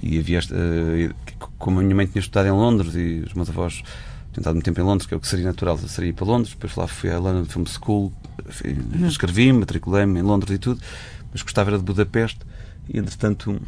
e 0.03 0.18
havia, 0.18 0.40
uh, 0.40 1.14
como 1.59 1.81
a 1.81 1.83
minha 1.83 1.94
mãe 1.94 2.07
tinha 2.07 2.20
estudado 2.20 2.46
em 2.46 2.53
Londres 2.53 2.94
e 2.94 3.24
os 3.27 3.33
meus 3.33 3.48
avós 3.48 3.83
tinham 4.33 4.42
estado 4.42 4.55
muito 4.55 4.64
tempo 4.64 4.81
em 4.81 4.85
Londres, 4.85 5.07
que 5.07 5.14
é 5.14 5.16
o 5.16 5.20
que 5.20 5.29
seria 5.29 5.46
natural, 5.46 5.79
seria 5.79 6.11
ir 6.11 6.12
para 6.12 6.27
Londres, 6.27 6.53
depois 6.53 6.74
lá 6.77 6.87
fui 6.87 7.11
à 7.11 7.18
London 7.18 7.44
Film 7.44 7.64
School, 7.66 8.12
uhum. 8.64 9.07
escrevi-me, 9.07 9.61
matriculei-me 9.61 10.20
em 10.20 10.22
Londres 10.22 10.54
e 10.54 10.59
tudo, 10.59 10.80
mas 11.33 11.42
gostava 11.42 11.70
era 11.70 11.78
de 11.78 11.85
Budapeste 11.85 12.40
e, 12.88 12.98
entretanto, 12.98 13.61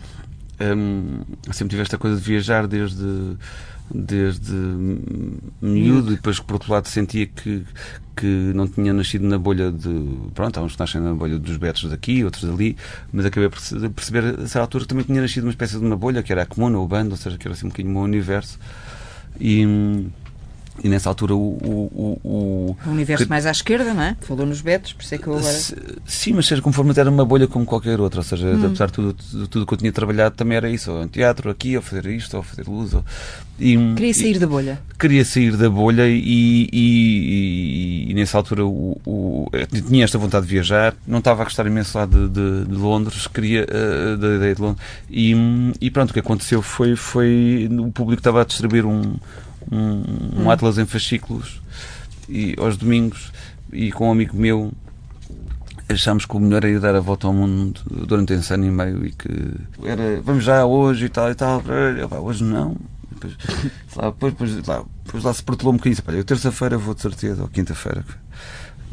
hum, 0.61 1.21
sempre 1.53 1.71
tive 1.71 1.83
esta 1.83 1.99
coisa 1.99 2.17
de 2.17 2.23
viajar 2.23 2.67
desde 2.67 3.37
desde 3.89 4.53
miúdo 5.62 6.12
e 6.12 6.17
depois 6.17 6.41
por 6.41 6.55
outro 6.55 6.73
lado 6.73 6.89
sentia 6.89 7.27
que 7.27 7.65
que 8.17 8.27
não 8.27 8.67
tinha 8.67 8.93
nascido 8.93 9.27
na 9.27 9.39
bolha 9.39 9.71
de 9.71 10.19
pronto, 10.35 10.59
há 10.59 10.62
uns 10.62 10.73
que 10.73 10.81
nascem 10.81 11.01
na 11.01 11.15
bolha 11.15 11.39
dos 11.39 11.57
betos 11.57 11.89
daqui, 11.89 12.25
outros 12.25 12.45
dali 12.45 12.77
mas 13.12 13.27
acabei 13.27 13.49
por 13.49 13.61
perceber 13.91 14.25
a 14.41 14.49
certa 14.49 14.61
altura 14.61 14.85
que 14.85 14.89
também 14.89 15.05
tinha 15.05 15.21
nascido 15.21 15.45
uma 15.45 15.51
espécie 15.51 15.79
de 15.79 15.85
uma 15.85 15.97
bolha 15.97 16.23
que 16.23 16.33
era 16.33 16.43
a 16.43 16.47
comuna, 16.47 16.79
o 16.79 16.89
bando, 16.89 17.12
ou 17.12 17.17
seja, 17.17 17.39
que 17.39 17.47
era 17.47 17.55
assim 17.55 17.67
um 17.67 17.69
bocadinho 17.69 17.95
o 17.95 17.99
meu 17.99 18.03
universo 18.03 18.59
e 19.39 19.65
hum, 19.67 20.09
e 20.83 20.89
nessa 20.89 21.09
altura 21.09 21.35
o. 21.35 21.57
O, 21.57 22.21
o, 22.25 22.77
o 22.87 22.91
universo 22.91 23.25
que, 23.25 23.31
mais 23.31 23.47
à 23.47 23.51
esquerda, 23.51 23.95
não 23.95 24.03
é? 24.03 24.17
Falou 24.21 24.47
nos 24.47 24.61
Betos, 24.61 24.93
por 24.93 25.03
isso 25.03 25.15
é 25.15 25.19
que 25.19 25.27
eu 25.27 25.37
agora. 25.37 25.59
Sim, 26.05 26.33
mas 26.35 26.47
seja 26.47 26.62
conforme 26.62 26.93
era 26.97 27.11
uma 27.11 27.25
bolha 27.25 27.47
como 27.47 27.65
qualquer 27.65 28.01
outra. 28.01 28.21
Ou 28.21 28.25
seja, 28.25 28.49
hum. 28.49 28.67
apesar 28.67 28.87
de 28.87 28.93
tudo, 28.93 29.12
tudo, 29.12 29.49
tudo 29.49 29.67
que 29.67 29.75
eu 29.75 29.79
tinha 29.79 29.93
trabalhado 29.93 30.35
também 30.35 30.57
era 30.57 30.69
isso. 30.69 30.93
Ou 30.93 31.03
em 31.03 31.09
teatro, 31.09 31.51
aqui, 31.51 31.77
ou 31.77 31.83
fazer 31.83 32.07
isto, 32.07 32.37
ou 32.37 32.43
fazer 32.43 32.69
luz. 32.69 32.95
Ou, 32.95 33.05
e, 33.59 33.95
queria 33.95 34.15
sair 34.15 34.37
e, 34.37 34.39
da 34.39 34.47
bolha. 34.47 34.79
Queria 34.99 35.25
sair 35.25 35.57
da 35.57 35.71
bolha 35.71 36.07
e, 36.07 36.69
e, 36.73 38.07
e 38.11 38.15
nessa 38.15 38.37
altura 38.37 38.67
o, 38.67 39.01
o, 39.07 39.51
tinha 39.89 40.05
esta 40.05 40.19
vontade 40.19 40.47
de 40.47 40.53
viajar. 40.53 40.95
Não 41.07 41.19
estava 41.19 41.43
a 41.43 41.45
gostar 41.45 41.67
imenso 41.67 41.97
lá 41.97 42.05
de, 42.05 42.29
de, 42.29 42.65
de 42.67 42.75
Londres, 42.75 43.27
queria 43.27 43.65
uh, 43.65 44.17
da 44.17 44.35
ideia 44.35 44.55
de 44.55 44.61
Londres. 44.61 44.85
E, 45.11 45.35
e 45.81 45.91
pronto, 45.91 46.11
o 46.11 46.12
que 46.12 46.21
aconteceu 46.21 46.61
foi, 46.61 46.97
foi 46.97 47.69
o 47.71 47.91
público 47.91 48.21
estava 48.21 48.43
a 48.43 48.45
distribuir 48.45 48.85
um 48.85 49.17
um, 49.70 50.40
um 50.40 50.44
hum. 50.44 50.50
atlas 50.50 50.79
em 50.79 50.87
fascículos 50.87 51.61
e, 52.29 52.55
aos 52.59 52.76
domingos 52.76 53.33
e 53.72 53.90
com 53.92 54.09
um 54.09 54.12
amigo 54.12 54.37
meu 54.37 54.72
achámos 55.88 56.26
que 56.26 56.37
o 56.37 56.40
melhor 56.40 56.64
era 56.64 56.81
dar 56.81 56.94
a 56.96 57.00
volta 57.00 57.26
ao 57.26 57.33
mundo 57.33 57.81
durante 57.88 58.33
esse 58.33 58.52
ano 58.52 58.66
e 58.66 58.70
meio 58.70 59.07
e 59.07 59.12
que 59.12 59.29
era, 59.85 60.20
vamos 60.20 60.44
já 60.44 60.64
hoje 60.64 61.07
e 61.07 61.09
tal 61.09 61.31
e 61.31 61.35
tal. 61.35 61.62
Hoje 62.22 62.44
não. 62.44 62.76
Depois 63.11 63.37
lá, 63.96 64.11
depois, 64.11 64.33
depois, 64.33 64.66
lá, 64.66 64.85
depois 65.05 65.24
lá 65.24 65.33
se 65.33 65.42
protelou 65.42 65.72
um 65.72 65.76
bocadinho. 65.76 66.02
Eu 66.09 66.24
terça-feira 66.24 66.76
vou 66.76 66.94
de 66.94 67.02
certeza, 67.02 67.42
ou 67.42 67.48
quinta-feira. 67.48 68.05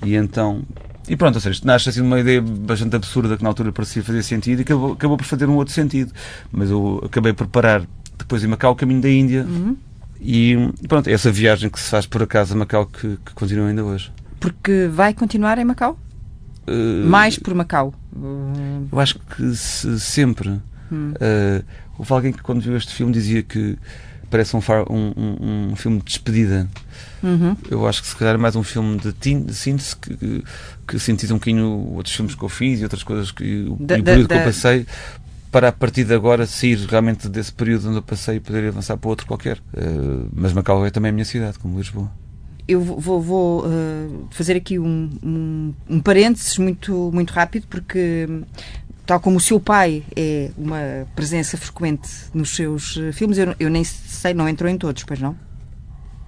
E 0.05 0.15
então. 0.15 0.62
E 1.07 1.17
pronto, 1.17 1.36
ou 1.36 1.41
seja, 1.41 1.55
isto 1.55 1.67
nasce 1.67 1.89
assim 1.89 2.01
uma 2.01 2.19
ideia 2.19 2.41
bastante 2.41 2.95
absurda 2.95 3.36
que 3.36 3.43
na 3.43 3.49
altura 3.49 3.73
parecia 3.73 4.01
fazer 4.01 4.23
sentido 4.23 4.59
e 4.59 4.62
acabou, 4.62 4.93
acabou 4.93 5.17
por 5.17 5.25
fazer 5.25 5.49
um 5.49 5.55
outro 5.55 5.73
sentido. 5.73 6.13
Mas 6.51 6.69
eu 6.69 7.01
acabei 7.03 7.33
por 7.33 7.47
parar 7.47 7.83
depois 8.17 8.43
em 8.43 8.47
Macau 8.47 8.71
o 8.71 8.75
caminho 8.75 9.01
da 9.01 9.09
Índia. 9.09 9.43
Uhum. 9.43 9.75
E 10.23 10.71
pronto, 10.88 11.09
essa 11.09 11.31
viagem 11.31 11.69
que 11.69 11.79
se 11.79 11.89
faz 11.89 12.05
por 12.05 12.23
acaso 12.23 12.53
a 12.53 12.57
Macau 12.57 12.86
que, 12.86 13.17
que 13.25 13.33
continua 13.33 13.67
ainda 13.67 13.83
hoje. 13.83 14.12
Porque 14.39 14.88
vai 14.91 15.13
continuar 15.13 15.57
em 15.57 15.65
Macau? 15.65 15.99
Uh, 16.67 17.05
Mais 17.05 17.38
por 17.38 17.53
Macau? 17.53 17.93
Eu 18.91 18.99
acho 18.99 19.19
que 19.19 19.55
se, 19.55 19.99
sempre. 19.99 20.62
Hum. 20.91 21.13
Uh, 21.15 21.63
houve 21.97 22.13
alguém 22.13 22.31
que 22.31 22.41
quando 22.41 22.62
viu 22.62 22.77
este 22.77 22.93
filme 22.93 23.12
dizia 23.12 23.43
que 23.43 23.77
parece 24.33 24.55
um, 24.55 24.59
um, 24.89 25.13
um, 25.15 25.71
um 25.71 25.75
filme 25.75 25.99
de 25.99 26.05
despedida. 26.05 26.67
Uhum. 27.21 27.55
Eu 27.69 27.88
acho 27.88 28.01
que 28.01 28.07
se 28.07 28.15
calhar 28.15 28.33
é 28.33 28.38
mais 28.38 28.55
um 28.55 28.63
filme 28.63 28.97
de, 28.97 29.13
de 29.13 29.53
síntese 29.53 29.95
que, 29.95 30.43
que 30.88 30.97
sintetiza 30.97 31.36
um 31.36 31.38
bocadinho 31.38 31.67
outros 31.93 32.15
filmes 32.15 32.33
que 32.33 32.43
eu 32.43 32.49
fiz 32.49 32.79
e 32.79 32.83
outras 32.83 33.03
coisas 33.03 33.31
que 33.31 33.65
da, 33.79 33.95
o 33.95 34.03
período 34.03 34.27
da, 34.27 34.36
que 34.36 34.41
eu 34.41 34.45
passei 34.45 34.88
para 35.54 35.68
a 35.68 35.72
partir 35.72 36.04
de 36.04 36.16
agora 36.16 36.48
sair 36.48 36.80
realmente 36.89 37.30
desse 37.30 37.54
período 37.54 37.88
onde 37.88 37.98
eu 37.98 38.02
passei 38.02 38.38
e 38.38 38.39
poder 38.39 38.68
avançar 38.68 38.98
para 38.98 39.08
outro 39.08 39.28
qualquer. 39.28 39.60
Uh, 39.72 40.28
mas 40.34 40.52
Macau 40.52 40.84
é 40.84 40.89
também 40.89 41.10
a 41.10 41.13
minha 41.13 41.24
cidade, 41.24 41.60
como 41.60 41.78
Lisboa. 41.78 42.12
Eu 42.68 42.82
vou, 42.82 43.22
vou 43.22 43.66
uh, 43.68 44.28
fazer 44.32 44.56
aqui 44.58 44.80
um, 44.80 45.12
um, 45.24 45.74
um 45.88 46.00
parênteses 46.00 46.58
muito, 46.58 47.12
muito 47.13 47.30
rápido, 47.32 47.68
porque 47.68 48.28
tal 49.06 49.20
como 49.20 49.38
o 49.38 49.39
seu 49.39 49.60
pai 49.60 50.02
é 50.16 50.50
uma 50.58 51.06
presença 51.16 51.56
frequente 51.56 52.10
nos 52.34 52.56
seus 52.56 52.96
uh, 52.96 53.13
filmes, 53.13 53.38
eu, 53.38 53.54
eu, 53.60 53.70
nem 53.70 53.84
sei, 53.84 54.34
não 54.34 54.50
entrou 54.50 54.68
em 54.68 54.78
todos, 54.78 55.04
pois 55.04 55.20
não? 55.20 55.38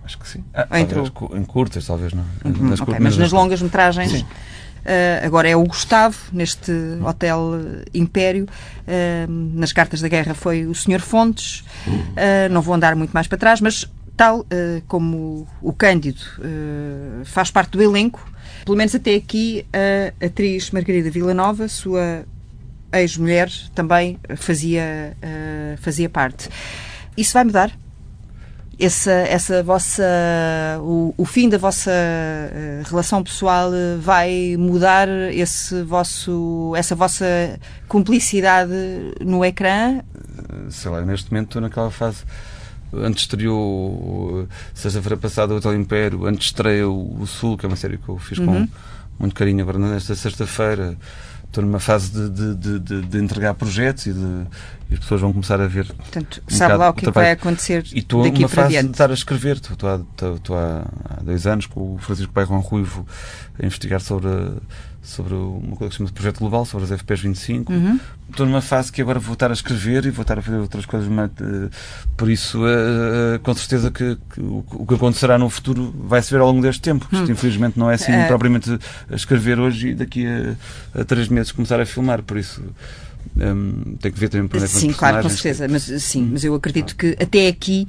Acho 0.06 0.20
que 0.20 0.28
sim. 0.28 0.44
Ah, 0.54 0.80
entrou. 0.80 1.10
em 1.34 1.44
curtas, 1.44 1.86
talvez 1.86 2.14
não. 2.14 2.24
Uhum, 2.46 2.70
nas 2.70 2.80
okay, 2.80 3.00
mas 3.00 3.18
nas 3.18 3.32
longas 3.32 3.62
metragens. 3.62 4.12
Sim. 4.12 4.26
Uh, 4.86 5.26
agora 5.26 5.50
é 5.50 5.56
o 5.56 5.64
Gustavo, 5.64 6.16
neste 6.32 6.72
Hotel 7.04 7.54
Império. 7.92 8.46
Uh, 8.46 9.58
nas 9.58 9.74
cartas 9.74 10.00
da 10.00 10.08
guerra 10.08 10.36
foi 10.36 10.68
o 10.68 10.76
Sr. 10.76 11.02
Fontes. 11.02 11.62
Uh, 11.88 12.52
não 12.52 12.62
vou 12.62 12.76
andar 12.76 12.96
muito 12.96 13.12
mais 13.12 13.26
para 13.26 13.38
trás, 13.38 13.60
mas 13.60 13.90
tal 14.16 14.46
como 14.88 15.46
o 15.62 15.74
Cândido 15.74 16.22
faz 17.26 17.52
parte 17.52 17.72
do 17.72 17.84
elenco, 17.84 18.26
pelo 18.64 18.78
menos 18.78 18.96
até 18.96 19.14
aqui, 19.14 19.66
a 19.74 20.26
atriz 20.26 20.72
Margarida 20.72 21.10
Villanova, 21.10 21.68
sua 21.68 22.24
ex-mulher, 22.94 23.52
também 23.74 24.18
fazia, 24.38 25.18
fazia 25.82 26.08
parte. 26.08 26.48
Isso 27.18 27.34
vai 27.34 27.44
mudar? 27.44 27.78
Essa, 28.80 29.12
essa 29.12 29.64
vossa 29.64 30.04
o, 30.82 31.14
o, 31.18 31.26
fim 31.26 31.48
da 31.48 31.58
vossa 31.58 31.92
eh, 31.92 32.82
relação 32.86 33.24
pessoal 33.24 33.74
eh, 33.74 33.98
vai 34.00 34.56
mudar 34.58 35.08
esse 35.34 35.82
vosso 35.84 36.74
essa 36.76 36.96
vossa 36.96 37.26
cumplicidade 37.88 38.74
no 39.22 39.44
ecrã? 39.46 40.02
Sei 40.70 40.92
lá, 40.92 41.02
neste 41.02 41.32
momento 41.32 41.48
estou 41.48 41.62
naquela 41.62 41.92
fase 41.92 42.24
antes 42.94 43.24
estreou 43.24 44.48
sexta-feira 44.74 45.18
passada 45.18 45.54
o 45.54 45.58
Hotel 45.58 45.76
Império, 45.76 46.26
antes 46.26 46.48
estreou 46.48 47.18
o 47.20 47.26
Sul, 47.26 47.58
que 47.58 47.66
é 47.66 47.68
uma 47.68 47.76
série 47.76 47.98
que 47.98 48.08
eu 48.08 48.18
fiz 48.18 48.40
com 48.40 48.46
uhum. 48.46 48.68
muito 49.20 49.36
carinho 49.36 49.62
agora 49.62 49.78
nesta 49.80 50.16
sexta-feira 50.16 50.98
estou 51.56 51.64
numa 51.64 51.80
fase 51.80 52.12
de, 52.12 52.56
de, 52.56 52.80
de, 52.80 53.02
de, 53.02 53.18
entregar 53.18 53.54
projetos 53.54 54.08
e, 54.08 54.14
de, 54.14 54.46
e 54.90 54.94
as 54.94 55.00
pessoas 55.00 55.22
vão 55.22 55.34
começar 55.34 55.60
a 55.60 55.68
ver. 55.68 55.88
Portanto, 55.94 56.44
um 56.50 56.56
sabe 56.56 56.76
lá 56.76 56.90
o 56.90 56.94
que, 56.94 57.08
é 57.08 57.12
vai 57.12 57.32
acontecer 57.32 57.86
e 57.94 58.00
estou 58.00 58.24
numa 58.24 58.48
fase 58.48 58.70
diante. 58.70 58.86
de 58.88 58.92
estar 58.92 59.10
a 59.10 59.14
escrever. 59.14 59.56
Estou, 59.56 59.74
estou, 59.74 59.96
estou, 59.96 60.36
estou 60.36 60.58
há, 60.58 60.86
há, 61.06 61.24
dois 61.24 61.48
anos 61.48 61.66
com 61.66 61.96
o 61.96 61.98
Francisco 61.98 62.32
Pairron 62.32 62.60
Ruivo 62.60 63.06
a 63.60 63.66
investigar 63.66 64.00
sobre, 64.00 64.30
sobre 65.02 65.34
uma 65.34 65.76
coisa 65.76 65.90
que 65.90 65.92
se 65.92 65.98
chama 65.98 66.08
de 66.08 66.14
Projeto 66.14 66.40
Global, 66.40 66.66
sobre 66.66 66.86
as 66.86 67.00
FPs 67.00 67.22
25. 67.22 67.72
Uhum. 67.72 68.00
Estou 68.30 68.46
numa 68.46 68.62
fase 68.62 68.92
que 68.92 69.02
agora 69.02 69.18
vou 69.18 69.34
estar 69.34 69.50
a 69.50 69.54
escrever 69.54 70.06
e 70.06 70.12
vou 70.12 70.22
estar 70.22 70.38
a 70.38 70.42
fazer 70.42 70.58
outras 70.58 70.86
coisas. 70.86 71.10
Mas, 71.10 71.32
por 72.16 72.30
isso, 72.30 72.64
uh, 72.64 73.40
com 73.42 73.54
certeza 73.56 73.90
que, 73.90 74.18
que, 74.34 74.42
o 74.42 74.86
que 74.88 74.94
acontecerá 74.94 75.38
no 75.38 75.50
futuro 75.50 75.96
vai 75.98 76.22
se 76.22 76.32
ver 76.32 76.42
ao 76.42 76.48
longo 76.48 76.62
deste 76.62 76.82
tempo. 76.82 77.08
Isto, 77.12 77.26
hum. 77.26 77.32
infelizmente, 77.32 77.80
não 77.80 77.90
é 77.90 77.96
assim 77.96 78.12
uh... 78.12 78.28
propriamente 78.28 78.78
a 79.10 79.16
escrever 79.16 79.60
hoje 79.60 79.90
e 79.90 79.96
daqui 79.96 80.28
a, 80.28 81.02
a 81.02 81.04
três 81.04 81.28
meses 81.28 81.52
começar 81.52 81.80
a 81.80 81.86
filmar. 81.86 82.22
Por 82.22 82.38
isso. 82.38 82.62
Um, 83.38 83.96
tem 83.98 84.12
que 84.12 84.20
ver 84.20 84.30
também 84.30 84.48
para 84.48 84.68
Sim, 84.68 84.92
claro, 84.94 85.22
com 85.22 85.30
certeza. 85.30 85.68
Mas, 85.68 85.84
sim, 85.84 86.30
mas 86.32 86.44
eu 86.44 86.54
acredito 86.56 86.96
que 86.96 87.18
até 87.20 87.48
aqui 87.48 87.88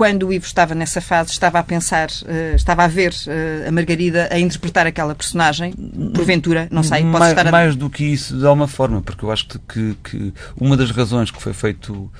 quando 0.00 0.28
o 0.28 0.32
Ivo 0.32 0.46
estava 0.46 0.74
nessa 0.74 0.98
fase, 0.98 1.30
estava 1.30 1.58
a 1.58 1.62
pensar, 1.62 2.08
uh, 2.08 2.56
estava 2.56 2.84
a 2.84 2.88
ver 2.88 3.12
uh, 3.12 3.68
a 3.68 3.70
Margarida 3.70 4.30
a 4.32 4.38
interpretar 4.38 4.86
aquela 4.86 5.14
personagem, 5.14 5.74
porventura, 6.14 6.66
não 6.70 6.82
sei, 6.82 7.02
posso 7.02 7.18
mais, 7.18 7.30
estar 7.32 7.46
a... 7.46 7.50
Mais 7.52 7.76
do 7.76 7.90
que 7.90 8.04
isso, 8.04 8.34
de 8.34 8.46
alguma 8.46 8.66
forma, 8.66 9.02
porque 9.02 9.22
eu 9.26 9.30
acho 9.30 9.46
que, 9.46 9.94
que 10.02 10.32
uma 10.56 10.74
das 10.74 10.90
razões 10.90 11.30
que 11.30 11.42
foi 11.42 11.52
feito 11.52 12.10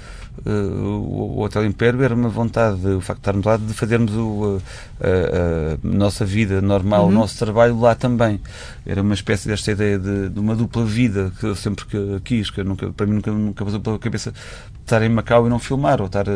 uh, 0.44 0.50
o 0.50 1.40
Hotel 1.40 1.64
Império 1.64 2.02
era 2.02 2.14
uma 2.14 2.28
vontade, 2.28 2.86
o 2.86 3.00
facto 3.00 3.20
de 3.20 3.22
estarmos 3.22 3.46
lá, 3.46 3.56
de 3.56 3.72
fazermos 3.72 4.14
o, 4.14 4.60
a, 5.00 5.06
a, 5.06 5.78
nossa 5.82 6.26
vida 6.26 6.60
normal, 6.60 7.04
uhum. 7.04 7.08
o 7.08 7.12
nosso 7.12 7.38
trabalho 7.38 7.80
lá 7.80 7.94
também. 7.94 8.42
Era 8.84 9.00
uma 9.00 9.14
espécie 9.14 9.48
desta 9.48 9.72
ideia 9.72 9.98
de, 9.98 10.28
de 10.28 10.38
uma 10.38 10.54
dupla 10.54 10.84
vida 10.84 11.32
que 11.40 11.46
eu 11.46 11.56
sempre 11.56 11.86
que 11.86 12.20
quis, 12.24 12.50
que 12.50 12.62
nunca, 12.62 12.92
para 12.92 13.06
mim 13.06 13.14
nunca, 13.14 13.30
nunca 13.30 13.64
passou 13.64 13.80
pela 13.80 13.98
cabeça 13.98 14.34
estar 14.82 15.02
em 15.02 15.08
Macau 15.08 15.46
e 15.46 15.48
não 15.48 15.58
filmar, 15.58 16.00
ou 16.00 16.06
estar 16.08 16.26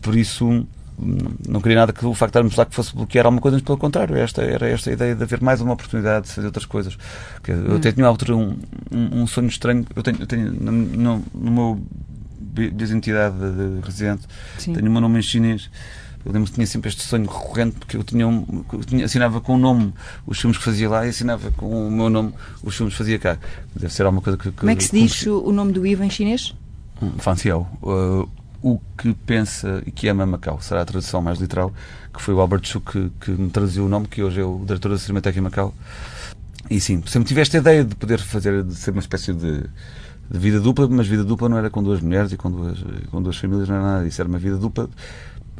por 0.00 0.16
isso, 0.16 0.66
não 1.48 1.60
queria 1.60 1.78
nada 1.78 1.92
que 1.92 2.04
o 2.04 2.14
facto 2.14 2.32
de 2.32 2.38
estarmos 2.38 2.56
lá 2.56 2.66
que 2.66 2.74
fosse 2.74 2.94
bloquear 2.94 3.26
alguma 3.26 3.40
coisa, 3.40 3.56
mas 3.56 3.64
pelo 3.64 3.78
contrário, 3.78 4.16
esta, 4.16 4.42
era 4.42 4.68
esta 4.68 4.90
a 4.90 4.92
ideia 4.92 5.14
de 5.14 5.22
haver 5.22 5.40
mais 5.40 5.60
uma 5.60 5.72
oportunidade 5.72 6.26
de 6.26 6.32
fazer 6.32 6.46
outras 6.46 6.66
coisas. 6.66 6.98
Eu 7.46 7.72
hum. 7.72 7.76
até 7.76 7.92
tinha 7.92 8.06
altura 8.06 8.36
um, 8.36 8.56
um, 8.90 9.22
um, 9.22 9.26
sonho 9.26 9.48
estranho, 9.48 9.84
eu 9.96 10.02
tenho, 10.02 10.18
eu 10.20 10.26
tenho 10.26 10.52
no, 10.52 11.24
no 11.34 11.50
meu 11.50 11.82
desidentidade 12.54 13.36
de 13.36 13.80
residente, 13.84 14.22
Sim. 14.58 14.74
tenho 14.74 14.88
o 14.88 14.90
meu 14.90 15.00
nome 15.00 15.18
em 15.18 15.22
chinês. 15.22 15.70
Eu 16.24 16.32
lembro 16.32 16.48
que 16.48 16.54
tinha 16.54 16.66
sempre 16.66 16.90
este 16.90 17.02
sonho 17.02 17.26
recorrente 17.26 17.76
porque 17.78 17.96
eu, 17.96 18.04
tinha, 18.04 18.28
um, 18.28 18.62
eu 18.74 18.80
tinha, 18.80 19.06
assinava 19.06 19.40
com 19.40 19.54
o 19.54 19.58
nome 19.58 19.94
os 20.26 20.38
filmes 20.38 20.58
que 20.58 20.64
fazia 20.64 20.86
lá 20.86 21.06
e 21.06 21.08
assinava 21.08 21.50
com 21.52 21.88
o 21.88 21.90
meu 21.90 22.10
nome 22.10 22.34
os 22.62 22.76
filmes 22.76 22.92
que 22.92 22.98
fazia 22.98 23.18
cá. 23.18 23.38
Deve 23.74 23.92
ser 23.92 24.02
alguma 24.02 24.20
coisa 24.20 24.36
que. 24.36 24.50
que 24.50 24.56
Como 24.58 24.70
é 24.70 24.76
que 24.76 24.84
se 24.84 24.92
diz 24.92 25.26
o 25.26 25.50
nome 25.50 25.72
do 25.72 25.86
Ivo 25.86 26.04
em 26.04 26.10
chinês? 26.10 26.54
Fan 27.18 27.36
Xiao. 27.36 27.66
Uh, 27.82 28.28
o 28.62 28.78
que 28.96 29.14
pensa 29.14 29.82
e 29.86 29.90
que 29.90 30.08
ama 30.08 30.26
Macau. 30.26 30.60
Será 30.60 30.82
a 30.82 30.84
tradução 30.84 31.22
mais 31.22 31.38
literal, 31.38 31.72
que 32.12 32.20
foi 32.20 32.34
o 32.34 32.40
Albert 32.40 32.64
Chu 32.64 32.80
que, 32.80 33.10
que 33.20 33.30
me 33.30 33.50
traduziu 33.50 33.86
o 33.86 33.88
nome, 33.88 34.06
que 34.06 34.22
hoje 34.22 34.40
é 34.40 34.44
o 34.44 34.62
diretor 34.64 34.90
da 34.90 34.98
Cinemateca 34.98 35.38
em 35.38 35.42
Macau. 35.42 35.74
E 36.68 36.80
sim, 36.80 37.02
sempre 37.06 37.28
tive 37.28 37.40
esta 37.40 37.58
ideia 37.58 37.84
de 37.84 37.94
poder 37.94 38.18
fazer, 38.18 38.62
de 38.62 38.74
ser 38.74 38.90
uma 38.90 39.00
espécie 39.00 39.32
de, 39.32 39.62
de 40.30 40.38
vida 40.38 40.60
dupla, 40.60 40.86
mas 40.88 41.06
vida 41.06 41.24
dupla 41.24 41.48
não 41.48 41.58
era 41.58 41.70
com 41.70 41.82
duas 41.82 42.00
mulheres 42.00 42.32
e 42.32 42.36
com 42.36 42.50
duas, 42.50 42.78
com 43.10 43.22
duas 43.22 43.36
famílias, 43.36 43.68
não 43.68 43.76
era 43.76 43.84
nada 43.84 44.04
disso. 44.04 44.20
Era 44.20 44.28
uma 44.28 44.38
vida 44.38 44.56
dupla. 44.56 44.88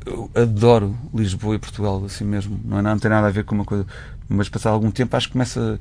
Eu 0.05 0.31
adoro 0.35 0.97
Lisboa 1.13 1.57
e 1.57 1.59
Portugal, 1.59 2.03
assim 2.05 2.25
mesmo. 2.25 2.61
Não, 2.65 2.79
é, 2.79 2.83
não 2.83 2.99
tem 2.99 3.11
nada 3.11 3.27
a 3.27 3.31
ver 3.31 3.45
com 3.45 3.55
uma 3.55 3.65
coisa 3.65 3.87
mas 4.31 4.49
passado 4.49 4.73
algum 4.73 4.91
tempo 4.91 5.15
acho 5.17 5.27
que 5.27 5.33
começa 5.33 5.79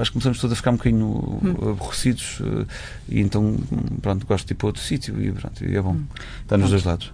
acho 0.00 0.10
que 0.10 0.12
começamos 0.12 0.40
todos 0.40 0.52
a 0.52 0.56
ficar 0.56 0.70
um 0.70 0.76
bocadinho 0.76 1.06
hum. 1.06 1.70
aborrecidos 1.70 2.40
eh, 2.40 2.66
e 3.08 3.20
então 3.20 3.56
pronto, 4.00 4.26
gosto 4.26 4.46
de 4.46 4.52
ir 4.52 4.56
para 4.56 4.66
outro 4.68 4.82
sítio 4.82 5.20
e, 5.20 5.32
pronto, 5.32 5.64
e 5.64 5.76
é 5.76 5.82
bom 5.82 5.92
hum. 5.92 6.06
está 6.42 6.56
nos 6.56 6.70
dois 6.70 6.84
lados 6.84 7.12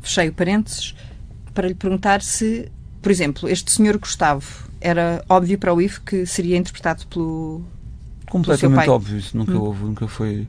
fechei 0.00 0.28
o 0.28 0.32
parênteses 0.32 0.94
para 1.54 1.66
lhe 1.66 1.74
perguntar 1.74 2.22
se 2.22 2.70
por 3.00 3.10
exemplo, 3.10 3.48
este 3.48 3.72
senhor 3.72 3.98
Gustavo 3.98 4.68
era 4.80 5.24
óbvio 5.28 5.58
para 5.58 5.74
o 5.74 5.82
Ivo 5.82 6.02
que 6.02 6.24
seria 6.24 6.56
interpretado 6.56 7.06
pelo 7.08 7.62
completamente 8.28 8.88
óbvio, 8.88 9.18
isso 9.18 9.36
nunca 9.36 9.52
hum. 9.52 9.60
houve, 9.60 9.84
nunca 9.84 10.06
foi 10.06 10.46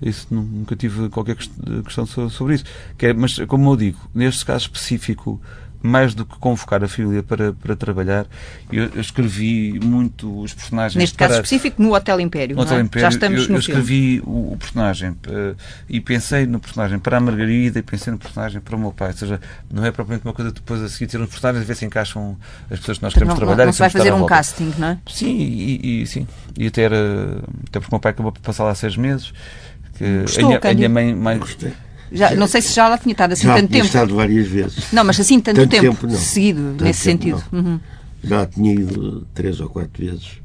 isso 0.00 0.26
nunca 0.30 0.76
tive 0.76 1.08
qualquer 1.08 1.36
questão 1.36 2.06
sobre 2.06 2.56
isso. 2.56 2.64
É, 2.98 3.12
mas, 3.12 3.38
como 3.46 3.72
eu 3.72 3.76
digo, 3.76 3.98
neste 4.14 4.44
caso 4.44 4.64
específico, 4.64 5.40
mais 5.86 6.14
do 6.14 6.24
que 6.24 6.36
convocar 6.38 6.82
a 6.82 6.88
família 6.88 7.22
para, 7.22 7.52
para 7.52 7.76
trabalhar, 7.76 8.26
eu, 8.70 8.90
eu 8.94 9.00
escrevi 9.00 9.78
muito 9.82 10.42
os 10.42 10.52
personagens. 10.52 10.96
Neste 10.96 11.16
para, 11.16 11.28
caso 11.28 11.40
específico, 11.40 11.80
no 11.82 11.94
Hotel 11.94 12.20
Império. 12.20 12.56
No 12.56 12.62
Hotel 12.62 12.78
é? 12.78 12.80
Império 12.80 13.02
Já 13.02 13.08
estamos 13.08 13.42
eu, 13.42 13.48
no 13.48 13.54
eu 13.54 13.60
escrevi 13.60 14.20
o, 14.24 14.52
o, 14.52 14.56
personagem 14.58 15.10
uh, 15.10 15.56
e 15.88 16.00
pensei 16.00 16.46
no 16.46 16.58
personagem 16.60 16.98
para 16.98 17.16
a 17.16 17.20
Margarida 17.20 17.78
e 17.78 17.82
pensei 17.82 18.12
no 18.12 18.18
personagem 18.18 18.60
para 18.60 18.76
o 18.76 18.78
meu 18.78 18.92
pai. 18.92 19.08
Ou 19.08 19.16
seja, 19.16 19.40
não 19.72 19.84
é 19.84 19.90
propriamente 19.90 20.26
uma 20.26 20.34
coisa 20.34 20.52
depois 20.52 20.82
a 20.82 20.88
seguir 20.88 21.06
ter 21.06 21.20
uns 21.20 21.30
personagens 21.30 21.64
a 21.64 21.66
ver 21.66 21.74
se 21.74 21.84
encaixam 21.84 22.36
as 22.70 22.78
pessoas 22.80 22.98
que 22.98 23.04
nós 23.04 23.12
queremos 23.14 23.34
não, 23.34 23.36
trabalhar. 23.36 23.58
Não, 23.58 23.66
não 23.66 23.72
se 23.72 23.78
vai 23.78 23.90
fazer 23.90 24.12
um 24.12 24.26
casting, 24.26 24.72
não 24.78 24.88
é? 24.88 24.98
Sim, 25.06 25.36
e, 25.36 26.02
e, 26.02 26.06
sim. 26.06 26.26
E 26.58 26.66
até, 26.66 26.82
era, 26.82 27.40
até 27.68 27.80
porque 27.80 27.88
o 27.88 27.94
meu 27.94 28.00
pai 28.00 28.10
acabou 28.10 28.32
por 28.32 28.40
passar 28.40 28.64
lá 28.64 28.74
seis 28.74 28.96
meses. 28.96 29.32
Que 29.96 30.22
Gostou, 30.22 30.44
a, 30.44 30.48
minha, 30.48 30.60
a 30.62 30.74
minha 30.74 30.88
mãe. 30.88 31.14
mãe 31.14 31.38
Gostei. 31.38 31.72
Já, 32.12 32.34
não 32.34 32.46
sei 32.46 32.62
se 32.62 32.74
já 32.74 32.88
lá 32.88 32.98
tinha 32.98 33.12
estado 33.12 33.32
assim 33.32 33.46
já 33.46 33.54
tanto 33.54 33.70
tempo. 33.70 33.84
estado 33.86 34.14
várias 34.14 34.46
vezes. 34.46 34.92
Não, 34.92 35.04
mas 35.04 35.18
assim 35.18 35.40
tanto, 35.40 35.56
tanto 35.56 35.70
tempo, 35.70 36.06
tempo 36.06 36.16
seguido, 36.16 36.62
tanto 36.70 36.84
nesse 36.84 37.04
tempo, 37.04 37.24
sentido. 37.24 37.44
Uhum. 37.52 37.80
Já 38.22 38.46
tinha 38.46 38.72
ido 38.72 39.26
três 39.34 39.60
ou 39.60 39.68
quatro 39.68 40.04
vezes. 40.04 40.38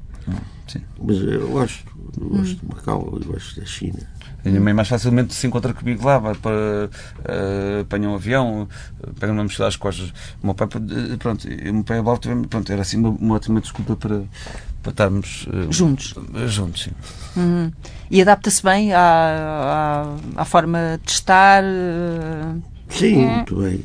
Sim. 0.67 0.81
Mas 1.03 1.17
eu 1.17 1.49
gosto, 1.49 1.83
eu 2.19 2.29
gosto 2.29 2.55
de 2.55 2.65
Macau, 2.65 3.19
eu 3.19 3.27
gosto 3.33 3.59
da 3.59 3.65
China. 3.65 3.99
A 4.43 4.49
minha 4.49 4.61
mãe 4.61 4.73
mais 4.73 4.87
facilmente 4.87 5.33
se 5.33 5.45
encontra 5.45 5.73
comigo 5.73 6.03
lá, 6.05 6.17
vai 6.17 6.33
para, 6.33 6.89
uh, 6.89 7.81
apanha 7.81 8.09
um 8.09 8.15
avião, 8.15 8.67
pega 9.19 9.31
uma 9.31 9.43
mochila 9.43 9.67
às 9.67 9.75
costas. 9.75 10.09
O 10.41 10.47
meu 10.47 10.55
pai, 10.55 10.67
pronto, 11.19 11.47
o 11.47 11.73
meu 11.73 11.83
pai 11.83 11.97
e 11.97 12.01
o 12.01 12.47
pronto, 12.47 12.71
era 12.71 12.81
assim 12.81 12.97
uma, 12.97 13.09
uma 13.09 13.35
ótima 13.35 13.61
desculpa 13.61 13.95
para, 13.95 14.23
para 14.81 14.91
estarmos 14.91 15.45
uh, 15.47 15.71
juntos. 15.71 16.15
juntos 16.47 16.83
sim. 16.83 16.91
Uhum. 17.35 17.71
E 18.09 18.21
adapta-se 18.21 18.61
bem 18.63 18.93
à, 18.93 18.99
à, 20.35 20.41
à, 20.41 20.45
forma 20.45 20.99
de 21.03 21.11
estar? 21.11 21.63
Uh... 21.63 22.61
Sim, 22.89 23.23
é. 23.23 23.35
muito 23.35 23.55
bem. 23.55 23.83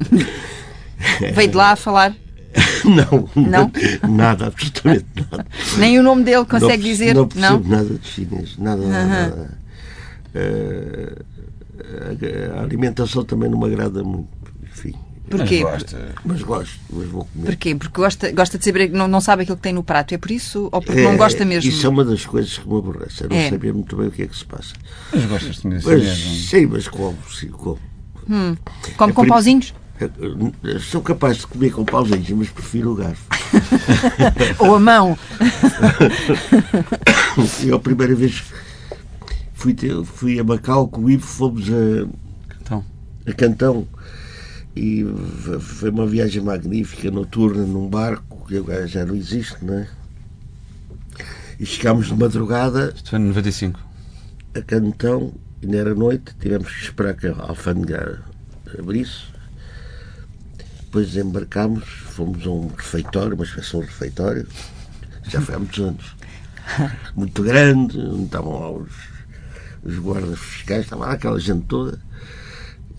Veio 1.34 1.50
de 1.50 1.56
lá 1.56 1.72
a 1.72 1.76
falar? 1.76 2.14
não, 2.84 3.28
não, 3.36 3.70
nada, 4.08 4.46
absolutamente 4.46 5.06
nada. 5.30 5.46
Nem 5.76 5.98
o 5.98 6.02
nome 6.02 6.24
dele 6.24 6.44
consegue 6.44 6.82
não, 6.82 6.90
dizer? 6.90 7.14
Não 7.14 7.28
percebo 7.28 7.68
não? 7.68 7.76
nada 7.76 7.94
de 7.94 8.06
chinês, 8.06 8.56
nada, 8.58 8.82
uh 8.82 8.86
-huh. 8.86 9.08
nada. 9.08 9.58
Uh, 10.34 11.24
a, 12.54 12.58
a, 12.58 12.62
alimentação 12.62 13.24
também 13.24 13.48
não 13.50 13.58
me 13.58 13.66
agrada 13.66 14.02
muito. 14.02 14.28
Porquê? 15.28 15.62
Mas 15.62 15.82
gosto, 15.82 15.96
mas 16.24 16.42
gosto, 16.42 16.80
mas 16.90 17.08
vou 17.08 17.24
comer. 17.24 17.46
Porquê? 17.46 17.74
Porque 17.74 18.00
gosta, 18.00 18.32
gosta 18.32 18.58
de 18.58 18.64
saber, 18.64 18.90
não, 18.90 19.06
não 19.06 19.20
sabe 19.20 19.42
aquilo 19.42 19.56
que 19.56 19.62
tem 19.62 19.72
no 19.72 19.82
prato, 19.82 20.14
é 20.14 20.18
por 20.18 20.30
isso? 20.30 20.68
Ou 20.72 20.80
porque 20.80 21.00
é, 21.00 21.04
não 21.04 21.16
gosta 21.16 21.44
mesmo? 21.44 21.68
Isso 21.68 21.86
é 21.86 21.88
uma 21.88 22.04
das 22.04 22.24
coisas 22.24 22.56
que 22.56 22.68
me 22.68 22.78
aborrece, 22.78 23.24
é 23.24 23.28
não 23.28 23.36
é. 23.36 23.50
saber 23.50 23.74
muito 23.74 23.96
bem 23.96 24.08
o 24.08 24.10
que 24.10 24.22
é 24.22 24.26
que 24.26 24.36
se 24.36 24.44
passa. 24.44 24.74
Mas 25.12 25.24
gostas 25.26 25.56
de 25.56 25.62
comer 25.62 25.82
mas, 25.84 26.18
Sim, 26.48 26.66
mas 26.66 26.88
como, 26.88 27.18
sim, 27.30 27.48
como. 27.48 27.78
Hum. 28.28 28.56
Come 28.96 29.12
é 29.12 29.14
com 29.14 29.26
pauzinhos? 29.26 29.74
Sou 30.80 31.02
capaz 31.02 31.38
de 31.38 31.46
comer 31.46 31.72
com 31.72 31.84
pauzinhos, 31.84 32.30
mas 32.30 32.48
prefiro 32.48 32.92
o 32.92 32.94
garfo. 32.94 33.26
Ou 34.60 34.76
a 34.76 34.80
mão. 34.80 35.18
Eu 37.64 37.76
a 37.76 37.80
primeira 37.80 38.14
vez 38.14 38.44
fui, 39.54 39.74
fui 40.04 40.38
a 40.38 40.44
Macau 40.44 40.88
com 40.88 41.02
o 41.02 41.10
Ivo, 41.10 41.26
fomos 41.26 41.68
a 41.68 42.06
Cantão. 42.48 42.84
a 43.26 43.32
Cantão 43.32 43.88
e 44.78 45.04
foi 45.60 45.90
uma 45.90 46.06
viagem 46.06 46.42
magnífica, 46.42 47.10
noturna, 47.10 47.64
num 47.64 47.88
barco, 47.88 48.46
que 48.46 48.56
agora 48.58 48.86
já 48.86 49.04
não 49.04 49.14
existe, 49.14 49.64
não 49.64 49.74
é? 49.74 49.88
E 51.58 51.66
chegámos 51.66 52.06
de 52.06 52.14
madrugada. 52.14 52.92
Isto 52.94 53.10
foi 53.10 53.18
em 53.18 53.22
95. 53.24 53.80
A 54.54 54.62
Cantão, 54.62 55.32
ainda 55.62 55.76
era 55.76 55.94
noite, 55.94 56.34
tivemos 56.38 56.72
que 56.72 56.84
esperar 56.84 57.14
que 57.14 57.26
a 57.26 57.34
alfândega 57.36 58.22
abrisse 58.78 59.38
depois 60.88 61.14
embarcámos, 61.16 61.84
fomos 61.84 62.46
a 62.46 62.50
um 62.50 62.68
refeitório, 62.68 63.34
uma 63.34 63.44
espécie 63.44 63.70
de 63.70 63.76
um 63.76 63.80
refeitório, 63.80 64.48
já 65.28 65.38
foi 65.38 65.54
há 65.54 65.58
muitos 65.58 65.78
anos, 65.78 66.16
muito 67.14 67.42
grande, 67.42 67.98
onde 67.98 68.24
estavam 68.24 68.58
lá 68.58 68.70
os, 68.70 68.90
os 69.84 69.98
guardas 69.98 70.38
fiscais, 70.38 70.84
estava 70.84 71.04
lá 71.04 71.12
aquela 71.12 71.38
gente 71.38 71.66
toda, 71.66 72.00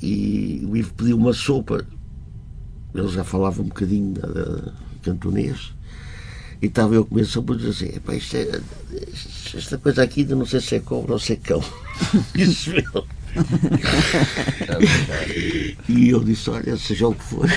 e 0.01 0.65
o 0.65 0.75
Ivo 0.75 0.93
pediu 0.93 1.17
uma 1.17 1.33
sopa, 1.33 1.85
ele 2.93 3.07
já 3.07 3.23
falava 3.23 3.61
um 3.61 3.65
bocadinho 3.65 4.13
de, 4.13 4.21
de 4.21 4.99
cantonês, 5.01 5.73
e 6.61 6.65
estava 6.65 6.95
eu 6.95 7.03
a 7.03 7.05
comer 7.05 7.25
sopa 7.25 7.53
e 7.53 7.57
dizia 7.57 7.89
assim, 7.89 8.17
isto 8.17 8.35
é, 8.35 8.61
esta 9.57 9.77
coisa 9.77 10.03
aqui 10.03 10.25
não 10.25 10.45
sei 10.45 10.59
se 10.59 10.75
é 10.75 10.79
cobra 10.79 11.13
ou 11.13 11.19
se 11.19 11.33
é 11.33 11.35
cão. 11.35 11.63
Isso 12.35 12.71
mesmo 12.71 13.18
e 15.87 16.09
eu 16.09 16.23
disse: 16.23 16.49
Olha, 16.49 16.75
seja 16.77 17.07
o 17.07 17.13
que 17.13 17.23
for. 17.23 17.47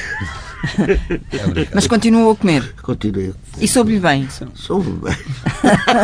Mas 1.74 1.86
continuou 1.86 2.32
a 2.32 2.36
comer? 2.36 2.74
Continuei 2.82 3.30
a 3.30 3.32
comer. 3.32 3.64
E 3.64 3.68
soube-lhe 3.68 3.98
bem? 3.98 4.28
Soube 4.54 4.90
bem. 4.90 5.16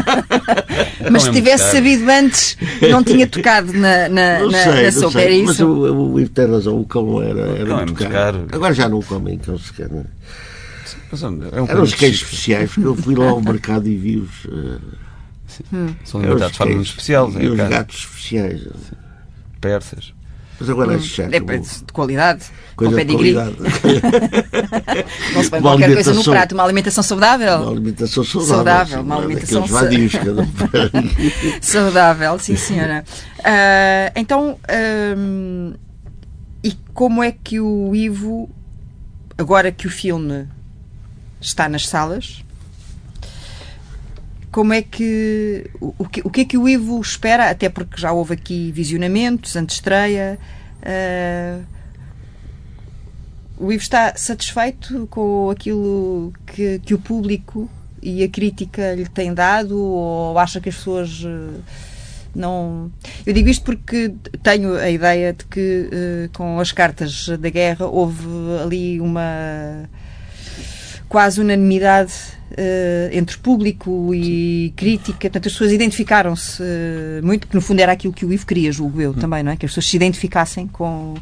mas 1.10 1.24
se 1.24 1.32
tivesse 1.32 1.72
sabido 1.72 2.08
antes, 2.08 2.56
não 2.90 3.04
tinha 3.04 3.26
tocado 3.26 3.72
na, 3.72 4.08
na, 4.08 4.38
não 4.40 4.50
sei, 4.50 4.84
na 4.84 4.92
sopa, 4.92 5.20
era 5.20 5.30
isso? 5.30 5.46
Mas 5.46 5.60
o, 5.60 6.12
o 6.12 6.20
Ivo 6.20 6.30
tem 6.30 6.50
razão, 6.50 6.80
o 6.80 6.86
cão 6.86 7.22
era, 7.22 7.40
era 7.40 7.64
não, 7.64 7.76
muito, 7.76 7.80
é 7.82 7.84
muito 7.84 7.96
caro. 7.96 8.12
caro. 8.12 8.46
Agora 8.52 8.74
já 8.74 8.88
não 8.88 9.02
comem 9.02 9.38
cão 9.38 9.58
sequer. 9.58 9.90
Não 9.90 10.00
é? 10.00 10.04
É 11.10 11.62
um 11.62 11.66
Eram 11.66 11.82
os 11.82 11.94
queijos 11.94 12.22
especiais, 12.22 12.70
porque 12.70 12.86
eu 12.86 12.96
fui 12.96 13.14
lá 13.14 13.30
ao 13.30 13.40
mercado 13.40 13.88
e 13.88 13.96
vi-os. 13.96 14.44
Uh, 14.44 14.78
hum. 15.72 15.94
São 16.04 16.20
alimentados 16.20 16.52
de 16.52 16.58
forma 16.58 16.82
especial. 16.82 17.32
E 17.32 17.46
é 17.46 17.48
os 17.48 17.56
gatos 17.56 17.98
especiais. 17.98 18.60
Sim 18.60 19.07
persas. 19.60 20.14
Mas 20.60 20.68
agora 20.68 20.90
hum. 20.90 21.00
é 21.30 21.36
É 21.36 21.40
de 21.40 21.92
qualidade. 21.92 22.46
Coisa 22.74 22.92
com 22.92 22.98
pedigree. 22.98 23.32
De 23.32 23.38
não 25.34 25.42
se 25.44 25.50
põe 25.50 25.60
qualquer 25.60 25.94
coisa 25.94 26.12
no 26.12 26.24
prato. 26.24 26.52
Uma 26.52 26.64
alimentação 26.64 27.04
saudável. 27.04 27.58
Uma 27.58 27.70
alimentação 27.70 28.24
saudável. 28.24 28.56
Saudável. 28.56 29.00
Uma 29.02 29.16
alimentação 29.18 29.66
vadios, 29.66 30.12
saudável, 31.62 32.38
sim, 32.40 32.56
senhora. 32.56 33.04
Uh, 33.38 34.12
então, 34.16 34.58
uh, 34.68 35.78
e 36.62 36.72
como 36.92 37.22
é 37.22 37.30
que 37.30 37.60
o 37.60 37.94
Ivo, 37.94 38.50
agora 39.36 39.70
que 39.70 39.86
o 39.86 39.90
filme 39.90 40.48
está 41.40 41.68
nas 41.68 41.86
salas, 41.86 42.44
como 44.50 44.72
é 44.72 44.82
que 44.82 45.70
o, 45.80 46.08
que 46.08 46.20
o 46.24 46.30
que 46.30 46.40
é 46.40 46.44
que 46.44 46.58
o 46.58 46.68
Ivo 46.68 47.00
espera, 47.00 47.50
até 47.50 47.68
porque 47.68 48.00
já 48.00 48.12
houve 48.12 48.34
aqui 48.34 48.72
visionamentos, 48.72 49.56
antestreia. 49.56 50.38
Uh, 50.82 51.64
o 53.58 53.72
Ivo 53.72 53.82
está 53.82 54.14
satisfeito 54.16 55.06
com 55.08 55.50
aquilo 55.50 56.32
que, 56.46 56.78
que 56.78 56.94
o 56.94 56.98
público 56.98 57.68
e 58.00 58.22
a 58.22 58.28
crítica 58.28 58.94
lhe 58.94 59.06
tem 59.06 59.34
dado 59.34 59.76
ou 59.78 60.38
acha 60.38 60.60
que 60.60 60.68
as 60.68 60.76
pessoas 60.76 61.22
uh, 61.24 61.62
não. 62.34 62.90
Eu 63.26 63.34
digo 63.34 63.48
isto 63.48 63.64
porque 63.64 64.14
tenho 64.42 64.76
a 64.76 64.88
ideia 64.88 65.32
de 65.32 65.44
que 65.44 65.90
uh, 65.92 66.30
com 66.32 66.58
as 66.58 66.72
cartas 66.72 67.28
da 67.28 67.50
guerra 67.50 67.86
houve 67.86 68.26
ali 68.62 69.00
uma 69.00 69.88
quase 71.08 71.40
unanimidade 71.40 72.37
uh, 72.52 73.08
entre 73.12 73.36
público 73.38 74.14
e 74.14 74.72
crítica. 74.76 75.18
Portanto, 75.18 75.46
as 75.46 75.52
pessoas 75.52 75.72
identificaram-se 75.72 76.62
uh, 76.62 77.24
muito, 77.24 77.46
porque 77.46 77.56
no 77.56 77.60
fundo 77.60 77.80
era 77.80 77.92
aquilo 77.92 78.12
que 78.12 78.24
o 78.24 78.32
Ivo 78.32 78.46
queria, 78.46 78.72
julgo 78.72 79.00
eu 79.00 79.10
hum. 79.10 79.14
também, 79.14 79.42
não 79.42 79.52
é? 79.52 79.56
Que 79.56 79.66
as 79.66 79.72
pessoas 79.72 79.88
se 79.88 79.96
identificassem 79.96 80.66
com. 80.66 81.14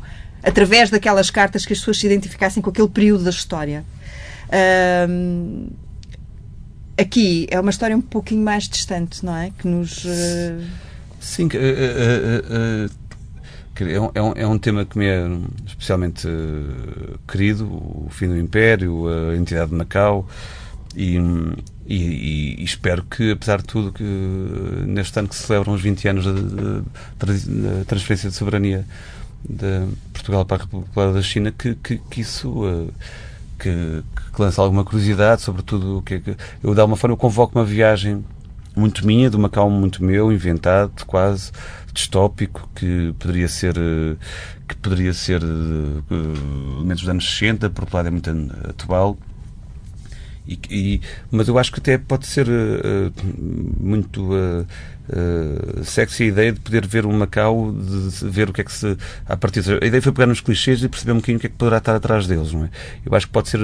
através 0.43 0.91
daquelas 0.91 1.31
cartas, 1.31 1.65
que 1.65 1.73
as 1.73 1.79
pessoas 1.79 1.99
se 1.99 2.07
identificassem 2.07 2.63
com 2.63 2.71
aquele 2.71 2.89
período 2.89 3.25
da 3.25 3.31
história. 3.31 3.85
Uh, 4.49 5.71
aqui 6.97 7.47
é 7.51 7.59
uma 7.59 7.71
história 7.71 7.97
um 7.97 8.03
pouquinho 8.03 8.43
mais 8.43 8.69
distante, 8.69 9.25
não 9.25 9.37
é? 9.37 9.51
Que 9.59 9.67
nos. 9.67 10.05
Uh... 10.05 10.63
Sim, 11.21 11.49
é 13.79 14.01
um, 14.01 14.11
é, 14.15 14.23
um, 14.23 14.33
é 14.37 14.47
um, 14.47 14.59
tema 14.59 14.87
que 14.87 14.97
me 14.97 15.07
é 15.07 15.27
especialmente 15.67 16.27
querido, 17.29 17.67
o 17.67 18.09
fim 18.11 18.29
do 18.29 18.39
Império, 18.39 19.07
a 19.09 19.37
entidade 19.37 19.71
de 19.71 19.77
Macau, 19.77 20.27
e, 20.97 21.19
e, 21.87 22.61
e, 22.61 22.65
espero 22.65 23.05
que, 23.05 23.33
apesar 23.33 23.59
de 23.59 23.65
tudo, 23.65 23.93
que 23.93 24.03
neste 24.03 25.19
ano 25.19 25.29
que 25.29 25.37
se 25.37 25.43
celebram 25.43 25.75
os 25.75 25.83
20 25.83 26.09
anos 26.09 26.25
da 26.25 27.85
transferência 27.87 28.31
de 28.31 28.35
soberania 28.35 28.85
de 29.49 29.87
Portugal 30.13 30.45
para 30.45 30.57
a 30.57 30.61
República 30.61 31.13
da 31.13 31.23
China, 31.23 31.53
que, 31.53 31.75
que, 31.77 31.99
que 31.99 32.21
isso 32.23 32.49
uh, 32.49 32.93
que, 33.59 34.03
que 34.35 34.43
lance 34.43 34.59
alguma 34.59 34.85
curiosidade 34.85 35.43
sobre 35.43 35.63
tudo 35.63 35.99
o 35.99 36.03
que 36.03 36.15
é 36.15 36.21
que. 36.21 36.37
Eu, 36.63 36.75
de 36.75 36.81
alguma 36.81 36.97
forma, 36.97 37.13
eu 37.13 37.19
convoco 37.19 37.59
uma 37.59 37.65
viagem 37.65 38.25
muito 38.75 39.07
minha, 39.07 39.31
de 39.31 39.39
Macau 39.39 39.71
muito 39.71 40.03
meu, 40.03 40.33
inventado, 40.33 41.05
quase, 41.07 41.53
distópico 41.93 42.69
que 42.75 43.15
poderia 43.19 43.49
ser 43.49 43.75
que 44.69 44.75
poderia 44.77 45.13
ser 45.13 45.43
uh, 45.43 46.05
elementos 46.79 47.03
dos 47.03 47.09
anos 47.09 47.31
60, 47.31 47.71
por 47.71 47.83
outro 47.83 47.97
lado 47.97 48.09
é 48.09 48.11
muito 48.11 48.31
atual. 48.69 49.17
E, 50.47 50.59
e, 50.71 51.01
mas 51.31 51.49
eu 51.49 51.59
acho 51.59 51.73
que 51.73 51.81
até 51.81 51.99
pode 51.99 52.27
ser 52.27 52.47
uh, 52.49 53.13
muito 53.81 54.23
uh, 54.33 54.67
uh, 55.09 55.85
sexy 55.85 56.25
a 56.25 56.27
ideia 56.27 56.53
de 56.53 56.61
poder 56.61 56.87
ver 56.87 57.05
um 57.05 57.13
Macau, 57.13 57.73
de 57.73 58.29
ver 58.29 58.49
o 58.49 58.53
que 58.53 58.61
é 58.61 58.65
que 58.65 58.73
se. 58.73 58.97
A 59.27 59.37
partir 59.37 59.63
de, 59.63 59.75
a 59.83 59.87
ideia 59.87 60.01
foi 60.01 60.13
pegar 60.13 60.27
nos 60.27 60.41
clichês 60.41 60.83
e 60.83 60.89
perceber 60.89 61.13
um 61.13 61.17
bocadinho 61.17 61.39
o 61.39 61.41
que 61.41 61.47
é 61.49 61.51
que 61.51 61.57
poderá 61.57 61.79
estar 61.79 61.97
atrás 61.97 62.27
deles, 62.27 62.53
não 62.53 62.65
é? 62.65 62.71
Eu 63.05 63.15
acho 63.15 63.27
que 63.27 63.33
pode 63.33 63.49
ser 63.49 63.61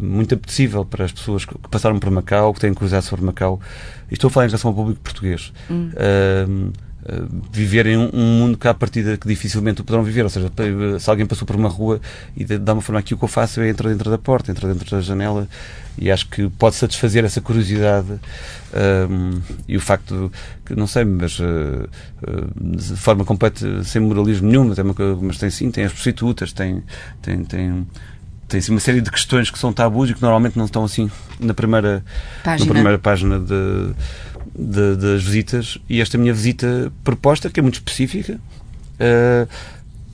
muito 0.00 0.34
apetecível 0.34 0.84
para 0.84 1.04
as 1.04 1.12
pessoas 1.12 1.44
que 1.44 1.54
passaram 1.70 1.98
por 1.98 2.10
Macau, 2.10 2.54
que 2.54 2.60
têm 2.60 2.72
curiosidade 2.72 3.06
sobre 3.06 3.24
Macau. 3.24 3.60
E 4.10 4.14
estou 4.14 4.28
a 4.28 4.30
falar 4.30 4.46
em 4.46 4.48
relação 4.48 4.70
ao 4.70 4.74
público 4.74 5.00
português. 5.00 5.52
Hum 5.70 5.90
viverem 7.50 7.96
um, 7.96 8.10
mundo 8.12 8.58
que 8.58 8.68
à 8.68 8.74
partida 8.74 9.16
que 9.16 9.26
dificilmente 9.26 9.80
o 9.80 9.84
poderão 9.84 10.04
viver. 10.04 10.22
Ou 10.22 10.28
seja, 10.28 10.50
se 10.98 11.10
alguém 11.10 11.26
passou 11.26 11.46
por 11.46 11.56
uma 11.56 11.68
rua 11.68 12.00
e 12.36 12.44
dá 12.44 12.72
uma 12.72 12.82
forma 12.82 13.00
aqui 13.00 13.14
o 13.14 13.18
que 13.18 13.24
eu 13.24 13.28
faço 13.28 13.60
é 13.60 13.68
entrar 13.68 13.90
dentro 13.90 14.10
da 14.10 14.18
porta, 14.18 14.50
entrar 14.50 14.72
dentro 14.72 14.90
da 14.90 15.00
janela 15.00 15.48
e 15.98 16.10
acho 16.10 16.28
que 16.28 16.48
pode 16.50 16.76
satisfazer 16.76 17.24
essa 17.24 17.40
curiosidade 17.40 18.08
um, 19.10 19.40
e 19.68 19.76
o 19.76 19.80
facto 19.80 20.32
que, 20.64 20.74
não 20.74 20.86
sei, 20.86 21.04
mas 21.04 21.38
uh, 21.40 21.88
de 22.56 22.96
forma 22.96 23.24
completa, 23.24 23.84
sem 23.84 24.00
moralismo 24.00 24.48
nenhum, 24.48 24.64
mas, 24.64 24.78
é 24.78 24.82
uma, 24.82 24.94
mas 25.20 25.38
tem 25.38 25.50
sim, 25.50 25.70
tem 25.70 25.84
as 25.84 25.92
prostitutas, 25.92 26.52
tem, 26.52 26.82
tem, 27.20 27.44
tem 27.44 27.86
tem 28.50 28.60
uma 28.68 28.80
série 28.80 29.00
de 29.00 29.10
questões 29.10 29.48
que 29.48 29.58
são 29.58 29.72
tabus 29.72 30.10
e 30.10 30.14
que 30.14 30.20
normalmente 30.20 30.58
não 30.58 30.64
estão 30.64 30.82
assim 30.82 31.08
na 31.38 31.54
primeira 31.54 32.04
página, 32.42 32.66
na 32.66 32.72
primeira 32.74 32.98
página 32.98 33.38
de, 33.38 33.94
de, 34.58 34.96
das 34.96 35.22
visitas. 35.22 35.78
E 35.88 36.00
esta 36.00 36.18
minha 36.18 36.34
visita 36.34 36.92
proposta, 37.04 37.48
que 37.48 37.60
é 37.60 37.62
muito 37.62 37.74
específica, 37.74 38.34
uh, 38.34 39.48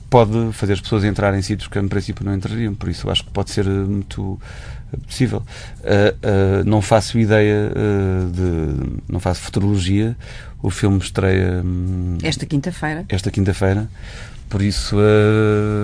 pode 0.07 0.53
fazer 0.53 0.73
as 0.73 0.81
pessoas 0.81 1.03
entrarem 1.03 1.39
em 1.39 1.41
sítios 1.41 1.67
que, 1.67 1.79
em 1.79 1.87
princípio, 1.87 2.23
não 2.23 2.33
entrariam. 2.33 2.75
Por 2.75 2.89
isso, 2.89 3.09
acho 3.09 3.25
que 3.25 3.31
pode 3.31 3.49
ser 3.49 3.65
muito 3.65 4.39
possível. 5.07 5.39
Uh, 5.79 6.61
uh, 6.61 6.63
não 6.63 6.81
faço 6.81 7.17
ideia 7.17 7.71
de. 8.31 9.01
não 9.11 9.19
faço 9.19 9.41
futurologia. 9.41 10.15
O 10.61 10.69
filme 10.69 10.99
estreia. 10.99 11.63
Um, 11.65 12.17
esta 12.21 12.45
quinta-feira. 12.45 13.03
Esta 13.09 13.31
quinta-feira. 13.31 13.89
Por 14.47 14.61
isso, 14.61 14.95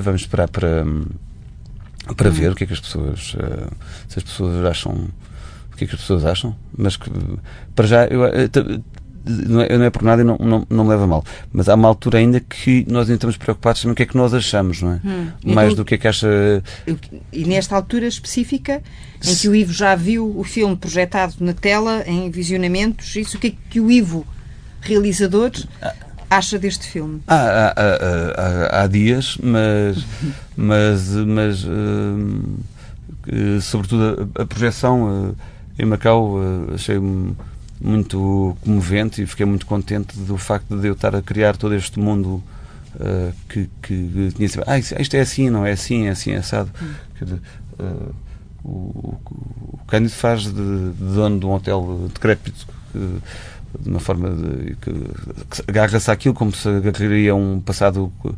vamos 0.03 0.21
esperar 0.21 0.47
para 0.47 0.85
para 2.15 2.29
ver 2.29 2.51
o 2.51 2.55
que 2.55 2.63
é 2.63 2.67
que 2.67 2.73
as 2.73 2.79
pessoas 2.79 3.35
uh, 3.35 3.71
se 4.07 4.19
as 4.19 4.23
pessoas 4.23 4.65
acham 4.65 5.09
o 5.71 5.75
que 5.75 5.85
é 5.85 5.87
que 5.87 5.95
as 5.95 6.01
pessoas 6.01 6.25
acham 6.25 6.55
mas 6.75 6.97
que 6.97 7.09
para 7.75 7.87
já 7.87 8.05
eu, 8.05 8.25
eh, 8.25 8.49
não 9.25 9.61
é, 9.61 9.77
não 9.77 9.85
é 9.85 9.89
por 9.89 10.03
nada 10.03 10.21
e 10.21 10.25
não, 10.25 10.37
não, 10.37 10.67
não 10.69 10.83
me 10.83 10.89
leva 10.89 11.07
mal. 11.07 11.23
Mas 11.51 11.69
há 11.69 11.75
uma 11.75 11.87
altura 11.87 12.17
ainda 12.17 12.39
que 12.39 12.85
nós 12.89 13.03
ainda 13.03 13.15
estamos 13.15 13.37
preocupados 13.37 13.81
também 13.81 13.93
o 13.93 13.95
que 13.95 14.03
é 14.03 14.05
que 14.05 14.17
nós 14.17 14.33
achamos 14.33 14.81
não 14.81 14.93
é? 14.93 15.01
Hum. 15.03 15.31
mais 15.45 15.71
então, 15.71 15.83
do 15.83 15.85
que 15.85 15.95
é 15.95 15.97
que 15.97 16.07
acha 16.07 16.27
e 17.31 17.45
nesta 17.45 17.75
altura 17.75 18.07
específica 18.07 18.81
em 19.23 19.35
que 19.35 19.47
o 19.47 19.55
Ivo 19.55 19.71
já 19.71 19.95
viu 19.95 20.37
o 20.37 20.43
filme 20.43 20.75
projetado 20.75 21.35
na 21.39 21.53
tela 21.53 22.03
em 22.05 22.29
visionamentos 22.29 23.15
isso 23.15 23.37
o 23.37 23.39
que 23.39 23.47
é 23.47 23.53
que 23.69 23.79
o 23.79 23.89
Ivo 23.89 24.27
realizador 24.81 25.51
ah 25.81 25.93
acha 26.33 26.57
deste 26.59 26.87
filme? 26.87 27.21
Há, 27.27 27.35
há, 27.35 27.73
há, 27.77 28.83
há 28.83 28.87
dias, 28.87 29.37
mas, 29.41 30.03
mas, 30.57 31.09
mas 31.09 31.63
uh, 31.63 33.61
sobretudo 33.61 34.31
a, 34.35 34.41
a 34.41 34.45
projeção 34.45 35.29
uh, 35.29 35.35
em 35.77 35.85
Macau 35.85 36.37
uh, 36.37 36.73
achei 36.73 36.99
muito 37.79 38.57
comovente 38.61 39.21
e 39.21 39.25
fiquei 39.25 39.45
muito 39.45 39.65
contente 39.65 40.17
do 40.17 40.37
facto 40.37 40.77
de 40.77 40.87
eu 40.87 40.93
estar 40.93 41.15
a 41.15 41.21
criar 41.21 41.57
todo 41.57 41.75
este 41.75 41.99
mundo 41.99 42.41
que, 43.49 43.67
que 43.81 44.31
tinha 44.35 44.47
sido, 44.47 44.63
ah, 44.67 44.77
isto 44.77 45.15
é 45.15 45.19
assim, 45.19 45.49
não 45.49 45.65
é 45.65 45.71
assim, 45.71 46.05
é 46.05 46.11
assim, 46.11 46.31
é 46.31 46.37
assado. 46.37 46.69
Hum. 46.79 47.39
o, 48.63 48.69
o, 48.69 49.19
o 49.73 49.79
Cândido 49.87 50.13
faz 50.13 50.43
de, 50.43 50.51
de 50.51 51.13
dono 51.15 51.39
de 51.39 51.45
um 51.47 51.51
hotel 51.53 52.07
decrépito 52.13 52.67
de 53.79 53.89
uma 53.89 53.99
forma 53.99 54.29
de, 54.29 54.75
que, 54.75 54.91
que 54.91 55.63
agarra-se 55.67 56.09
àquilo 56.11 56.33
como 56.33 56.53
se 56.53 56.67
agarraria 56.67 57.35
um 57.35 57.59
passado 57.59 58.11
uh, 58.23 58.35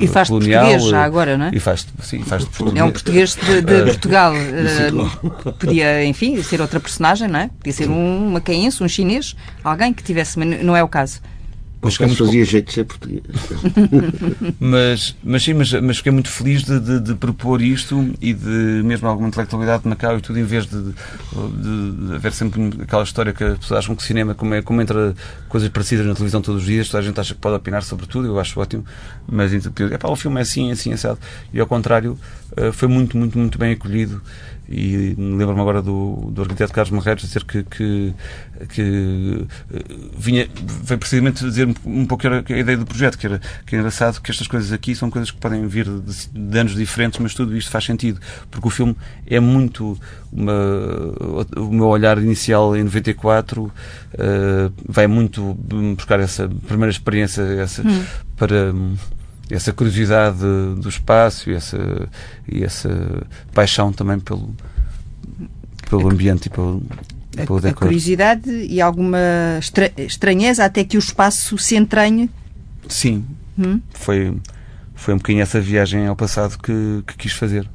e 0.00 0.06
faz 0.06 0.28
colonial. 0.28 0.64
português 0.64 0.90
já 0.90 1.04
agora, 1.04 1.36
não 1.36 1.46
é? 1.46 1.50
E 1.52 1.60
faz, 1.60 1.86
sim, 2.02 2.22
faz 2.22 2.44
de 2.44 2.50
português. 2.50 2.80
É 2.80 2.84
um 2.84 2.90
português 2.90 3.34
de, 3.34 3.62
de 3.62 3.82
Portugal. 3.84 4.32
Uh, 4.32 5.52
podia, 5.52 6.04
enfim, 6.04 6.42
ser 6.42 6.60
outra 6.60 6.80
personagem, 6.80 7.28
não 7.28 7.40
é? 7.40 7.50
Podia 7.58 7.72
ser 7.72 7.88
um 7.88 8.30
macaense, 8.30 8.82
um 8.82 8.88
chinês, 8.88 9.36
alguém 9.62 9.92
que 9.92 10.02
tivesse, 10.02 10.38
mas 10.38 10.62
não 10.62 10.76
é 10.76 10.82
o 10.82 10.88
caso. 10.88 11.20
Mas 11.80 11.96
que 11.96 12.08
fazia 12.08 12.44
jeito 12.44 12.66
de 12.66 12.72
ser 12.72 12.84
português. 12.84 13.22
mas, 14.58 15.16
mas 15.22 15.42
sim, 15.42 15.54
mas, 15.54 15.72
mas 15.74 15.98
fiquei 15.98 16.10
muito 16.10 16.28
feliz 16.28 16.64
de, 16.64 16.80
de, 16.80 17.00
de, 17.00 17.14
propor 17.14 17.62
isto 17.62 18.12
e 18.20 18.32
de 18.32 18.82
mesmo 18.84 19.06
alguma 19.06 19.28
intelectualidade 19.28 19.84
de 19.84 19.88
Macau 19.88 20.18
e 20.18 20.20
tudo, 20.20 20.38
em 20.40 20.44
vez 20.44 20.66
de, 20.66 20.82
de, 20.82 22.06
de 22.06 22.14
haver 22.14 22.32
sempre 22.32 22.70
aquela 22.82 23.04
história 23.04 23.32
que 23.32 23.44
as 23.44 23.58
pessoas 23.58 23.78
acham 23.78 23.94
que 23.94 24.02
cinema, 24.02 24.34
como, 24.34 24.54
é, 24.54 24.62
como 24.62 24.82
entra 24.82 25.14
coisas 25.48 25.68
parecidas 25.68 26.04
na 26.04 26.14
televisão 26.14 26.42
todos 26.42 26.62
os 26.62 26.66
dias, 26.66 26.88
toda 26.88 27.02
a 27.02 27.06
gente 27.06 27.20
acha 27.20 27.34
que 27.34 27.40
pode 27.40 27.54
opinar 27.54 27.82
sobre 27.84 28.06
tudo, 28.06 28.26
eu 28.26 28.40
acho 28.40 28.58
ótimo, 28.58 28.84
mas 29.26 29.52
é 29.54 29.98
pá, 29.98 30.08
o 30.08 30.16
filme 30.16 30.38
é 30.38 30.42
assim, 30.42 30.70
é 30.70 30.72
assim, 30.72 30.90
é 30.90 30.94
assado. 30.94 31.18
E 31.52 31.60
ao 31.60 31.66
contrário, 31.66 32.18
eh, 32.56 32.72
foi 32.72 32.88
muito, 32.88 33.16
muito, 33.16 33.38
muito 33.38 33.58
bem 33.58 33.72
acolhido 33.72 34.20
e 34.68 35.14
lembro-me 35.16 35.60
agora 35.60 35.80
do, 35.80 36.30
do 36.30 36.42
arquiteto 36.42 36.72
Carlos 36.72 36.90
Marreiros 36.90 37.24
dizer 37.24 37.44
que, 37.44 37.62
que, 37.62 38.14
que 38.68 39.46
eh, 39.72 39.82
vinha, 40.16 40.48
veio 40.82 40.98
precisamente 40.98 41.42
dizer 41.42 41.68
um 41.86 42.04
pouco 42.04 42.28
a 42.28 42.58
ideia 42.58 42.76
do 42.76 42.84
projeto, 42.84 43.16
que 43.16 43.26
era, 43.26 43.40
que 43.64 43.74
é 43.74 43.78
engraçado 43.78 44.20
que 44.20 44.30
estas 44.30 44.46
coisas 44.46 44.70
aqui 44.70 44.94
são 44.94 45.10
coisas 45.10 45.30
que 45.30 45.38
podem 45.38 45.66
vir 45.66 45.86
de, 45.86 46.28
de 46.28 46.58
anos 46.58 46.74
diferentes, 46.74 47.18
mas 47.18 47.32
tudo 47.32 47.56
isto 47.56 47.70
faz 47.70 47.84
sentido, 47.84 48.20
porque 48.50 48.68
o 48.68 48.70
filme 48.70 48.94
é 49.26 49.40
muito 49.40 49.98
uma, 50.30 50.52
o 51.56 51.72
meu 51.72 51.86
olhar 51.86 52.18
inicial 52.18 52.76
em 52.76 52.84
94 52.84 53.62
uh, 53.62 53.72
eh, 54.12 54.70
vai 54.86 55.06
muito 55.06 55.54
buscar 55.94 56.20
essa 56.20 56.48
primeira 56.66 56.90
experiência 56.90 57.40
essa, 57.42 57.80
hum. 57.80 58.04
para 58.36 58.74
essa 59.50 59.72
curiosidade 59.72 60.38
do 60.38 60.88
espaço 60.88 61.50
e 61.50 61.54
essa, 61.54 62.08
e 62.46 62.62
essa 62.62 63.26
paixão 63.52 63.92
também 63.92 64.18
pelo, 64.20 64.54
pelo 65.88 66.10
ambiente 66.10 66.46
e 66.46 66.50
pelo, 66.50 66.82
pelo 67.34 67.60
decor. 67.60 67.84
A 67.84 67.86
curiosidade 67.86 68.50
e 68.50 68.80
alguma 68.80 69.18
estra 69.58 69.92
estranheza 69.96 70.64
até 70.64 70.84
que 70.84 70.96
o 70.96 71.00
espaço 71.00 71.56
se 71.56 71.76
entranhe? 71.76 72.30
Sim. 72.88 73.24
Hum? 73.58 73.80
Foi, 73.94 74.36
foi 74.94 75.14
um 75.14 75.16
bocadinho 75.16 75.42
essa 75.42 75.60
viagem 75.60 76.06
ao 76.06 76.16
passado 76.16 76.58
que, 76.58 77.02
que 77.06 77.16
quis 77.16 77.32
fazer. 77.32 77.68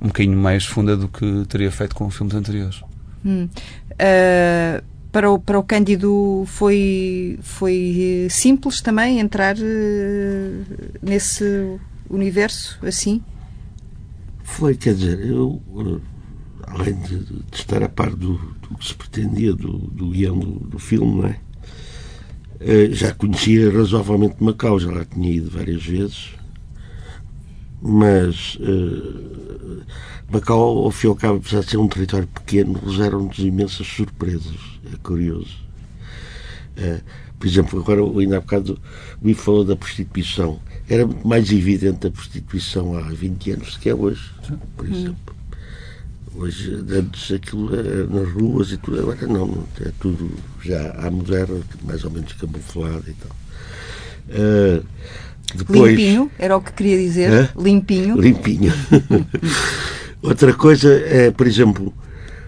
Um 0.00 0.08
bocadinho 0.08 0.36
mais 0.36 0.64
funda 0.64 0.96
do 0.96 1.08
que 1.08 1.44
teria 1.48 1.70
feito 1.70 1.94
com 1.94 2.10
filmes 2.10 2.34
anteriores. 2.34 2.82
Hum. 3.24 3.48
Uh, 3.92 4.91
para 5.12 5.30
o, 5.30 5.38
para 5.38 5.58
o 5.58 5.62
Cândido 5.62 6.44
foi, 6.46 7.38
foi 7.42 8.26
simples 8.30 8.80
também 8.80 9.20
entrar 9.20 9.54
uh, 9.56 10.64
nesse 11.02 11.78
universo 12.08 12.78
assim? 12.82 13.22
Foi, 14.42 14.74
quer 14.74 14.94
dizer, 14.94 15.20
eu, 15.26 15.60
além 16.66 16.94
de, 16.94 17.18
de 17.18 17.44
estar 17.52 17.82
a 17.82 17.88
par 17.90 18.10
do, 18.10 18.38
do, 18.38 18.76
que 18.78 18.86
se 18.86 18.94
pretendia 18.94 19.52
do, 19.52 19.76
do 19.78 20.08
guião 20.08 20.38
do, 20.38 20.60
do 20.60 20.78
filme, 20.78 21.26
é? 21.26 21.40
Uh, 22.62 22.94
já 22.94 23.12
conhecia 23.12 23.70
razoavelmente 23.70 24.42
Macau, 24.42 24.78
já 24.78 24.90
lá 24.90 25.04
tinha 25.04 25.30
ido 25.30 25.50
várias 25.50 25.84
vezes, 25.84 26.30
mas 27.82 28.56
uh, 28.60 29.82
Macau, 30.30 30.84
ao 30.84 30.90
fim 30.90 31.08
e 31.08 31.10
ao 31.10 31.16
cabo, 31.16 31.36
apesar 31.36 31.60
de 31.60 31.70
ser 31.70 31.76
um 31.76 31.88
território 31.88 32.28
pequeno, 32.28 32.78
fizeram-nos 32.78 33.38
imensas 33.38 33.86
surpresas 33.86 34.72
é 34.92 34.96
curioso. 35.02 35.56
É, 36.76 37.00
por 37.38 37.46
exemplo, 37.46 37.80
agora 37.80 38.00
ainda 38.20 38.36
há 38.36 38.40
bocado 38.40 38.80
o 39.20 39.28
Ivo 39.28 39.40
falou 39.40 39.64
da 39.64 39.76
prostituição. 39.76 40.60
Era 40.88 41.06
muito 41.06 41.26
mais 41.26 41.50
evidente 41.50 42.06
a 42.06 42.10
prostituição 42.10 42.96
há 42.96 43.02
20 43.02 43.52
anos 43.52 43.74
do 43.74 43.80
que 43.80 43.88
é 43.88 43.94
hoje, 43.94 44.30
por 44.76 44.88
exemplo. 44.88 45.36
Hoje, 46.34 46.74
antes 46.88 47.30
aquilo 47.30 47.74
era 47.74 48.06
nas 48.06 48.32
ruas 48.32 48.72
e 48.72 48.78
tudo, 48.78 49.00
agora 49.00 49.26
não, 49.26 49.66
é 49.80 49.92
tudo 50.00 50.30
já 50.62 50.92
à 50.92 51.10
moderna, 51.10 51.60
mais 51.84 52.04
ou 52.04 52.10
menos 52.10 52.32
camuflado 52.32 53.04
e 53.06 53.12
tal. 53.12 53.36
Uh, 54.28 54.84
depois, 55.54 55.90
limpinho, 55.90 56.30
era 56.38 56.56
o 56.56 56.60
que 56.60 56.72
queria 56.72 56.98
dizer. 56.98 57.52
Limpinho. 57.58 58.20
Limpinho. 58.20 58.72
Outra 60.22 60.54
coisa 60.54 60.92
é, 60.92 61.30
por 61.30 61.46
exemplo, 61.46 61.92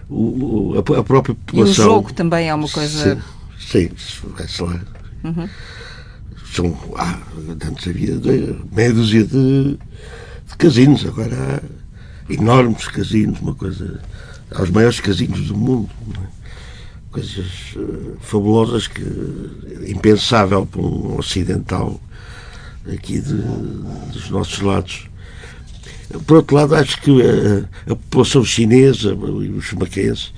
o, 0.09 0.75
a, 0.77 0.83
própria 1.03 1.35
população. 1.35 1.67
E 1.67 1.87
o 1.87 1.91
jogo 1.91 2.13
também 2.13 2.49
é 2.49 2.55
uma 2.55 2.69
coisa. 2.69 3.21
Sim, 3.59 3.89
sim 3.97 4.63
lá. 4.63 4.81
Uhum. 5.23 5.49
São, 6.53 6.77
ah, 6.95 7.19
antes 7.67 7.87
havia 7.87 8.15
meia 8.71 8.93
dúzia 8.93 9.25
de, 9.25 9.77
de 10.47 10.57
casinos, 10.57 11.05
agora 11.05 11.35
há 11.35 12.33
enormes 12.33 12.87
casinos, 12.87 13.39
uma 13.41 13.55
coisa. 13.55 13.99
Há 14.51 14.61
os 14.61 14.69
maiores 14.69 14.99
casinos 14.99 15.47
do 15.47 15.57
mundo. 15.57 15.89
É? 16.13 16.45
Coisas 17.11 17.75
uh, 17.75 18.17
fabulosas 18.19 18.87
que 18.87 19.01
impensável 19.87 20.65
para 20.65 20.81
um 20.81 21.17
ocidental 21.17 21.99
aqui 22.93 23.19
de, 23.19 23.33
dos 24.11 24.29
nossos 24.29 24.59
lados. 24.59 25.09
Por 26.25 26.37
outro 26.37 26.55
lado, 26.55 26.75
acho 26.75 27.01
que 27.01 27.11
a, 27.21 27.91
a 27.91 27.95
população 27.95 28.43
chinesa 28.43 29.09
e 29.09 29.49
os 29.49 29.73
maquenses 29.73 30.33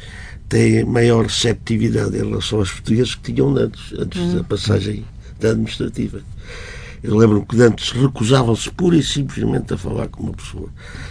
têm 0.50 0.86
maior 0.86 1.26
receptividade 1.26 2.16
em 2.16 2.30
relação 2.30 2.60
aos 2.60 2.72
portugueses 2.72 3.16
que 3.16 3.34
tinham 3.34 3.56
antes, 3.56 3.94
antes 3.94 4.20
hum. 4.20 4.36
da 4.38 4.44
passagem 4.44 5.06
da 5.40 5.50
administrativa. 5.50 6.22
Eu 7.04 7.16
lembro-me 7.16 7.46
que 7.46 7.62
antes 7.62 7.92
recusavam-se 7.92 8.72
pura 8.72 8.98
e 8.98 9.04
simplesmente 9.04 9.74
a 9.74 9.78
falar 9.78 10.08
com 10.08 10.24
uma 10.24 10.34
pessoa. 10.34 10.70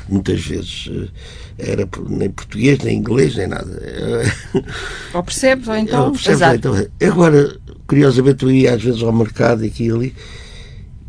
Muitas 0.08 0.44
vezes 0.44 0.90
eh, 0.90 1.70
era 1.70 1.88
nem 2.08 2.28
português, 2.28 2.80
nem 2.80 2.98
inglês, 2.98 3.36
nem 3.36 3.46
nada. 3.46 3.80
Ou 5.14 5.22
percebes, 5.22 5.68
ou 5.68 5.76
então. 5.76 6.10
Percebes, 6.10 6.42
ou 6.42 6.54
então. 6.54 6.86
Agora, 7.08 7.56
curiosamente, 7.86 8.42
eu 8.44 8.50
ia 8.50 8.74
às 8.74 8.82
vezes 8.82 9.02
ao 9.02 9.12
mercado 9.12 9.64
aqui 9.64 9.84
e 9.84 9.90
ali 9.90 10.14